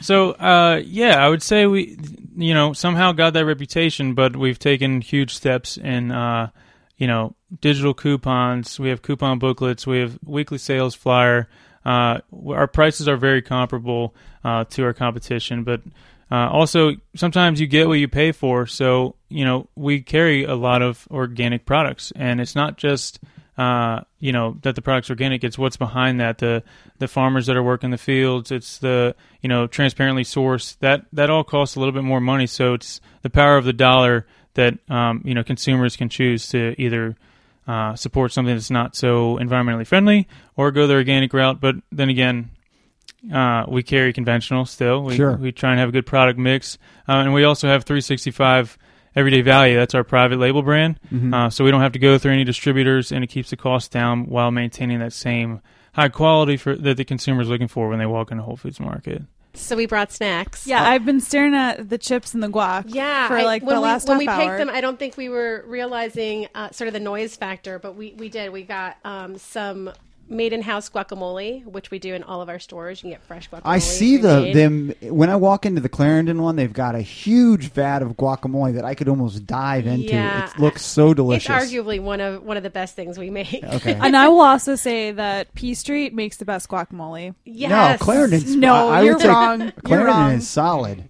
so 0.00 0.32
uh, 0.32 0.82
yeah, 0.84 1.24
I 1.24 1.28
would 1.28 1.42
say 1.42 1.66
we, 1.66 1.98
you 2.36 2.52
know, 2.52 2.72
somehow 2.72 3.12
got 3.12 3.34
that 3.34 3.46
reputation, 3.46 4.14
but 4.14 4.36
we've 4.36 4.58
taken 4.58 5.00
huge 5.00 5.34
steps 5.34 5.76
in, 5.76 6.10
uh, 6.10 6.48
you 6.96 7.06
know, 7.06 7.36
digital 7.60 7.94
coupons. 7.94 8.80
We 8.80 8.88
have 8.88 9.02
coupon 9.02 9.38
booklets. 9.38 9.86
We 9.86 10.00
have 10.00 10.18
weekly 10.24 10.58
sales 10.58 10.94
flyer. 10.96 11.48
Uh, 11.84 12.20
our 12.48 12.66
prices 12.66 13.06
are 13.06 13.16
very 13.16 13.42
comparable 13.42 14.14
uh, 14.44 14.64
to 14.64 14.84
our 14.84 14.92
competition, 14.92 15.62
but 15.62 15.82
uh, 16.32 16.48
also 16.50 16.92
sometimes 17.14 17.60
you 17.60 17.66
get 17.66 17.86
what 17.86 17.98
you 17.98 18.08
pay 18.08 18.32
for. 18.32 18.66
So 18.66 19.16
you 19.28 19.44
know, 19.44 19.68
we 19.76 20.00
carry 20.00 20.44
a 20.44 20.54
lot 20.54 20.80
of 20.80 21.06
organic 21.10 21.66
products, 21.66 22.10
and 22.16 22.40
it's 22.40 22.54
not 22.54 22.78
just 22.78 23.20
uh, 23.58 24.00
you 24.18 24.32
know 24.32 24.56
that 24.62 24.74
the 24.74 24.80
product's 24.80 25.10
organic. 25.10 25.44
It's 25.44 25.58
what's 25.58 25.76
behind 25.76 26.20
that 26.20 26.38
the 26.38 26.62
the 26.98 27.06
farmers 27.06 27.46
that 27.46 27.56
are 27.56 27.62
working 27.62 27.90
the 27.90 27.98
fields. 27.98 28.50
It's 28.50 28.78
the 28.78 29.14
you 29.42 29.48
know 29.50 29.66
transparently 29.66 30.24
sourced. 30.24 30.78
That 30.78 31.04
that 31.12 31.28
all 31.28 31.44
costs 31.44 31.76
a 31.76 31.80
little 31.80 31.92
bit 31.92 32.02
more 32.02 32.20
money. 32.20 32.46
So 32.46 32.72
it's 32.72 33.02
the 33.20 33.28
power 33.28 33.58
of 33.58 33.66
the 33.66 33.74
dollar 33.74 34.26
that 34.54 34.78
um, 34.88 35.20
you 35.26 35.34
know 35.34 35.44
consumers 35.44 35.96
can 35.96 36.08
choose 36.08 36.48
to 36.48 36.74
either 36.80 37.14
uh, 37.66 37.94
support 37.94 38.32
something 38.32 38.54
that's 38.54 38.70
not 38.70 38.96
so 38.96 39.36
environmentally 39.36 39.86
friendly, 39.86 40.28
or 40.56 40.70
go 40.70 40.86
the 40.86 40.94
organic 40.94 41.34
route. 41.34 41.60
But 41.60 41.74
then 41.90 42.08
again, 42.08 42.52
uh, 43.32 43.64
we 43.68 43.82
carry 43.82 44.12
conventional 44.12 44.64
still. 44.64 45.02
We, 45.04 45.16
Sure. 45.16 45.36
we 45.36 45.52
try 45.52 45.70
and 45.70 45.80
have 45.80 45.90
a 45.90 45.92
good 45.92 46.06
product 46.06 46.38
mix, 46.38 46.78
uh, 47.08 47.12
and 47.12 47.34
we 47.34 47.44
also 47.44 47.68
have 47.68 47.84
365 47.84 48.78
Everyday 49.14 49.42
Value. 49.42 49.76
That's 49.76 49.94
our 49.94 50.04
private 50.04 50.38
label 50.38 50.62
brand, 50.62 50.98
Mhm. 51.12 51.34
uh, 51.34 51.50
so 51.50 51.64
we 51.64 51.70
don't 51.70 51.82
have 51.82 51.92
to 51.92 51.98
go 51.98 52.16
through 52.18 52.32
any 52.32 52.44
distributors, 52.44 53.12
and 53.12 53.22
it 53.22 53.26
keeps 53.28 53.50
the 53.50 53.56
cost 53.56 53.92
down 53.92 54.26
while 54.26 54.50
maintaining 54.50 54.98
that 55.00 55.12
same 55.12 55.60
high 55.92 56.08
quality 56.08 56.56
for 56.56 56.74
that 56.74 56.96
the 56.96 57.04
consumer 57.04 57.42
is 57.42 57.48
looking 57.48 57.68
for 57.68 57.88
when 57.90 57.98
they 57.98 58.06
walk 58.06 58.30
into 58.30 58.42
Whole 58.42 58.56
Foods 58.56 58.80
Market. 58.80 59.22
So 59.54 59.76
we 59.76 59.84
brought 59.84 60.10
snacks. 60.10 60.66
Yeah, 60.66 60.82
I've 60.82 61.04
been 61.04 61.20
staring 61.20 61.54
at 61.54 61.90
the 61.90 61.98
chips 61.98 62.32
and 62.32 62.42
the 62.42 62.48
guac. 62.48 62.84
Yeah, 62.86 63.28
for 63.28 63.36
I- 63.36 63.42
like 63.42 63.62
when 63.62 63.74
the 63.76 63.82
we, 63.82 63.86
last 63.86 64.08
when 64.08 64.14
half 64.16 64.20
we 64.20 64.28
hour. 64.28 64.56
picked 64.56 64.66
them, 64.66 64.74
I 64.74 64.80
don't 64.80 64.98
think 64.98 65.18
we 65.18 65.28
were 65.28 65.62
realizing 65.66 66.48
uh, 66.54 66.70
sort 66.70 66.88
of 66.88 66.94
the 66.94 67.00
noise 67.00 67.36
factor, 67.36 67.78
but 67.78 67.94
we, 67.94 68.14
we 68.16 68.30
did. 68.30 68.50
We 68.50 68.62
got 68.62 68.96
um, 69.04 69.36
some 69.36 69.90
made 70.32 70.52
in 70.52 70.62
house 70.62 70.88
guacamole, 70.88 71.64
which 71.66 71.90
we 71.90 71.98
do 71.98 72.14
in 72.14 72.22
all 72.22 72.40
of 72.42 72.48
our 72.48 72.58
stores. 72.58 72.98
You 73.00 73.02
can 73.02 73.10
get 73.10 73.22
fresh 73.22 73.48
guacamole. 73.50 73.62
I 73.64 73.78
see 73.78 74.16
the 74.16 74.40
pre-made. 74.40 74.56
them 74.56 74.94
when 75.16 75.30
I 75.30 75.36
walk 75.36 75.66
into 75.66 75.80
the 75.80 75.88
Clarendon 75.88 76.42
one. 76.42 76.56
They've 76.56 76.72
got 76.72 76.94
a 76.94 77.00
huge 77.00 77.70
vat 77.72 78.02
of 78.02 78.16
guacamole 78.16 78.74
that 78.74 78.84
I 78.84 78.94
could 78.94 79.08
almost 79.08 79.46
dive 79.46 79.86
into. 79.86 80.14
Yeah. 80.14 80.50
It 80.50 80.58
looks 80.58 80.82
so 80.82 81.14
delicious. 81.14 81.48
It's 81.48 81.72
arguably 81.72 82.00
one 82.00 82.20
of 82.20 82.42
one 82.42 82.56
of 82.56 82.62
the 82.62 82.70
best 82.70 82.96
things 82.96 83.18
we 83.18 83.30
make. 83.30 83.62
Okay. 83.62 83.94
and 83.94 84.16
I 84.16 84.28
will 84.28 84.40
also 84.40 84.74
say 84.76 85.12
that 85.12 85.54
P 85.54 85.74
Street 85.74 86.14
makes 86.14 86.36
the 86.38 86.44
best 86.44 86.68
guacamole. 86.68 87.34
Yes. 87.44 88.00
No, 88.00 88.04
Clarendon's 88.04 88.54
No, 88.56 88.88
I, 88.88 88.98
I 88.98 89.02
you're 89.02 89.14
would 89.14 89.22
say 89.22 89.28
wrong. 89.28 89.60
You're 89.60 89.72
Clarendon 89.84 90.14
wrong. 90.16 90.32
is 90.32 90.48
solid. 90.48 91.08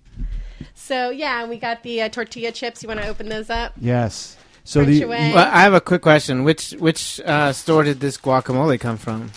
So 0.74 1.10
yeah, 1.10 1.46
we 1.46 1.58
got 1.58 1.82
the 1.82 2.02
uh, 2.02 2.08
tortilla 2.08 2.52
chips. 2.52 2.82
You 2.82 2.88
want 2.88 3.00
to 3.00 3.06
open 3.08 3.28
those 3.28 3.50
up? 3.50 3.72
Yes. 3.80 4.36
So 4.64 4.84
the. 4.84 5.04
Well, 5.04 5.36
I 5.36 5.62
have 5.62 5.74
a 5.74 5.80
quick 5.80 6.02
question. 6.02 6.44
Which 6.44 6.70
which 6.72 7.20
uh, 7.24 7.52
store 7.52 7.82
did 7.82 7.98
this 8.00 8.16
guacamole 8.16 8.78
come 8.78 8.96
from? 8.96 9.30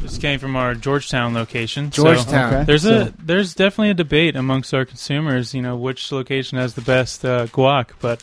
This 0.00 0.16
came 0.18 0.38
from 0.38 0.56
our 0.56 0.74
Georgetown 0.74 1.34
location. 1.34 1.92
so- 1.92 2.04
Georgetown. 2.04 2.54
Okay. 2.54 2.64
There's 2.64 2.82
So- 2.82 3.02
a 3.02 3.12
there's 3.22 3.54
definitely 3.54 3.90
a 3.90 3.94
debate 3.94 4.34
amongst 4.34 4.72
our 4.72 4.84
consumers. 4.86 5.52
You 5.54 5.60
know 5.62 5.76
which 5.76 6.10
location 6.10 6.56
has 6.58 6.72
the 6.74 6.80
best 6.80 7.22
uh, 7.24 7.46
guac, 7.48 7.90
but 8.00 8.22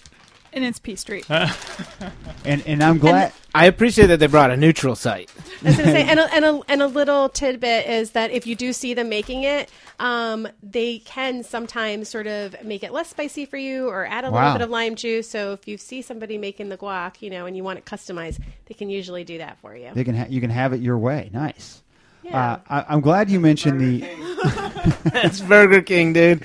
And 0.54 0.64
it's 0.66 0.80
P 0.80 0.96
Street. 0.96 1.26
and 1.30 2.66
and 2.66 2.84
I'm 2.84 2.98
glad. 2.98 3.34
I 3.54 3.66
appreciate 3.66 4.08
that 4.08 4.20
they 4.20 4.28
brought 4.28 4.52
a 4.52 4.58
neutral 4.58 4.96
site. 4.96 5.32
I 5.64 5.70
was 5.70 5.76
going 5.76 5.88
to 5.88 5.92
say, 5.92 6.04
and 6.08 6.20
a, 6.20 6.34
and, 6.36 6.46
a, 6.46 6.62
and 6.68 6.82
a 6.84 6.88
little 6.88 7.30
tidbit 7.30 7.88
is 7.88 8.12
that 8.12 8.30
if 8.30 8.46
you 8.46 8.56
do 8.56 8.74
see 8.74 8.94
them 8.94 9.10
making 9.10 9.42
it, 9.44 9.72
um, 10.00 10.48
they 10.62 11.00
can 11.00 11.42
sometimes 11.44 12.10
sort 12.10 12.28
of 12.28 12.56
make 12.64 12.84
it 12.84 12.92
less 12.94 13.10
spicy 13.10 13.46
for 13.48 13.58
you 13.58 13.88
or 13.90 14.06
add 14.06 14.24
a 14.24 14.30
Wow. 14.32 14.38
little 14.44 14.54
bit 14.60 14.64
of 14.66 14.70
lime 14.70 14.96
juice. 14.96 15.28
So 15.28 15.54
if 15.54 15.68
you 15.68 15.78
see 15.78 16.04
somebody 16.04 16.38
making 16.38 16.70
the 16.70 16.78
guac, 16.78 17.24
you 17.24 17.32
know, 17.32 17.48
and 17.48 17.58
you 17.58 17.64
want 17.64 17.80
it 17.80 17.86
customized, 17.86 18.40
they 18.68 18.76
can 18.76 18.92
usually 18.92 19.24
do 19.24 19.40
that 19.40 19.58
for 19.60 19.76
you. 19.76 19.90
They 19.96 20.04
can 20.04 20.16
ha- 20.16 20.28
you 20.30 20.42
can 20.42 20.52
have 20.52 20.72
it 20.74 20.80
your 20.80 21.00
way. 21.00 21.32
Nice. 21.34 21.82
Yeah. 22.30 22.52
Uh, 22.54 22.60
I, 22.70 22.86
I'm 22.94 23.02
glad 23.02 23.30
you 23.30 23.40
mentioned 23.40 23.80
the. 23.80 24.08
It's 25.14 25.42
Burger 25.42 25.82
King, 25.82 26.14
dude. 26.14 26.42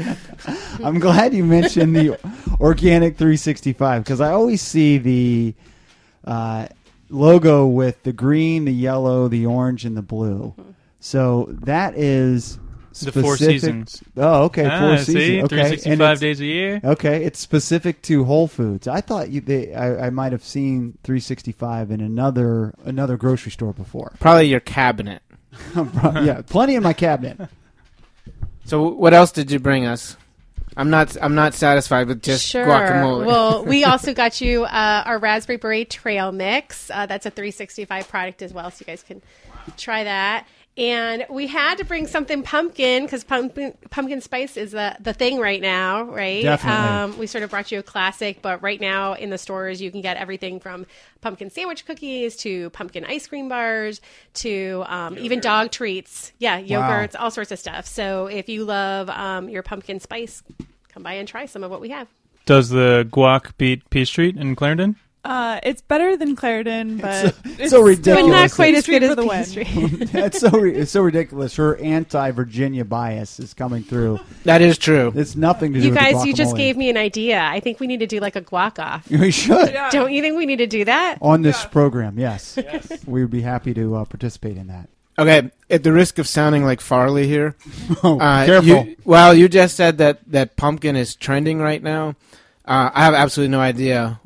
I'm 0.83 0.99
glad 0.99 1.33
you 1.33 1.45
mentioned 1.45 1.95
the 1.95 2.19
organic 2.61 3.17
365 3.17 4.03
because 4.03 4.21
I 4.21 4.33
always 4.33 4.61
see 4.61 4.99
the 4.99 5.55
uh, 6.25 6.67
logo 7.09 7.67
with 7.67 8.03
the 8.03 8.13
green, 8.13 8.65
the 8.65 8.73
yellow, 8.73 9.29
the 9.29 9.47
orange, 9.47 9.85
and 9.85 9.97
the 9.97 10.03
blue. 10.03 10.55
So 10.99 11.49
that 11.63 11.97
is 11.97 12.59
the 13.01 13.13
Four 13.13 13.37
specific- 13.37 13.61
Seasons. 13.61 14.03
Oh, 14.17 14.45
okay, 14.45 14.67
Ah, 14.67 14.81
four 14.81 14.99
see, 14.99 15.13
seasons. 15.13 15.45
Okay, 15.45 15.57
365 15.57 16.21
days 16.21 16.41
a 16.41 16.45
year. 16.47 16.81
Okay, 16.85 17.25
it's 17.25 17.39
specific 17.39 18.03
to 18.03 18.25
Whole 18.25 18.49
Foods. 18.49 18.89
I 18.89 19.01
thought 19.01 19.31
you 19.31 19.41
they, 19.41 19.73
I, 19.75 20.07
I 20.07 20.11
might 20.11 20.33
have 20.33 20.45
seen 20.45 20.99
365 21.05 21.91
in 21.93 22.01
another 22.01 22.75
another 22.85 23.17
grocery 23.17 23.53
store 23.53 23.73
before. 23.73 24.15
Probably 24.19 24.47
your 24.49 24.61
cabinet. 24.61 25.23
Yeah, 25.77 26.43
plenty 26.47 26.75
in 26.75 26.83
my 26.83 26.93
cabinet. 26.93 27.49
So 28.65 28.89
what 28.89 29.15
else 29.15 29.33
did 29.33 29.51
you 29.51 29.59
bring 29.59 29.87
us? 29.87 30.17
I'm 30.77 30.91
not 30.91 31.17
I'm 31.21 31.35
not 31.35 31.55
satisfied 31.55 32.09
with 32.09 32.23
just 32.23 32.45
sure. 32.45 32.67
guacamole. 32.67 33.27
Well, 33.27 33.65
we 33.67 33.85
also 33.85 34.13
got 34.13 34.41
you 34.41 34.65
uh, 34.65 35.03
our 35.07 35.19
raspberry 35.19 35.57
beret 35.57 35.91
trail 35.91 36.33
mix. 36.33 36.91
Uh, 36.91 37.07
that's 37.07 37.27
a 37.27 37.31
365 37.31 38.09
product 38.09 38.43
as 38.43 38.53
well, 38.53 38.71
so 38.71 38.79
you 38.81 38.87
guys 38.87 39.03
can 39.03 39.23
try 39.77 40.05
that. 40.05 40.47
And 40.77 41.25
we 41.31 41.47
had 41.47 41.79
to 41.79 41.85
bring 41.85 42.09
something 42.09 42.43
pumpkin 42.43 43.05
because 43.05 43.23
pumpkin 43.23 43.77
pumpkin 43.91 44.21
spice 44.21 44.57
is 44.57 44.73
the 44.73 44.97
the 44.99 45.13
thing 45.13 45.39
right 45.39 45.61
now, 45.61 46.03
right? 46.03 46.43
Definitely. 46.43 47.15
Um, 47.15 47.19
we 47.19 47.29
sort 47.29 47.45
of 47.45 47.51
brought 47.51 47.71
you 47.71 47.79
a 47.79 47.83
classic, 47.83 48.43
but 48.43 48.61
right 48.61 48.81
now 48.81 49.13
in 49.13 49.31
the 49.31 49.39
stores 49.39 49.81
you 49.81 49.93
can 49.93 50.01
get 50.01 50.17
everything 50.17 50.59
from 50.59 50.85
pumpkin 51.21 51.49
sandwich 51.49 51.87
cookies 51.87 52.35
to 52.39 52.71
pumpkin 52.71 53.05
ice 53.05 53.29
cream 53.29 53.49
bars 53.49 54.01
to 54.35 54.83
um, 54.89 55.17
even 55.17 55.39
dog 55.39 55.71
treats. 55.71 56.33
Yeah, 56.39 56.61
yogurts, 56.61 57.15
all 57.17 57.31
sorts 57.31 57.53
of 57.53 57.61
stuff. 57.61 57.87
So 57.87 58.27
if 58.27 58.49
you 58.49 58.65
love 58.65 59.09
um, 59.11 59.49
your 59.49 59.63
pumpkin 59.63 60.01
spice, 60.01 60.43
come 60.89 61.05
by 61.05 61.13
and 61.15 61.29
try 61.29 61.47
some 61.47 61.63
of 61.63 61.71
what 61.71 61.81
we 61.81 61.91
have. 61.91 62.09
Does 62.47 62.71
the 62.71 63.09
guac 63.13 63.57
beat 63.59 63.89
P 63.91 64.05
Street 64.05 64.37
in 64.37 64.57
Clarendon? 64.57 64.97
Uh, 65.25 65.59
it's 65.63 65.81
better 65.81 66.19
than 66.19 66.37
Clarendon, 66.37 66.99
but 66.99 67.35
it's 67.59 67.71
so 67.71 67.81
ridiculous. 67.81 68.25
But 68.25 68.29
not 68.31 68.53
quite 68.53 68.75
as 68.75 68.87
good 68.87 69.03
as 69.03 69.17
the 69.17 69.23
P 69.23 69.81
win. 69.81 69.99
That's 70.13 70.39
so 70.39 70.51
ri- 70.51 70.75
it's 70.77 70.91
so 70.91 71.01
ridiculous. 71.01 71.57
Her 71.57 71.77
anti-Virginia 71.77 72.85
bias 72.85 73.41
is 73.41 73.55
coming 73.55 73.83
through. 73.83 74.21
that 74.45 74.61
is 74.61 74.77
true. 74.77 75.13
It's 75.17 75.35
nothing 75.35 75.73
to 75.73 75.79
do 75.79 75.85
You 75.87 75.91
with 75.93 75.99
the 75.99 76.13
guys, 76.13 76.27
you 76.27 76.35
just 76.35 76.57
gave 76.57 76.77
me 76.77 76.91
an 76.91 76.99
idea. 76.99 77.41
I 77.41 77.61
think 77.61 77.81
we 77.81 77.87
need 77.87 78.01
to 78.01 78.07
do 78.07 78.21
like 78.21 78.37
a 78.37 78.43
guac 78.43 78.79
off. 78.79 79.11
We 79.25 79.31
should 79.31 79.75
Don't 79.91 80.13
you 80.13 80.21
think 80.21 80.37
we 80.37 80.45
need 80.45 80.59
to 80.59 80.67
do 80.67 80.85
that? 80.85 81.19
on 81.23 81.41
this 81.41 81.65
program. 81.65 82.19
Yes, 82.19 82.59
yes. 82.63 83.05
we 83.07 83.23
would 83.23 83.31
be 83.31 83.41
happy 83.41 83.73
to 83.75 83.97
uh, 83.97 84.05
participate 84.05 84.59
in 84.59 84.67
that. 84.67 84.91
Okay, 85.19 85.51
at 85.71 85.83
the 85.85 85.93
risk 85.93 86.19
of 86.19 86.27
sounding 86.29 86.65
like 86.65 86.81
Farley 86.83 87.27
here, 87.29 87.55
Oh, 88.03 88.19
uh, 88.19 88.45
careful. 88.45 88.67
You, 88.69 88.97
well, 89.05 89.33
you 89.33 89.49
just 89.49 89.77
said 89.77 89.97
that 89.99 90.21
that 90.33 90.57
pumpkin 90.57 90.97
is 90.97 91.15
trending 91.15 91.61
right 91.61 91.83
now. 91.83 92.17
Uh, 92.67 92.91
I 92.93 93.05
have 93.05 93.15
absolutely 93.15 93.53
no 93.53 93.61
idea 93.61 94.21
what 94.23 94.24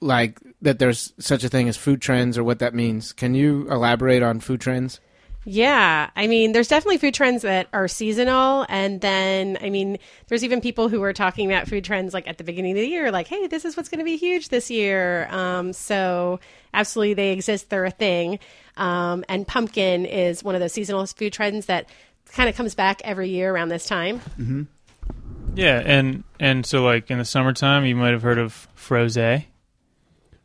like 0.00 0.40
that 0.62 0.78
there's 0.78 1.12
such 1.18 1.44
a 1.44 1.48
thing 1.48 1.68
as 1.68 1.76
food 1.76 2.00
trends 2.00 2.38
or 2.38 2.44
what 2.44 2.58
that 2.58 2.74
means. 2.74 3.12
Can 3.12 3.34
you 3.34 3.70
elaborate 3.70 4.22
on 4.22 4.40
food 4.40 4.60
trends? 4.60 5.00
Yeah, 5.44 6.10
I 6.14 6.26
mean, 6.26 6.52
there's 6.52 6.68
definitely 6.68 6.98
food 6.98 7.14
trends 7.14 7.42
that 7.42 7.66
are 7.72 7.88
seasonal, 7.88 8.66
and 8.68 9.00
then 9.00 9.56
I 9.62 9.70
mean, 9.70 9.98
there's 10.28 10.44
even 10.44 10.60
people 10.60 10.90
who 10.90 11.02
are 11.02 11.14
talking 11.14 11.50
about 11.50 11.66
food 11.66 11.82
trends 11.82 12.12
like 12.12 12.28
at 12.28 12.36
the 12.36 12.44
beginning 12.44 12.72
of 12.72 12.76
the 12.76 12.86
year, 12.86 13.10
like, 13.10 13.26
"Hey, 13.26 13.46
this 13.46 13.64
is 13.64 13.74
what's 13.74 13.88
going 13.88 14.00
to 14.00 14.04
be 14.04 14.18
huge 14.18 14.50
this 14.50 14.70
year." 14.70 15.28
Um, 15.30 15.72
so, 15.72 16.40
absolutely, 16.74 17.14
they 17.14 17.32
exist; 17.32 17.70
they're 17.70 17.86
a 17.86 17.90
thing. 17.90 18.38
Um, 18.76 19.24
and 19.30 19.46
pumpkin 19.46 20.04
is 20.04 20.44
one 20.44 20.54
of 20.54 20.60
those 20.60 20.74
seasonal 20.74 21.06
food 21.06 21.32
trends 21.32 21.66
that 21.66 21.88
kind 22.32 22.50
of 22.50 22.54
comes 22.54 22.74
back 22.74 23.00
every 23.04 23.30
year 23.30 23.52
around 23.52 23.70
this 23.70 23.86
time. 23.86 24.20
Yeah, 25.54 25.82
and 25.82 26.22
and 26.38 26.66
so 26.66 26.84
like 26.84 27.10
in 27.10 27.16
the 27.16 27.24
summertime, 27.24 27.86
you 27.86 27.96
might 27.96 28.12
have 28.12 28.22
heard 28.22 28.38
of 28.38 28.68
froze. 28.74 29.16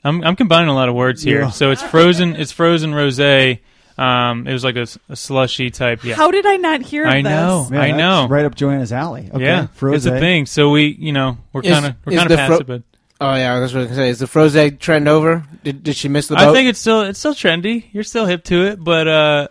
I'm 0.05 0.23
I'm 0.23 0.35
combining 0.37 0.69
a 0.69 0.73
lot 0.73 0.87
of 0.87 0.95
words 0.95 1.21
here. 1.23 1.41
Yeah. 1.41 1.49
So 1.49 1.71
it's 1.71 1.81
frozen. 1.81 2.35
It's 2.35 2.51
frozen 2.53 2.91
rosé. 2.91 3.59
Um, 3.97 4.45
it 4.47 4.51
was 4.53 4.63
like 4.63 4.75
a 4.75 4.85
slushy 5.15 5.71
type. 5.71 6.03
Yeah, 6.03 6.15
How 6.15 6.29
did 6.29 6.45
I 6.45 6.57
not 6.57 6.81
hear 6.81 7.05
of 7.05 7.11
I 7.13 7.21
this? 7.21 7.23
know. 7.31 7.67
Man, 7.71 7.79
I 7.81 7.87
that's 7.87 7.97
know. 7.97 8.27
right 8.27 8.43
up 8.45 8.53
Joanna's 8.53 8.91
alley. 8.91 9.29
Okay, 9.33 9.43
yeah, 9.43 9.67
Froze. 9.67 10.05
it's 10.05 10.15
a 10.15 10.19
thing. 10.19 10.45
So 10.47 10.69
we, 10.69 10.87
you 10.87 11.13
know, 11.13 11.37
we're 11.53 11.61
kind 11.61 11.85
of 11.85 11.95
we're 12.05 12.11
is 12.13 12.19
kind 12.19 12.29
the 12.29 12.41
of 12.41 12.47
fro- 12.47 12.57
it, 12.57 12.67
but 12.67 12.83
Oh 13.21 13.33
yeah, 13.33 13.59
that's 13.61 13.71
what 13.73 13.79
I 13.79 13.83
was 13.83 13.91
gonna 13.91 14.01
say. 14.01 14.09
Is 14.09 14.19
the 14.19 14.27
froze 14.27 14.57
trend 14.79 15.07
over? 15.07 15.45
Did 15.63 15.83
did 15.83 15.95
she 15.95 16.09
miss 16.09 16.27
the 16.27 16.35
boat? 16.35 16.49
I 16.49 16.53
think 16.53 16.67
it's 16.67 16.79
still 16.79 17.01
it's 17.03 17.17
still 17.19 17.33
trendy. 17.33 17.85
You're 17.93 18.03
still 18.03 18.25
hip 18.25 18.43
to 18.45 18.65
it, 18.65 18.83
but 18.83 19.07
uh, 19.07 19.47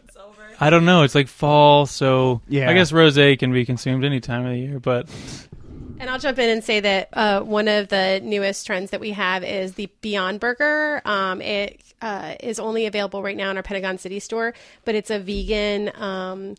I 0.61 0.69
don't 0.69 0.85
know. 0.85 1.03
It's 1.05 1.15
like 1.15 1.29
fall, 1.29 1.87
so 1.87 2.43
Yeah. 2.47 2.69
I 2.69 2.75
guess 2.75 2.93
rosé 2.93 3.39
can 3.39 3.51
be 3.53 3.65
consumed 3.65 4.05
any 4.05 4.21
time 4.21 4.45
of 4.45 4.53
the 4.53 4.59
year. 4.59 4.79
But 4.79 5.09
And 5.99 6.11
I'll 6.11 6.19
jump 6.19 6.39
in 6.39 6.51
and 6.51 6.63
say 6.63 6.81
that 6.81 7.09
uh, 7.13 7.41
one 7.41 7.69
of 7.69 7.89
the 7.89 8.21
newest 8.23 8.67
trends 8.67 8.91
that 8.91 9.01
we 9.01 9.11
have 9.13 9.45
is 9.45 9.75
the 9.75 9.89
Beyond 10.01 10.41
Burger. 10.41 11.01
Um, 11.05 11.41
it 11.41 11.81
uh, 12.03 12.35
is 12.41 12.59
only 12.59 12.87
available 12.87 13.23
right 13.23 13.37
now 13.37 13.51
in 13.51 13.57
our 13.57 13.63
Pentagon 13.63 13.99
City 13.99 14.21
store, 14.21 14.55
but 14.85 14.95
it's 14.95 15.11
a 15.11 15.19
vegan. 15.19 15.91
Um, 15.95 16.57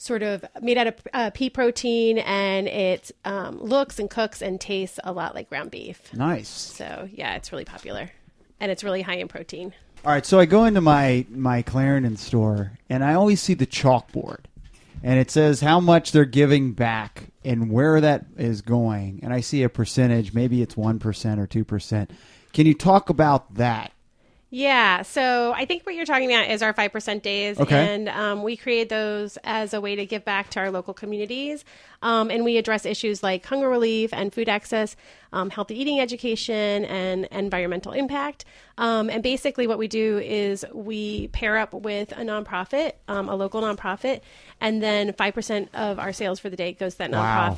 Sort 0.00 0.22
of 0.22 0.44
made 0.62 0.78
out 0.78 0.86
of 0.86 0.94
uh, 1.12 1.30
pea 1.34 1.50
protein, 1.50 2.18
and 2.18 2.68
it 2.68 3.10
um, 3.24 3.60
looks 3.60 3.98
and 3.98 4.08
cooks 4.08 4.40
and 4.40 4.60
tastes 4.60 5.00
a 5.02 5.10
lot 5.10 5.34
like 5.34 5.48
ground 5.48 5.72
beef. 5.72 6.14
nice. 6.14 6.46
So 6.48 7.08
yeah, 7.12 7.34
it's 7.34 7.50
really 7.50 7.64
popular, 7.64 8.08
and 8.60 8.70
it's 8.70 8.84
really 8.84 9.02
high 9.02 9.16
in 9.16 9.26
protein. 9.26 9.74
All 10.04 10.12
right, 10.12 10.24
so 10.24 10.38
I 10.38 10.46
go 10.46 10.66
into 10.66 10.80
my 10.80 11.26
my 11.28 11.62
Clarendon 11.62 12.16
store 12.16 12.78
and 12.88 13.02
I 13.02 13.14
always 13.14 13.42
see 13.42 13.54
the 13.54 13.66
chalkboard, 13.66 14.44
and 15.02 15.18
it 15.18 15.30
says 15.30 15.60
how 15.60 15.80
much 15.80 16.12
they're 16.12 16.24
giving 16.24 16.72
back 16.72 17.30
and 17.44 17.70
where 17.70 18.00
that 18.00 18.26
is 18.36 18.62
going, 18.62 19.20
and 19.22 19.32
I 19.32 19.40
see 19.40 19.62
a 19.62 19.68
percentage. 19.68 20.34
Maybe 20.34 20.62
it's 20.62 20.76
one 20.76 20.98
percent 20.98 21.40
or 21.40 21.46
two 21.46 21.64
percent. 21.64 22.10
Can 22.52 22.66
you 22.66 22.74
talk 22.74 23.10
about 23.10 23.54
that? 23.54 23.92
Yeah, 24.50 25.02
so 25.02 25.52
I 25.54 25.66
think 25.66 25.84
what 25.84 25.94
you're 25.94 26.06
talking 26.06 26.32
about 26.32 26.50
is 26.50 26.62
our 26.62 26.72
5% 26.72 27.20
days. 27.20 27.60
Okay. 27.60 27.94
And 27.94 28.08
um, 28.08 28.42
we 28.42 28.56
create 28.56 28.88
those 28.88 29.36
as 29.44 29.74
a 29.74 29.80
way 29.80 29.94
to 29.94 30.06
give 30.06 30.24
back 30.24 30.48
to 30.50 30.60
our 30.60 30.70
local 30.70 30.94
communities. 30.94 31.66
Um, 32.00 32.30
and 32.30 32.44
we 32.44 32.56
address 32.56 32.86
issues 32.86 33.22
like 33.22 33.44
hunger 33.44 33.68
relief 33.68 34.10
and 34.14 34.32
food 34.32 34.48
access, 34.48 34.96
um, 35.34 35.50
healthy 35.50 35.78
eating 35.78 36.00
education, 36.00 36.86
and 36.86 37.26
environmental 37.26 37.92
impact. 37.92 38.46
Um, 38.78 39.10
and 39.10 39.22
basically, 39.22 39.66
what 39.66 39.78
we 39.78 39.88
do 39.88 40.18
is 40.18 40.64
we 40.72 41.28
pair 41.28 41.58
up 41.58 41.74
with 41.74 42.12
a 42.12 42.22
nonprofit, 42.22 42.92
um, 43.06 43.28
a 43.28 43.34
local 43.34 43.60
nonprofit, 43.60 44.22
and 44.62 44.82
then 44.82 45.12
5% 45.12 45.68
of 45.74 45.98
our 45.98 46.12
sales 46.14 46.40
for 46.40 46.48
the 46.48 46.56
day 46.56 46.72
goes 46.72 46.94
to 46.94 46.98
that 46.98 47.10
Wow. 47.10 47.54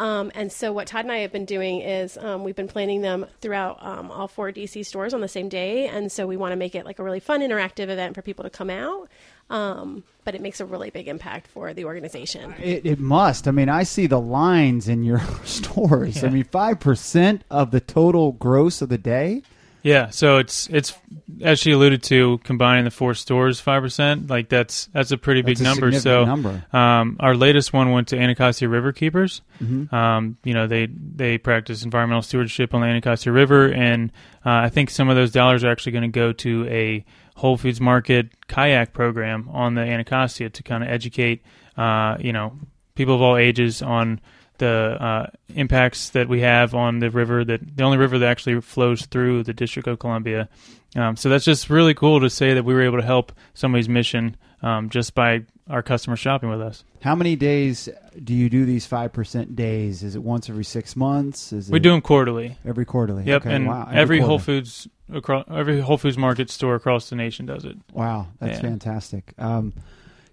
Nonprofit. 0.00 0.20
Um, 0.20 0.32
and 0.34 0.52
so, 0.52 0.72
what 0.72 0.86
Todd 0.86 1.04
and 1.04 1.12
I 1.12 1.18
have 1.18 1.32
been 1.32 1.44
doing 1.44 1.80
is 1.80 2.16
um, 2.18 2.44
we've 2.44 2.56
been 2.56 2.68
planning 2.68 3.02
them 3.02 3.26
throughout 3.40 3.84
um, 3.84 4.10
all 4.10 4.28
four 4.28 4.50
DC 4.50 4.84
stores 4.84 5.14
on 5.14 5.20
the 5.20 5.28
same 5.28 5.48
day. 5.48 5.86
And 5.86 6.10
so, 6.10 6.26
we 6.26 6.36
want 6.36 6.52
to 6.52 6.56
make 6.56 6.74
it 6.74 6.84
like 6.84 6.98
a 6.98 7.02
really 7.02 7.20
fun, 7.20 7.40
interactive 7.40 7.88
event 7.88 8.14
for 8.14 8.22
people 8.22 8.44
to 8.44 8.50
come 8.50 8.70
out. 8.70 9.08
Um, 9.48 10.04
but 10.24 10.36
it 10.36 10.40
makes 10.40 10.60
a 10.60 10.64
really 10.64 10.90
big 10.90 11.08
impact 11.08 11.48
for 11.48 11.74
the 11.74 11.84
organization. 11.84 12.54
It, 12.62 12.86
it 12.86 13.00
must. 13.00 13.48
I 13.48 13.50
mean, 13.50 13.68
I 13.68 13.82
see 13.82 14.06
the 14.06 14.20
lines 14.20 14.86
in 14.86 15.02
your 15.02 15.20
stores. 15.44 16.22
I 16.22 16.28
mean, 16.28 16.44
five 16.44 16.80
percent 16.80 17.42
of 17.50 17.70
the 17.70 17.80
total 17.80 18.32
gross 18.32 18.80
of 18.80 18.88
the 18.88 18.98
day. 18.98 19.42
Yeah, 19.82 20.10
so 20.10 20.38
it's 20.38 20.68
it's 20.68 20.94
as 21.40 21.58
she 21.58 21.72
alluded 21.72 22.02
to, 22.04 22.38
combining 22.44 22.84
the 22.84 22.90
four 22.90 23.14
stores 23.14 23.60
five 23.60 23.82
percent. 23.82 24.28
Like 24.28 24.48
that's 24.48 24.86
that's 24.92 25.10
a 25.10 25.16
pretty 25.16 25.42
big 25.42 25.56
That's 25.56 25.78
a 25.78 25.80
number. 25.80 25.98
So 25.98 26.24
number. 26.24 26.64
Um, 26.72 27.16
our 27.20 27.34
latest 27.34 27.72
one 27.72 27.90
went 27.90 28.08
to 28.08 28.18
Anacostia 28.18 28.68
River 28.68 28.92
Keepers. 28.92 29.42
Mm-hmm. 29.62 29.94
Um, 29.94 30.36
you 30.44 30.54
know, 30.54 30.66
they 30.66 30.86
they 30.86 31.38
practice 31.38 31.82
environmental 31.82 32.22
stewardship 32.22 32.74
on 32.74 32.82
the 32.82 32.86
Anacostia 32.86 33.32
River, 33.32 33.72
and 33.72 34.10
uh, 34.44 34.50
I 34.50 34.68
think 34.68 34.90
some 34.90 35.08
of 35.08 35.16
those 35.16 35.32
dollars 35.32 35.64
are 35.64 35.70
actually 35.70 35.92
going 35.92 36.02
to 36.02 36.08
go 36.08 36.32
to 36.32 36.66
a 36.68 37.04
Whole 37.36 37.56
Foods 37.56 37.80
Market 37.80 38.28
kayak 38.48 38.92
program 38.92 39.48
on 39.50 39.74
the 39.74 39.80
Anacostia 39.80 40.50
to 40.50 40.62
kind 40.62 40.82
of 40.82 40.90
educate, 40.90 41.42
uh, 41.76 42.16
you 42.20 42.32
know, 42.34 42.52
people 42.94 43.14
of 43.14 43.22
all 43.22 43.38
ages 43.38 43.80
on 43.80 44.20
the 44.60 44.96
uh, 45.00 45.26
impacts 45.56 46.10
that 46.10 46.28
we 46.28 46.40
have 46.42 46.74
on 46.74 47.00
the 47.00 47.10
river 47.10 47.44
that 47.44 47.76
the 47.76 47.82
only 47.82 47.98
river 47.98 48.18
that 48.20 48.28
actually 48.28 48.60
flows 48.60 49.04
through 49.06 49.42
the 49.42 49.52
District 49.52 49.88
of 49.88 49.98
Columbia. 49.98 50.48
Um, 50.96 51.16
so 51.16 51.28
that's 51.28 51.44
just 51.44 51.68
really 51.70 51.94
cool 51.94 52.20
to 52.20 52.30
say 52.30 52.54
that 52.54 52.64
we 52.64 52.72
were 52.74 52.82
able 52.82 52.98
to 52.98 53.04
help 53.04 53.32
somebody's 53.54 53.88
mission 53.88 54.36
um, 54.62 54.88
just 54.90 55.14
by 55.14 55.42
our 55.68 55.82
customers 55.82 56.18
shopping 56.18 56.48
with 56.50 56.60
us. 56.60 56.82
How 57.00 57.14
many 57.14 57.36
days 57.36 57.88
do 58.24 58.34
you 58.34 58.48
do 58.50 58.64
these 58.64 58.86
five 58.86 59.12
percent 59.12 59.54
days? 59.56 60.02
Is 60.02 60.14
it 60.16 60.22
once 60.22 60.48
every 60.50 60.64
six 60.64 60.94
months? 60.96 61.52
Is 61.52 61.68
it 61.68 61.72
We 61.72 61.78
do 61.78 61.90
them 61.90 62.00
quarterly. 62.00 62.56
every 62.64 62.84
quarterly? 62.84 63.24
Yep, 63.24 63.42
Okay, 63.46 63.54
and 63.54 63.66
wow. 63.68 63.88
every, 63.92 64.18
Whole. 64.20 64.38
Foods 64.38 64.88
across 65.12 65.44
every 65.50 65.80
Whole 65.80 65.96
Foods 65.98 66.18
Market 66.18 66.50
store 66.50 66.74
across 66.74 67.08
the 67.10 67.16
nation 67.16 67.46
does 67.46 67.64
it. 67.64 67.76
Wow, 67.92 68.28
that's 68.40 68.56
Yeah. 68.56 68.62
fantastic. 68.68 69.32
Um, 69.38 69.72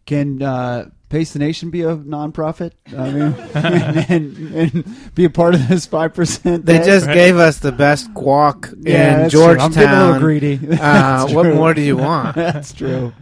can 0.08 0.42
uh, 0.42 0.90
Pace 1.10 1.32
the 1.32 1.40
Nation 1.40 1.70
be 1.70 1.84
a 1.84 1.96
nonprofit? 1.96 2.72
I 2.98 3.10
mean, 3.12 3.34
and, 3.54 4.38
and, 4.48 4.56
and 4.76 5.16
be 5.16 5.24
a 5.24 5.30
part 5.30 5.56
of 5.56 5.68
this 5.70 5.86
five 5.86 6.14
percent. 6.14 6.66
They 6.66 6.80
just 6.80 7.06
Right. 7.08 7.14
gave 7.14 7.38
us 7.38 7.60
the 7.60 7.72
best 7.72 8.14
guac 8.14 8.74
yeah, 8.86 9.14
in 9.14 9.20
that's 9.22 9.34
true. 9.34 9.44
I'm 9.58 9.72
getting 9.72 9.90
a 9.90 10.06
little 10.06 10.20
greedy. 10.20 10.60
Uh, 10.70 11.28
what 11.34 11.46
more 11.56 11.74
do 11.74 11.82
you 11.82 11.96
want? 11.96 12.36
That's 12.36 12.74
true. 12.74 13.14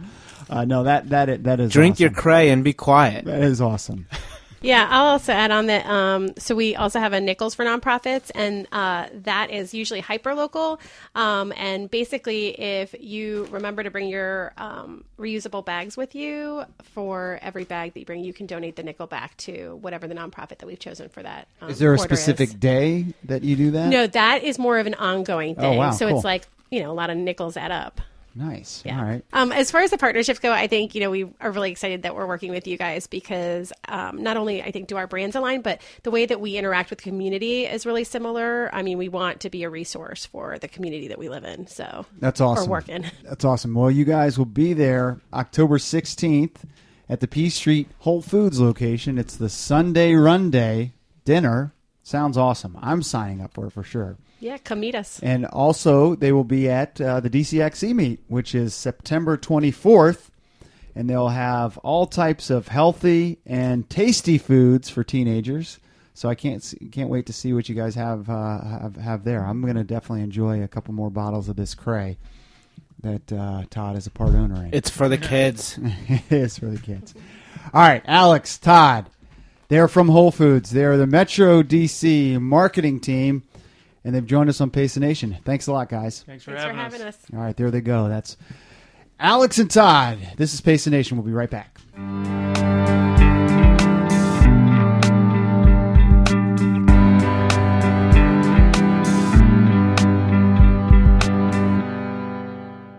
Uh, 0.50 0.64
no, 0.64 0.82
that 0.84 1.08
that 1.10 1.44
that 1.44 1.60
is 1.60 1.70
Drink 1.72 1.94
awesome. 1.96 2.02
your 2.02 2.10
cray 2.12 2.50
and 2.50 2.62
be 2.64 2.72
quiet. 2.72 3.24
That 3.24 3.42
is 3.42 3.60
awesome. 3.60 4.06
Yeah, 4.66 4.86
I'll 4.90 5.06
also 5.06 5.32
add 5.32 5.50
on 5.50 5.66
that. 5.66 5.86
Um, 5.86 6.32
so 6.38 6.54
we 6.54 6.74
also 6.76 6.98
have 6.98 7.12
a 7.12 7.20
Nickels 7.20 7.54
for 7.54 7.64
nonprofits, 7.64 8.30
and 8.34 8.66
uh, 8.72 9.06
that 9.22 9.50
is 9.50 9.72
usually 9.72 10.00
hyper 10.00 10.34
local. 10.34 10.80
Um, 11.14 11.52
and 11.56 11.90
basically, 11.90 12.48
if 12.60 12.94
you 12.98 13.44
remember 13.50 13.82
to 13.82 13.90
bring 13.90 14.08
your 14.08 14.52
um, 14.56 15.04
reusable 15.18 15.64
bags 15.64 15.96
with 15.96 16.14
you, 16.14 16.64
for 16.82 17.38
every 17.42 17.64
bag 17.64 17.94
that 17.94 18.00
you 18.00 18.06
bring, 18.06 18.24
you 18.24 18.32
can 18.32 18.46
donate 18.46 18.76
the 18.76 18.82
nickel 18.82 19.06
back 19.06 19.36
to 19.38 19.76
whatever 19.80 20.06
the 20.08 20.14
nonprofit 20.14 20.58
that 20.58 20.66
we've 20.66 20.78
chosen 20.78 21.08
for 21.08 21.22
that. 21.22 21.46
Um, 21.60 21.70
Is 21.70 21.78
there 21.78 21.94
a 21.94 21.98
specific 21.98 22.48
is. 22.48 22.54
day 22.54 23.06
that 23.24 23.44
you 23.44 23.56
do 23.56 23.70
that? 23.72 23.88
No, 23.88 24.06
that 24.06 24.42
is 24.42 24.58
more 24.58 24.78
of 24.78 24.86
an 24.86 24.94
ongoing 24.94 25.54
Oh, 25.58 25.60
thing. 25.60 25.78
wow, 25.78 25.90
so 25.92 26.08
cool. 26.08 26.16
it's 26.16 26.24
like 26.24 26.46
you 26.70 26.82
know 26.82 26.90
a 26.90 26.94
lot 26.94 27.10
of 27.10 27.16
nickels 27.16 27.56
add 27.56 27.70
up. 27.70 28.00
Nice. 28.36 28.82
Yeah. 28.84 28.98
All 28.98 29.04
right. 29.04 29.24
Um, 29.32 29.50
as 29.50 29.70
far 29.70 29.80
as 29.80 29.90
the 29.90 29.96
partnerships 29.96 30.38
go, 30.38 30.52
I 30.52 30.66
think 30.66 30.94
you 30.94 31.00
know 31.00 31.10
we 31.10 31.26
are 31.40 31.50
really 31.50 31.70
excited 31.70 32.02
that 32.02 32.14
we're 32.14 32.26
working 32.26 32.50
with 32.50 32.66
you 32.66 32.76
guys 32.76 33.06
because 33.06 33.72
um, 33.88 34.22
not 34.22 34.36
only 34.36 34.62
I 34.62 34.70
think 34.70 34.88
do 34.88 34.96
our 34.96 35.06
brands 35.06 35.34
align, 35.34 35.62
but 35.62 35.80
the 36.02 36.10
way 36.10 36.26
that 36.26 36.38
we 36.38 36.56
interact 36.56 36.90
with 36.90 37.00
community 37.00 37.64
is 37.64 37.86
really 37.86 38.04
similar. 38.04 38.68
I 38.74 38.82
mean, 38.82 38.98
we 38.98 39.08
want 39.08 39.40
to 39.40 39.50
be 39.50 39.62
a 39.62 39.70
resource 39.70 40.26
for 40.26 40.58
the 40.58 40.68
community 40.68 41.08
that 41.08 41.18
we 41.18 41.30
live 41.30 41.44
in. 41.44 41.66
So 41.66 42.04
That's 42.18 42.40
awesome. 42.40 42.68
Or 42.68 42.70
work 42.70 42.88
in. 42.90 43.10
That's 43.24 43.44
awesome. 43.44 43.74
Well, 43.74 43.90
you 43.90 44.04
guys 44.04 44.36
will 44.36 44.44
be 44.44 44.74
there 44.74 45.18
October 45.32 45.78
16th 45.78 46.56
at 47.08 47.20
the 47.20 47.28
P 47.28 47.48
Street 47.48 47.88
Whole 48.00 48.20
Foods 48.20 48.60
location. 48.60 49.16
It's 49.16 49.36
the 49.36 49.48
Sunday 49.48 50.12
Run 50.14 50.50
Day 50.50 50.92
dinner. 51.24 51.72
Sounds 52.06 52.38
awesome. 52.38 52.78
I'm 52.80 53.02
signing 53.02 53.40
up 53.40 53.52
for 53.52 53.66
it 53.66 53.72
for 53.72 53.82
sure. 53.82 54.16
Yeah, 54.38 54.58
come 54.58 54.78
meet 54.78 54.94
us. 54.94 55.18
And 55.24 55.44
also, 55.44 56.14
they 56.14 56.30
will 56.30 56.44
be 56.44 56.70
at 56.70 57.00
uh, 57.00 57.18
the 57.18 57.28
DCXC 57.28 57.92
meet, 57.96 58.20
which 58.28 58.54
is 58.54 58.76
September 58.76 59.36
24th. 59.36 60.28
And 60.94 61.10
they'll 61.10 61.30
have 61.30 61.78
all 61.78 62.06
types 62.06 62.48
of 62.48 62.68
healthy 62.68 63.40
and 63.44 63.90
tasty 63.90 64.38
foods 64.38 64.88
for 64.88 65.02
teenagers. 65.02 65.80
So 66.14 66.28
I 66.28 66.36
can't 66.36 66.62
see, 66.62 66.76
can't 66.92 67.10
wait 67.10 67.26
to 67.26 67.32
see 67.32 67.52
what 67.52 67.68
you 67.68 67.74
guys 67.74 67.96
have 67.96 68.30
uh, 68.30 68.62
have, 68.62 68.94
have 68.94 69.24
there. 69.24 69.44
I'm 69.44 69.60
going 69.62 69.74
to 69.74 69.82
definitely 69.82 70.22
enjoy 70.22 70.62
a 70.62 70.68
couple 70.68 70.94
more 70.94 71.10
bottles 71.10 71.48
of 71.48 71.56
this 71.56 71.74
cray 71.74 72.18
that 73.02 73.32
uh, 73.32 73.64
Todd 73.68 73.96
is 73.96 74.06
a 74.06 74.12
part 74.12 74.34
owner 74.34 74.64
in. 74.64 74.70
It's 74.72 74.90
for 74.90 75.08
the 75.08 75.18
kids. 75.18 75.76
it 75.82 76.30
is 76.30 76.56
for 76.56 76.66
the 76.66 76.78
kids. 76.78 77.14
All 77.74 77.82
right, 77.82 78.04
Alex, 78.06 78.58
Todd, 78.58 79.10
they're 79.68 79.88
from 79.88 80.08
Whole 80.08 80.30
Foods. 80.30 80.70
They're 80.70 80.96
the 80.96 81.06
Metro 81.06 81.62
DC 81.62 82.40
marketing 82.40 83.00
team, 83.00 83.42
and 84.04 84.14
they've 84.14 84.26
joined 84.26 84.48
us 84.48 84.60
on 84.60 84.70
Pace 84.70 84.96
Nation. 84.96 85.36
Thanks 85.44 85.66
a 85.66 85.72
lot, 85.72 85.88
guys. 85.88 86.22
Thanks 86.22 86.44
for 86.44 86.52
Thanks 86.52 86.64
for 86.64 86.68
having 86.72 86.76
having 86.76 87.02
us. 87.02 87.14
us. 87.14 87.26
All 87.32 87.40
right, 87.40 87.56
there 87.56 87.70
they 87.70 87.80
go. 87.80 88.08
That's 88.08 88.36
Alex 89.18 89.58
and 89.58 89.70
Todd. 89.70 90.18
This 90.36 90.54
is 90.54 90.60
Pace 90.60 90.86
Nation. 90.86 91.16
We'll 91.16 91.26
be 91.26 91.32
right 91.32 91.50
back. 91.50 91.80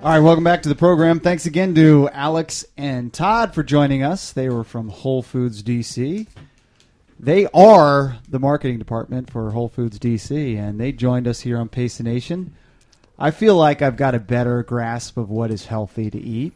All 0.04 0.14
right, 0.14 0.20
welcome 0.20 0.44
back 0.46 0.62
to 0.62 0.70
the 0.70 0.76
program. 0.76 1.20
Thanks 1.20 1.46
again 1.46 1.76
to 1.76 2.08
Alex 2.14 2.64
and 2.78 3.12
Todd 3.12 3.54
for 3.54 3.62
joining 3.62 4.04
us. 4.04 4.32
They 4.32 4.48
were 4.48 4.64
from 4.64 4.88
Whole 4.88 5.22
Foods 5.22 5.62
DC. 5.62 6.28
They 7.20 7.48
are 7.54 8.18
the 8.30 8.40
marketing 8.40 8.80
department 8.80 9.32
for 9.32 9.52
Whole 9.52 9.70
Foods 9.70 9.98
DC, 9.98 10.58
and 10.58 10.80
they 10.80 10.92
joined 10.92 11.28
us 11.28 11.42
here 11.42 11.58
on 11.58 11.70
Pace 11.70 12.00
Nation. 12.00 12.54
I 13.18 13.32
feel 13.32 13.56
like 13.56 13.82
I've 13.82 13.98
got 13.98 14.14
a 14.14 14.20
better 14.20 14.62
grasp 14.62 15.18
of 15.18 15.30
what 15.30 15.50
is 15.50 15.66
healthy 15.66 16.12
to 16.12 16.20
eat. 16.20 16.54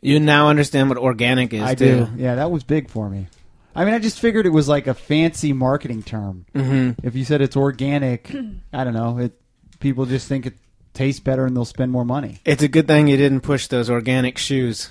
You 0.00 0.20
now 0.20 0.48
understand 0.48 0.88
what 0.88 0.98
organic 0.98 1.52
is. 1.52 1.62
I 1.62 1.74
too. 1.74 2.06
do. 2.06 2.08
Yeah, 2.16 2.36
that 2.36 2.50
was 2.50 2.64
big 2.64 2.88
for 2.88 3.10
me. 3.10 3.26
I 3.74 3.84
mean, 3.84 3.94
I 3.94 3.98
just 3.98 4.18
figured 4.18 4.46
it 4.46 4.50
was 4.50 4.68
like 4.68 4.86
a 4.86 4.94
fancy 4.94 5.52
marketing 5.52 6.02
term. 6.02 6.46
Mm-hmm. 6.54 7.06
If 7.06 7.14
you 7.14 7.24
said 7.24 7.40
it's 7.42 7.56
organic, 7.56 8.34
I 8.72 8.84
don't 8.84 8.94
know, 8.94 9.18
it 9.18 9.38
people 9.80 10.06
just 10.06 10.26
think 10.26 10.46
it 10.46 10.54
tastes 10.94 11.20
better 11.20 11.46
and 11.46 11.54
they'll 11.54 11.64
spend 11.64 11.92
more 11.92 12.04
money. 12.04 12.40
It's 12.44 12.62
a 12.62 12.68
good 12.68 12.88
thing 12.88 13.06
you 13.06 13.16
didn't 13.16 13.42
push 13.42 13.66
those 13.66 13.88
organic 13.90 14.38
shoes. 14.38 14.90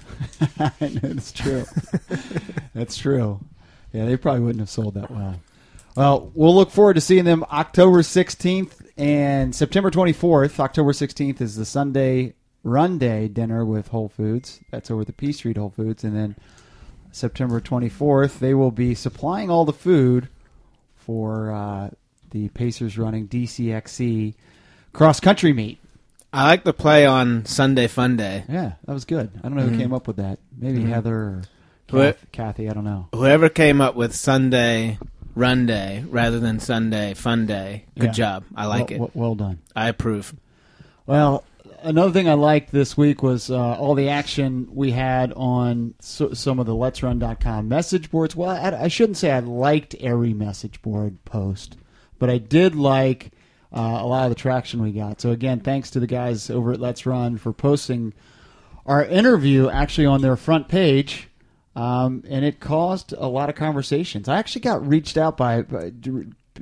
That's 0.79 1.31
true. 1.31 1.65
That's 2.73 2.97
true. 2.97 3.41
Yeah, 3.97 4.05
they 4.05 4.15
probably 4.15 4.41
wouldn't 4.41 4.59
have 4.59 4.69
sold 4.69 4.93
that 4.93 5.09
well. 5.09 5.39
Well, 5.95 6.31
we'll 6.35 6.53
look 6.55 6.69
forward 6.69 6.93
to 6.93 7.01
seeing 7.01 7.25
them 7.25 7.43
October 7.51 8.03
16th 8.03 8.73
and 8.95 9.55
September 9.55 9.89
24th. 9.89 10.59
October 10.59 10.91
16th 10.91 11.41
is 11.41 11.55
the 11.55 11.65
Sunday 11.65 12.35
Run 12.63 12.99
Day 12.99 13.27
dinner 13.27 13.65
with 13.65 13.87
Whole 13.87 14.07
Foods. 14.09 14.59
That's 14.69 14.91
over 14.91 15.01
at 15.01 15.07
the 15.07 15.13
P 15.13 15.31
Street 15.31 15.57
Whole 15.57 15.71
Foods. 15.71 16.03
And 16.03 16.15
then 16.15 16.35
September 17.11 17.59
24th, 17.59 18.37
they 18.37 18.53
will 18.53 18.69
be 18.69 18.93
supplying 18.93 19.49
all 19.49 19.65
the 19.65 19.73
food 19.73 20.27
for 20.95 21.51
uh, 21.51 21.89
the 22.29 22.49
Pacers 22.49 22.99
running 22.99 23.27
DCXC 23.27 24.35
cross 24.93 25.19
country 25.19 25.53
meet. 25.53 25.79
I 26.31 26.43
like 26.43 26.63
the 26.63 26.73
play 26.73 27.07
on 27.07 27.45
Sunday 27.45 27.87
Fun 27.87 28.17
Day. 28.17 28.43
Yeah, 28.47 28.73
that 28.85 28.93
was 28.93 29.05
good. 29.05 29.31
I 29.39 29.47
don't 29.47 29.55
know 29.55 29.63
who 29.63 29.75
Mhm. 29.75 29.79
came 29.79 29.93
up 29.93 30.05
with 30.07 30.17
that. 30.17 30.37
Maybe 30.55 30.79
Mhm. 30.81 30.89
Heather 30.89 31.15
or 31.15 31.41
Kath- 31.87 32.31
Kathy. 32.31 32.69
I 32.69 32.73
don't 32.73 32.83
know. 32.83 33.07
Whoever 33.13 33.49
came 33.49 33.81
up 33.81 33.95
with 33.95 34.13
Sunday 34.15 34.99
Run 35.35 35.65
Day 35.65 36.03
rather 36.09 36.39
than 36.39 36.59
Sunday 36.59 37.13
Fun 37.13 37.45
Day, 37.45 37.85
good 37.97 38.07
Yeah. 38.07 38.11
job. 38.11 38.43
I 38.55 38.65
like 38.65 38.89
well, 38.89 38.95
it. 38.95 38.99
Well, 38.99 39.11
well 39.13 39.35
done. 39.35 39.59
I 39.75 39.87
approve. 39.89 40.33
Well, 41.05 41.43
another 41.83 42.11
thing 42.11 42.27
I 42.27 42.33
liked 42.33 42.71
this 42.71 42.97
week 42.97 43.21
was 43.23 43.49
uh, 43.51 43.55
all 43.75 43.95
the 43.95 44.09
action 44.09 44.67
we 44.71 44.91
had 44.91 45.31
on 45.35 45.93
so, 45.99 46.33
some 46.33 46.59
of 46.59 46.65
the 46.65 46.75
Let's 46.75 47.01
Run.com 47.03 47.67
message 47.69 48.09
boards. 48.11 48.35
Well, 48.35 48.49
I, 48.49 48.83
I 48.83 48.87
shouldn't 48.87 49.17
say 49.17 49.31
I 49.31 49.39
liked 49.39 49.95
every 49.95 50.33
message 50.33 50.81
board 50.81 51.23
post, 51.23 51.77
but 52.19 52.29
I 52.29 52.39
did 52.39 52.75
like 52.75 53.31
uh, 53.71 53.99
a 54.01 54.07
lot 54.07 54.23
of 54.23 54.29
the 54.29 54.35
traction 54.35 54.81
we 54.81 54.91
got. 54.91 55.21
So 55.21 55.31
again, 55.31 55.59
thanks 55.59 55.91
to 55.91 55.99
the 55.99 56.07
guys 56.07 56.49
over 56.49 56.73
at 56.73 56.79
Let's 56.79 57.05
Run 57.05 57.37
for 57.37 57.53
posting 57.53 58.13
our 58.85 59.05
interview 59.05 59.69
actually 59.69 60.07
on 60.07 60.21
their 60.21 60.35
front 60.35 60.67
page. 60.67 61.27
Um, 61.77 62.23
and 62.27 62.43
it 62.43 62.59
caused 62.59 63.13
a 63.13 63.27
lot 63.27 63.49
of 63.49 63.55
conversations. 63.55 64.27
I 64.27 64.39
actually 64.39 64.61
got 64.61 64.85
reached 64.85 65.15
out 65.15 65.37
by, 65.37 65.61
by 65.61 65.91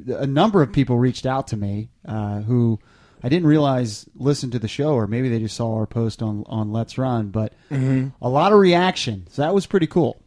a 0.07 0.27
number 0.27 0.61
of 0.61 0.73
people 0.73 0.97
reached 0.97 1.25
out 1.25 1.47
to 1.47 1.57
me 1.57 1.89
uh, 2.05 2.41
who 2.41 2.79
I 3.23 3.29
didn't 3.29 3.47
realize 3.47 4.05
listened 4.15 4.51
to 4.51 4.59
the 4.59 4.67
show, 4.67 4.93
or 4.93 5.07
maybe 5.07 5.29
they 5.29 5.39
just 5.39 5.55
saw 5.55 5.73
our 5.75 5.87
post 5.87 6.21
on 6.21 6.43
on 6.47 6.73
Let's 6.73 6.97
Run. 6.97 7.29
But 7.29 7.53
a 7.71 8.29
lot 8.29 8.51
of 8.51 8.59
reaction, 8.59 9.25
so 9.31 9.41
that 9.41 9.53
was 9.53 9.65
pretty 9.65 9.87
cool. 9.87 10.21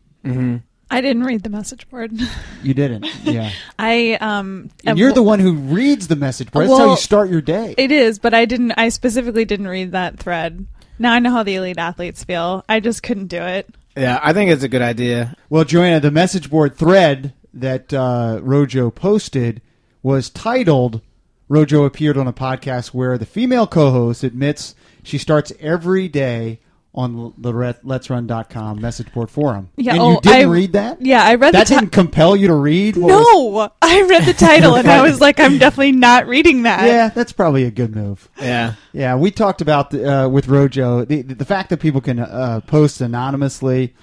I 0.91 1.03
didn't 1.03 1.25
read 1.25 1.43
the 1.43 1.51
message 1.51 1.89
board. 1.91 2.13
You 2.63 2.75
didn't, 2.75 3.07
yeah. 3.23 3.53
I 3.79 4.19
um. 4.21 4.71
And 4.85 4.99
you're 4.99 5.13
the 5.13 5.23
one 5.23 5.39
who 5.39 5.53
reads 5.53 6.09
the 6.09 6.17
message 6.17 6.51
board. 6.51 6.67
That's 6.67 6.79
how 6.79 6.91
you 6.91 6.97
start 6.97 7.31
your 7.31 7.41
day. 7.41 7.75
It 7.79 7.93
is, 7.93 8.19
but 8.19 8.35
I 8.35 8.47
didn't. 8.47 8.73
I 8.73 8.89
specifically 8.89 9.45
didn't 9.45 9.69
read 9.69 9.93
that 9.93 10.19
thread. 10.19 10.67
Now 10.99 11.13
I 11.13 11.21
know 11.21 11.31
how 11.31 11.45
the 11.45 11.55
elite 11.55 11.79
athletes 11.79 12.25
feel. 12.25 12.65
I 12.69 12.81
just 12.81 13.05
couldn't 13.05 13.29
do 13.29 13.41
it. 13.41 13.73
Yeah, 13.99 14.21
I 14.23 14.33
think 14.33 14.51
it's 14.51 14.63
a 14.63 14.69
good 14.69 14.83
idea. 14.83 15.35
Well, 15.51 15.65
Joanna, 15.65 15.99
the 15.99 16.11
message 16.11 16.49
board 16.51 16.77
thread 16.77 17.35
that 17.53 17.93
uh, 17.93 18.39
Rojo 18.43 18.91
posted 18.91 19.61
was 20.03 20.31
titled 20.31 21.01
Rojo 21.49 21.85
appeared 21.85 22.19
on 22.19 22.29
a 22.29 22.33
podcast 22.33 22.89
where 22.89 23.17
the 23.17 23.27
female 23.27 23.67
co 23.67 23.91
host 23.91 24.23
admits 24.23 24.75
she 25.03 25.17
starts 25.19 25.53
every 25.59 26.07
day 26.07 26.61
on 26.99 27.33
the 27.39 27.55
Ret- 27.55 27.85
Let'sRun.com 27.85 28.81
message 28.81 29.13
board 29.13 29.31
forum. 29.31 29.71
Yeah, 29.77 29.93
and 29.93 30.01
oh, 30.03 30.11
you 30.15 30.21
didn't 30.21 30.49
I- 30.49 30.51
read 30.53 30.73
that? 30.73 31.01
Yeah, 31.01 31.23
I 31.25 31.37
read 31.37 31.55
That 31.55 31.69
the 31.69 31.75
ti- 31.75 31.81
didn't 31.81 31.93
compel 31.93 32.35
you 32.35 32.49
to 32.49 32.55
read? 32.55 32.97
What 32.97 33.11
was- 33.13 33.71
No, 33.71 33.71
I 33.81 34.03
read 34.03 34.25
the 34.25 34.33
title 34.33 34.75
and 34.75 34.89
I 34.91 35.01
was 35.09 35.21
like, 35.21 35.39
I'm 35.39 35.59
definitely 35.59 35.93
not 35.93 36.27
reading 36.27 36.63
that. 36.63 36.85
yeah, 36.87 37.09
that's 37.09 37.33
probably 37.33 37.65
a 37.65 37.71
good 37.71 37.95
move. 37.95 38.29
Yeah. 38.41 38.75
Yeah, 38.93 39.15
we 39.15 39.31
talked 39.31 39.61
about 39.61 39.91
the, 39.91 40.13
uh, 40.25 40.29
with 40.29 40.49
Rojo 40.49 41.05
the, 41.05 41.23
the 41.23 41.45
fact 41.45 41.71
that 41.71 41.79
people 41.79 42.01
can 42.01 42.19
uh, 42.19 42.61
post 42.67 43.01
anonymously. 43.01 43.95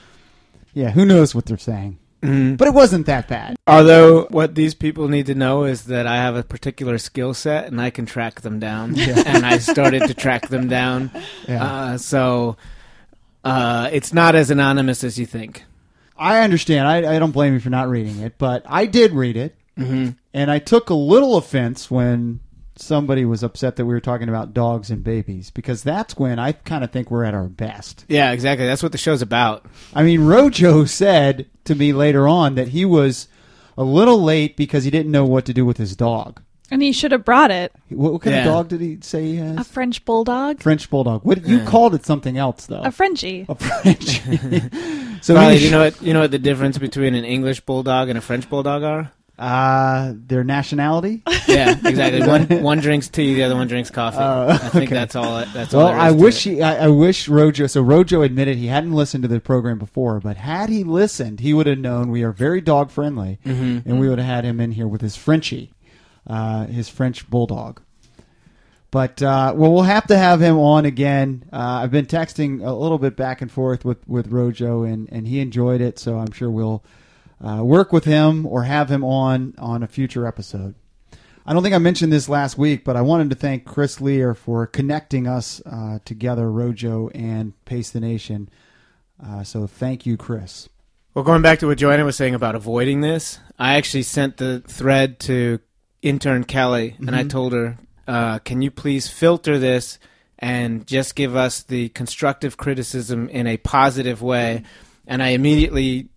Yeah, 0.74 0.92
who 0.92 1.06
knows 1.06 1.36
what 1.36 1.46
they're 1.46 1.58
saying? 1.58 1.98
Mhm. 2.24 2.58
But 2.58 2.68
it 2.70 2.74
wasn't 2.74 3.06
that 3.08 3.28
bad. 3.28 3.56
Although 3.68 4.24
what 4.32 4.56
these 4.56 4.74
people 4.74 5.08
need 5.10 5.26
to 5.28 5.36
know 5.36 5.66
is 5.66 5.84
that 5.84 6.08
I 6.08 6.16
have 6.16 6.36
a 6.36 6.44
particular 6.44 6.98
skill 6.98 7.34
set 7.34 7.68
and 7.68 7.80
I 7.80 7.90
can 7.92 8.06
track 8.06 8.42
them 8.42 8.58
down. 8.60 8.98
and 9.00 9.46
I 9.46 9.58
started 9.60 10.08
to 10.08 10.14
track 10.14 10.48
them 10.48 10.68
down. 10.70 11.12
Yeah. 11.48 11.64
Uh, 11.64 11.98
so 11.98 12.56
uh, 13.46 13.90
it's 13.94 14.12
not 14.14 14.36
as 14.36 14.50
anonymous 14.52 15.04
as 15.04 15.18
you 15.18 15.26
think. 15.26 15.64
I 16.18 16.42
understand. 16.42 16.88
I, 16.88 17.16
I 17.16 17.20
don't 17.20 17.32
blame 17.32 17.54
you 17.54 17.60
for 17.60 17.70
not 17.70 17.88
reading 17.90 18.20
it, 18.20 18.38
but 18.38 18.64
I 18.68 18.86
did 18.86 19.12
read 19.14 19.38
it, 19.38 19.56
Mm-hmm. 19.78 20.12
and 20.34 20.50
I 20.50 20.60
took 20.60 20.90
a 20.90 20.94
little 20.94 21.36
offense 21.36 21.92
when 21.92 22.40
somebody 22.78 23.26
was 23.26 23.44
upset 23.44 23.76
that 23.76 23.86
we 23.86 23.94
were 23.94 24.00
talking 24.00 24.30
about 24.30 24.54
dogs 24.54 24.90
and 24.90 25.04
babies 25.04 25.50
because 25.52 25.84
that's 25.84 26.18
when 26.18 26.40
I 26.40 26.54
kind 26.54 26.84
of 26.84 26.92
think 26.92 27.12
we're 27.12 27.26
at 27.26 27.34
our 27.34 27.48
best. 27.50 28.06
Yeah, 28.08 28.32
exactly. 28.32 28.66
That's 28.66 28.82
what 28.84 28.94
the 28.94 28.98
show's 28.98 29.22
about. 29.22 29.66
I 29.94 30.04
mean, 30.04 30.22
Rojo 30.22 30.86
said 30.86 31.50
to 31.66 31.76
me 31.76 31.92
later 31.92 32.26
on 32.26 32.56
that 32.56 32.70
he 32.70 32.86
was 32.86 33.28
a 33.78 33.84
little 33.84 34.22
late 34.24 34.56
because 34.56 34.86
he 34.86 34.92
didn't 34.92 35.12
know 35.12 35.26
what 35.26 35.44
to 35.46 35.54
do 35.54 35.66
with 35.66 35.76
his 35.78 35.96
dog. 35.98 36.42
And 36.72 36.82
he 36.82 36.92
should 36.92 37.12
have 37.12 37.24
brought 37.24 37.52
it. 37.52 37.72
What, 37.90 38.14
what 38.14 38.22
kind 38.24 38.36
Yeah. 38.36 38.42
of 38.42 38.46
dog 38.54 38.68
did 38.70 38.82
he 38.82 38.98
say 39.02 39.24
he 39.26 39.36
has? 39.38 39.58
A 39.58 39.64
French 39.64 40.04
bulldog? 40.06 40.62
French 40.62 40.90
bulldog. 40.90 41.24
What 41.24 41.46
you 41.46 41.58
Yeah. 41.60 41.66
called 41.66 41.94
it 41.96 42.06
something 42.06 42.38
else 42.38 42.66
though? 42.66 42.82
A 42.82 42.92
Frenchie. 42.92 43.46
A 43.48 43.56
French. 43.56 44.22
so 45.22 45.36
Riley, 45.36 45.54
he- 45.56 45.60
do 45.60 45.66
you 45.66 45.72
know 45.72 45.80
what 45.80 46.02
you 46.02 46.14
know 46.14 46.22
what 46.22 46.32
the 46.32 46.40
difference 46.40 46.78
between 46.78 47.14
an 47.16 47.24
English 47.26 47.62
bulldog 47.62 48.10
and 48.10 48.18
a 48.18 48.22
French 48.22 48.50
bulldog 48.50 48.84
are? 48.84 49.12
uh, 49.38 50.14
their 50.16 50.46
nationality. 50.46 51.22
Yeah, 51.46 51.72
exactly. 51.86 52.26
one 52.28 52.64
one 52.64 52.80
drinks 52.80 53.10
tea, 53.10 53.34
the 53.34 53.44
other 53.44 53.56
one 53.56 53.68
drinks 53.68 53.90
coffee. 53.92 54.18
Oh, 54.18 54.48
I 54.48 54.58
think 54.70 54.90
that's 54.90 55.14
all. 55.14 55.40
It, 55.40 55.50
that's 55.54 55.74
Well, 55.74 55.88
all. 55.88 55.92
there 55.92 56.00
I 56.02 56.08
is 56.08 56.16
to 56.16 56.22
wish 56.22 56.48
it. 56.48 56.50
he, 56.52 56.62
I, 56.62 56.86
I 56.86 56.88
wish 56.88 57.28
Rojo. 57.28 57.68
So 57.68 57.82
Rojo 57.82 58.22
admitted 58.22 58.58
he 58.58 58.68
hadn't 58.68 58.94
listened 58.94 59.24
to 59.24 59.28
the 59.28 59.42
program 59.42 59.78
before, 59.78 60.22
but 60.22 60.38
had 60.38 60.70
he 60.70 60.86
listened, 60.86 61.42
he 61.42 61.54
would 61.54 61.68
have 61.68 61.80
known 61.80 62.12
we 62.12 62.24
are 62.24 62.32
very 62.32 62.62
dog 62.62 62.92
friendly, 62.92 63.40
Mm-hmm. 63.46 63.90
and 63.90 64.00
we 64.00 64.08
would 64.08 64.20
have 64.20 64.28
had 64.28 64.46
him 64.46 64.62
in 64.62 64.72
here 64.72 64.88
with 64.88 65.02
his 65.02 65.18
Frenchie, 65.18 65.74
uh, 66.28 66.66
his 66.66 66.90
French 66.90 67.30
bulldog. 67.30 67.82
But 68.92 69.22
uh, 69.22 69.54
well, 69.56 69.74
we'll 69.74 69.84
have 69.84 70.08
to 70.08 70.18
have 70.18 70.40
him 70.40 70.58
on 70.58 70.86
again. 70.86 71.50
Uh, 71.52 71.82
I've 71.84 71.92
been 71.92 72.06
texting 72.06 72.66
a 72.66 72.72
little 72.72 72.98
bit 72.98 73.18
back 73.18 73.42
and 73.42 73.52
forth 73.52 73.84
with 73.84 74.08
with 74.08 74.28
Rojo, 74.28 74.84
and 74.84 75.10
and 75.12 75.28
he 75.28 75.40
enjoyed 75.40 75.82
it. 75.82 76.00
So 76.00 76.18
I'm 76.18 76.32
sure 76.32 76.50
we'll 76.50 76.82
uh, 77.46 77.62
work 77.64 77.92
with 77.92 78.06
him 78.06 78.46
or 78.46 78.64
have 78.64 78.90
him 78.90 79.04
on 79.04 79.54
on 79.58 79.84
a 79.84 79.88
future 79.88 80.26
episode. 80.26 80.76
I 81.46 81.54
don't 81.54 81.62
think 81.62 81.76
I 81.76 81.80
mentioned 81.80 82.12
this 82.12 82.28
last 82.28 82.58
week, 82.58 82.84
but 82.84 82.96
I 82.96 83.02
wanted 83.02 83.30
to 83.30 83.36
thank 83.36 83.66
Chris 83.66 84.02
Lear 84.02 84.34
for 84.34 84.66
connecting 84.66 85.28
us 85.28 85.62
uh, 85.66 86.00
together, 86.04 86.50
Rojo 86.50 87.10
and 87.10 87.54
Pace 87.66 87.92
the 87.92 88.00
Nation. 88.00 88.50
Uh, 89.24 89.44
so 89.44 89.68
thank 89.68 90.06
you, 90.06 90.18
Chris. 90.18 90.70
Well, 91.14 91.24
going 91.24 91.42
back 91.42 91.60
to 91.60 91.68
what 91.68 91.78
Joanna 91.78 92.04
was 92.04 92.16
saying 92.16 92.34
about 92.34 92.56
avoiding 92.56 93.02
this, 93.02 93.40
I 93.60 93.76
actually 93.76 94.04
sent 94.04 94.38
the 94.38 94.62
thread 94.62 95.20
to 95.22 95.60
intern 96.06 96.44
Kelly, 96.44 96.96
and 97.00 97.16
I 97.16 97.24
told 97.24 97.54
her, 97.54 97.78
uh, 98.08 98.40
"Can 98.40 98.62
you 98.62 98.72
please 98.72 99.08
filter 99.10 99.58
this 99.60 100.00
and 100.40 100.86
just 100.88 101.16
give 101.16 101.36
us 101.36 101.64
the 101.64 101.90
constructive 101.90 102.58
criticism 102.58 103.28
in 103.30 103.48
a 103.48 103.58
positive 103.58 104.22
way?" 104.22 104.64
And 105.08 105.22
I 105.24 105.30
immediately 105.30 106.10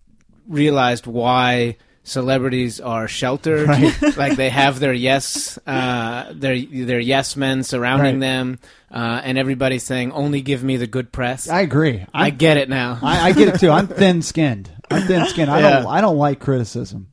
realized 0.47 1.05
why 1.07 1.75
celebrities 2.03 2.79
are 2.79 3.07
sheltered 3.07 3.67
like 4.17 4.35
they 4.35 4.49
have 4.49 4.79
their 4.79 4.93
yes 4.93 5.59
uh, 5.67 6.31
their 6.33 6.59
their 6.59 6.99
yes 6.99 7.35
men 7.35 7.61
surrounding 7.61 8.15
Right. 8.15 8.19
them 8.21 8.59
uh, 8.91 9.21
and 9.23 9.37
everybody's 9.37 9.83
saying 9.83 10.11
only 10.13 10.41
give 10.41 10.63
me 10.63 10.77
the 10.77 10.87
good 10.87 11.11
press 11.11 11.47
I 11.47 11.61
agree. 11.61 12.05
I 12.13 12.27
I, 12.27 12.29
get 12.31 12.57
it 12.57 12.67
now 12.69 12.97
I, 13.03 13.29
I 13.29 13.31
get 13.33 13.49
it 13.53 13.59
too. 13.59 13.69
I'm 13.69 13.87
thin 14.01 14.21
skinned. 14.23 14.71
I'm 14.89 15.03
thin 15.05 15.27
skinned. 15.27 15.51
I 15.51 15.61
don't. 15.61 15.85
I 15.85 16.01
don't 16.01 16.17
like 16.17 16.39
criticism. 16.39 17.09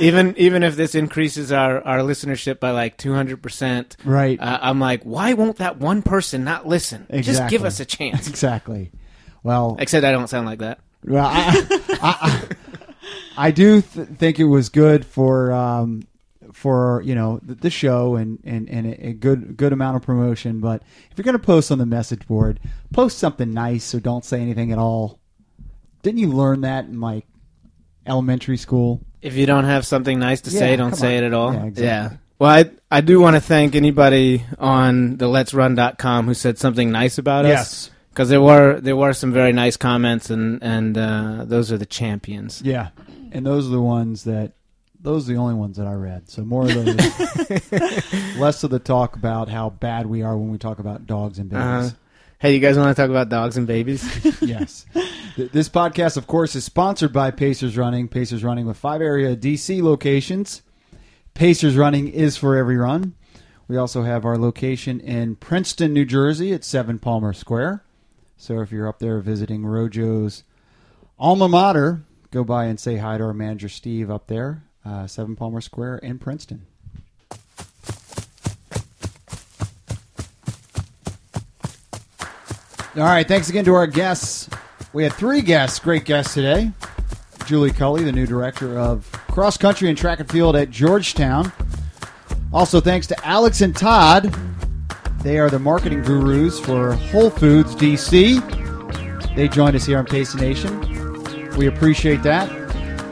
Even 0.00 0.34
even 0.36 0.62
if 0.62 0.76
this 0.76 0.94
increases 0.94 1.52
our, 1.52 1.80
our 1.86 1.98
listenership 2.00 2.60
by 2.60 2.70
like 2.70 2.96
200% 2.98 3.96
Right. 4.04 4.38
uh, 4.40 4.58
i'm 4.62 4.78
like 4.80 5.02
why 5.04 5.32
won't 5.34 5.56
that 5.56 5.78
one 5.78 6.02
person 6.02 6.44
not 6.44 6.66
listen 6.66 7.06
just 7.20 7.48
give 7.48 7.64
us 7.64 7.80
a 7.80 7.84
chance 7.84 8.28
exactly. 8.28 8.90
Well, 9.42 9.76
except 9.78 10.04
i 10.04 10.10
don't 10.12 10.28
sound 10.28 10.46
like 10.46 10.58
that 10.60 10.80
Well, 11.04 11.24
I, 11.26 11.66
I, 12.02 12.16
I, 12.20 12.48
I 13.48 13.50
do 13.50 13.80
th- 13.82 14.08
think 14.08 14.38
it 14.40 14.44
was 14.44 14.68
good 14.70 15.04
for 15.06 15.52
um, 15.52 16.02
for 16.52 17.02
you 17.04 17.14
know 17.14 17.38
the, 17.42 17.54
the 17.54 17.70
show 17.70 18.16
and, 18.16 18.38
and, 18.44 18.68
and 18.68 18.86
a, 18.86 19.08
a 19.08 19.12
good 19.12 19.56
good 19.56 19.72
amount 19.74 19.96
of 19.96 20.02
promotion. 20.02 20.58
But 20.60 20.82
if 21.10 21.18
you're 21.18 21.24
going 21.24 21.38
to 21.38 21.44
post 21.44 21.70
on 21.70 21.78
the 21.78 21.84
message 21.86 22.26
board, 22.26 22.58
post 22.94 23.18
something 23.18 23.52
nice 23.52 23.94
or 23.94 24.00
don't 24.00 24.24
say 24.24 24.40
anything 24.40 24.72
at 24.72 24.78
all. 24.78 25.20
Didn't 26.02 26.18
you 26.18 26.32
learn 26.32 26.62
that 26.62 26.86
in 26.86 26.98
like 27.00 27.26
elementary 28.06 28.56
school? 28.56 29.02
If 29.26 29.34
you 29.34 29.46
don't 29.46 29.64
have 29.64 29.84
something 29.86 30.18
nice 30.18 30.40
to 30.42 30.50
Yeah, 30.50 30.58
say 30.60 30.76
don't 30.76 30.90
come 30.90 30.98
say 30.98 31.18
on. 31.18 31.24
it 31.24 31.26
at 31.26 31.34
all 31.34 31.52
Yeah, 31.54 31.64
exactly. 31.66 32.18
well 32.38 32.50
i 32.50 32.70
i 32.90 33.00
do 33.00 33.20
want 33.20 33.34
to 33.36 33.40
thank 33.40 33.74
anybody 33.74 34.44
on 34.58 35.16
the 35.16 35.28
let's 35.28 35.52
run.com 35.54 36.26
who 36.26 36.34
said 36.34 36.58
something 36.58 36.90
nice 36.90 37.18
about 37.18 37.44
us 37.44 37.90
because 38.10 38.28
there 38.28 38.40
were 38.40 38.80
there 38.80 38.96
were 38.96 39.12
some 39.12 39.32
very 39.32 39.52
nice 39.52 39.76
comments 39.76 40.30
and 40.30 40.62
and 40.62 40.96
uh, 40.96 41.44
those 41.44 41.70
are 41.72 41.78
the 41.78 41.86
champions 41.86 42.62
Yeah, 42.62 42.88
and 43.32 43.44
those 43.44 43.66
are 43.68 43.70
the 43.72 43.82
ones 43.98 44.24
that 44.24 44.52
those 44.98 45.28
are 45.28 45.34
the 45.34 45.38
only 45.38 45.54
ones 45.54 45.76
that 45.76 45.86
I 45.86 45.92
read. 45.92 46.28
So 46.28 46.42
more 46.44 46.62
of 46.64 46.74
those, 46.74 46.96
less 48.38 48.64
of 48.64 48.70
the 48.70 48.80
talk 48.80 49.14
about 49.14 49.48
how 49.48 49.70
bad 49.70 50.06
we 50.06 50.22
are 50.22 50.36
when 50.36 50.50
we 50.50 50.58
talk 50.58 50.78
about 50.80 51.06
dogs 51.06 51.38
and 51.38 51.48
babies. 51.48 51.94
Hey 52.38 52.54
you 52.54 52.60
guys 52.60 52.76
want 52.76 52.94
to 52.94 53.00
talk 53.00 53.10
about 53.10 53.28
dogs 53.28 53.56
and 53.56 53.66
babies 53.66 54.04
yes. 54.42 54.86
This 55.36 55.68
podcast, 55.68 56.16
of 56.16 56.26
course, 56.26 56.54
is 56.54 56.64
sponsored 56.64 57.12
by 57.12 57.30
Pacers 57.30 57.76
Running. 57.76 58.08
Pacers 58.08 58.42
Running 58.42 58.66
with 58.66 58.78
five 58.78 59.02
area 59.02 59.36
DC 59.36 59.82
locations. 59.82 60.62
Pacers 61.34 61.76
Running 61.76 62.08
is 62.08 62.38
for 62.38 62.56
every 62.56 62.78
run. 62.78 63.14
We 63.68 63.76
also 63.76 64.02
have 64.02 64.24
our 64.24 64.38
location 64.38 64.98
in 64.98 65.36
Princeton, 65.36 65.92
New 65.92 66.06
Jersey 66.06 66.54
at 66.54 66.64
7 66.64 66.98
Palmer 66.98 67.34
Square. 67.34 67.84
So 68.38 68.60
if 68.60 68.72
you're 68.72 68.88
up 68.88 68.98
there 68.98 69.20
visiting 69.20 69.64
Rojo's 69.64 70.44
alma 71.18 71.48
mater, 71.48 72.02
go 72.30 72.42
by 72.42 72.64
and 72.64 72.80
say 72.80 72.96
hi 72.96 73.18
to 73.18 73.24
our 73.24 73.34
manager, 73.34 73.68
Steve, 73.68 74.10
up 74.10 74.28
there, 74.28 74.64
uh, 74.86 75.06
7 75.06 75.36
Palmer 75.36 75.60
Square 75.60 75.98
in 75.98 76.18
Princeton. 76.18 76.66
All 82.96 83.02
right, 83.02 83.28
thanks 83.28 83.50
again 83.50 83.66
to 83.66 83.74
our 83.74 83.86
guests. 83.86 84.48
We 84.94 85.02
had 85.02 85.12
three 85.12 85.42
guests, 85.42 85.78
great 85.78 86.06
guests 86.06 86.32
today. 86.32 86.70
Julie 87.44 87.70
Culley, 87.70 88.02
the 88.04 88.12
new 88.12 88.24
director 88.24 88.78
of 88.78 89.10
cross 89.30 89.58
country 89.58 89.90
and 89.90 89.98
track 89.98 90.20
and 90.20 90.30
field 90.30 90.56
at 90.56 90.70
Georgetown. 90.70 91.52
Also, 92.54 92.80
thanks 92.80 93.06
to 93.08 93.26
Alex 93.26 93.60
and 93.60 93.76
Todd. 93.76 94.34
They 95.20 95.38
are 95.38 95.50
the 95.50 95.58
marketing 95.58 96.04
gurus 96.04 96.58
for 96.58 96.94
Whole 96.94 97.28
Foods 97.28 97.74
DC. 97.74 99.34
They 99.36 99.48
joined 99.48 99.76
us 99.76 99.84
here 99.84 99.98
on 99.98 100.06
Pace 100.06 100.34
Nation. 100.34 100.80
We 101.58 101.66
appreciate 101.66 102.22
that. 102.22 102.48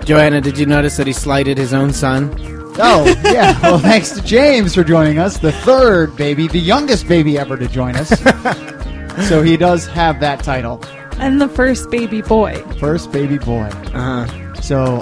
joanna 0.06 0.40
did 0.40 0.56
you 0.56 0.64
notice 0.64 0.96
that 0.96 1.06
he 1.06 1.12
slighted 1.12 1.58
his 1.58 1.74
own 1.74 1.92
son 1.92 2.34
Oh, 2.76 3.04
yeah. 3.24 3.60
Well, 3.62 3.78
thanks 3.78 4.10
to 4.12 4.22
James 4.22 4.74
for 4.74 4.82
joining 4.82 5.18
us, 5.18 5.38
the 5.38 5.52
third 5.52 6.16
baby, 6.16 6.48
the 6.48 6.58
youngest 6.58 7.06
baby 7.06 7.38
ever 7.38 7.56
to 7.56 7.68
join 7.68 7.94
us. 7.94 8.10
so 9.22 9.42
he 9.42 9.56
does 9.56 9.86
have 9.86 10.20
that 10.20 10.42
title, 10.42 10.80
And 11.18 11.40
the 11.40 11.48
first 11.48 11.90
baby 11.90 12.22
boy. 12.22 12.54
first 12.80 13.12
baby 13.12 13.38
boy. 13.38 13.68
Uh-huh. 13.94 14.54
So, 14.60 15.00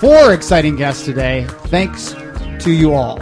four 0.00 0.32
exciting 0.32 0.76
guests 0.76 1.04
today. 1.04 1.44
Thanks 1.66 2.14
to 2.60 2.70
you 2.72 2.92
all. 2.94 3.20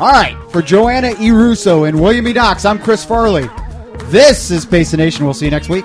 All 0.00 0.10
right, 0.10 0.36
for 0.50 0.62
Joanna 0.62 1.14
E. 1.20 1.30
Russo 1.30 1.84
and 1.84 2.00
William 2.00 2.26
E. 2.26 2.32
Knox, 2.32 2.64
I'm 2.64 2.78
Chris 2.78 3.04
Farley. 3.04 3.48
This 4.06 4.50
is 4.50 4.64
Pace 4.66 4.92
Nation. 4.94 5.24
We'll 5.24 5.34
see 5.34 5.44
you 5.46 5.50
next 5.50 5.68
week. 5.68 5.84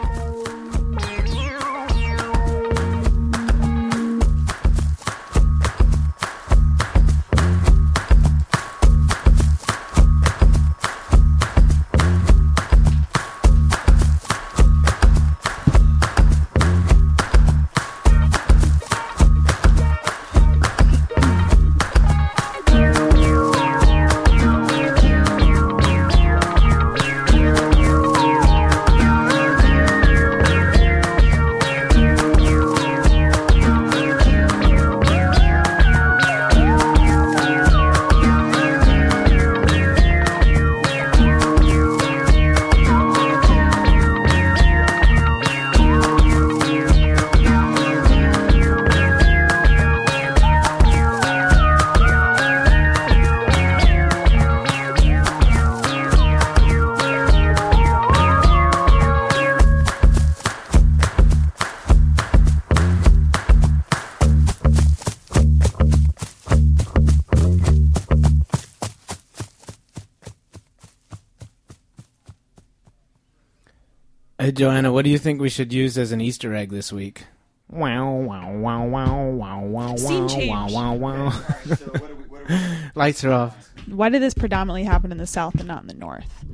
You 75.17 75.19
think 75.19 75.41
we 75.41 75.49
should 75.49 75.73
use 75.73 75.97
as 75.97 76.11
an 76.11 76.21
Easter 76.21 76.53
egg 76.53 76.69
this 76.69 76.93
week? 76.93 77.23
Wow, 77.71 78.13
wow, 78.13 78.53
wow, 78.53 78.85
wow, 78.85 79.25
wow, 79.29 79.61
wow, 79.63 79.95
Scene 79.95 80.21
wow, 80.21 80.27
change. 80.27 80.71
wow, 80.71 80.93
wow, 80.93 81.31
wow. 81.31 82.89
Lights 82.93 83.23
are 83.23 83.31
off. 83.31 83.73
Why 83.87 84.09
did 84.09 84.21
this 84.21 84.35
predominantly 84.35 84.83
happen 84.83 85.11
in 85.11 85.17
the 85.17 85.25
South 85.25 85.55
and 85.55 85.67
not 85.67 85.81
in 85.81 85.87
the 85.87 85.95
North? 85.95 86.45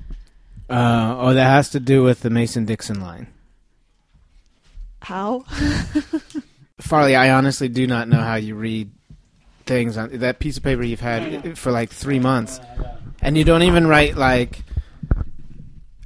Uh, 0.70 1.16
oh, 1.20 1.34
that 1.34 1.44
has 1.44 1.72
to 1.72 1.82
do 1.82 2.04
with 2.04 2.22
the 2.22 2.30
Mason 2.30 2.64
Dixon 2.64 3.02
line. 3.02 3.28
How? 5.02 5.42
Farley, 6.80 7.18
I 7.18 7.32
honestly 7.32 7.68
do 7.68 7.86
not 7.86 8.08
know 8.08 8.22
how 8.22 8.36
you 8.36 8.56
read 8.56 8.90
things 9.66 9.98
on 9.98 10.10
that 10.20 10.40
piece 10.40 10.56
of 10.56 10.64
paper 10.64 10.84
you've 10.84 11.02
had 11.02 11.58
for 11.58 11.72
like 11.72 11.90
three 11.92 12.20
months, 12.20 12.62
and 13.22 13.38
you 13.38 13.44
don't 13.44 13.64
even 13.64 13.88
write 13.88 14.16
like. 14.16 14.64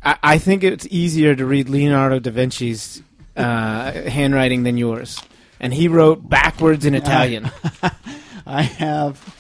I, 0.04 0.18
I 0.24 0.38
think 0.38 0.64
it's 0.64 0.88
easier 0.89 1.36
to 1.36 1.45
read 1.45 1.70
Leonardo 1.70 2.20
da 2.20 2.32
Vinci's 2.32 3.02
uh, 3.36 3.91
handwriting 3.91 4.64
than 4.64 4.78
yours, 4.78 5.22
and 5.60 5.74
he 5.74 5.88
wrote 5.88 6.28
backwards 6.28 6.86
in 6.86 6.95
Italian. 6.95 7.52
I 8.45 8.62
have 8.64 9.36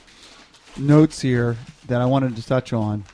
notes 0.77 1.21
here 1.21 1.57
that 1.87 2.01
I 2.01 2.05
wanted 2.05 2.35
to 2.35 2.45
touch 2.45 2.73
on. 2.73 3.05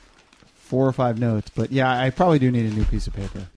Four 0.55 0.87
or 0.87 0.93
five 0.93 1.19
notes, 1.19 1.51
but 1.53 1.71
yeah, 1.71 2.01
I 2.01 2.09
probably 2.09 2.39
do 2.39 2.49
need 2.49 2.65
a 2.65 2.73
new 2.73 2.85
piece 2.85 3.05
of 3.05 3.13
paper. 3.13 3.47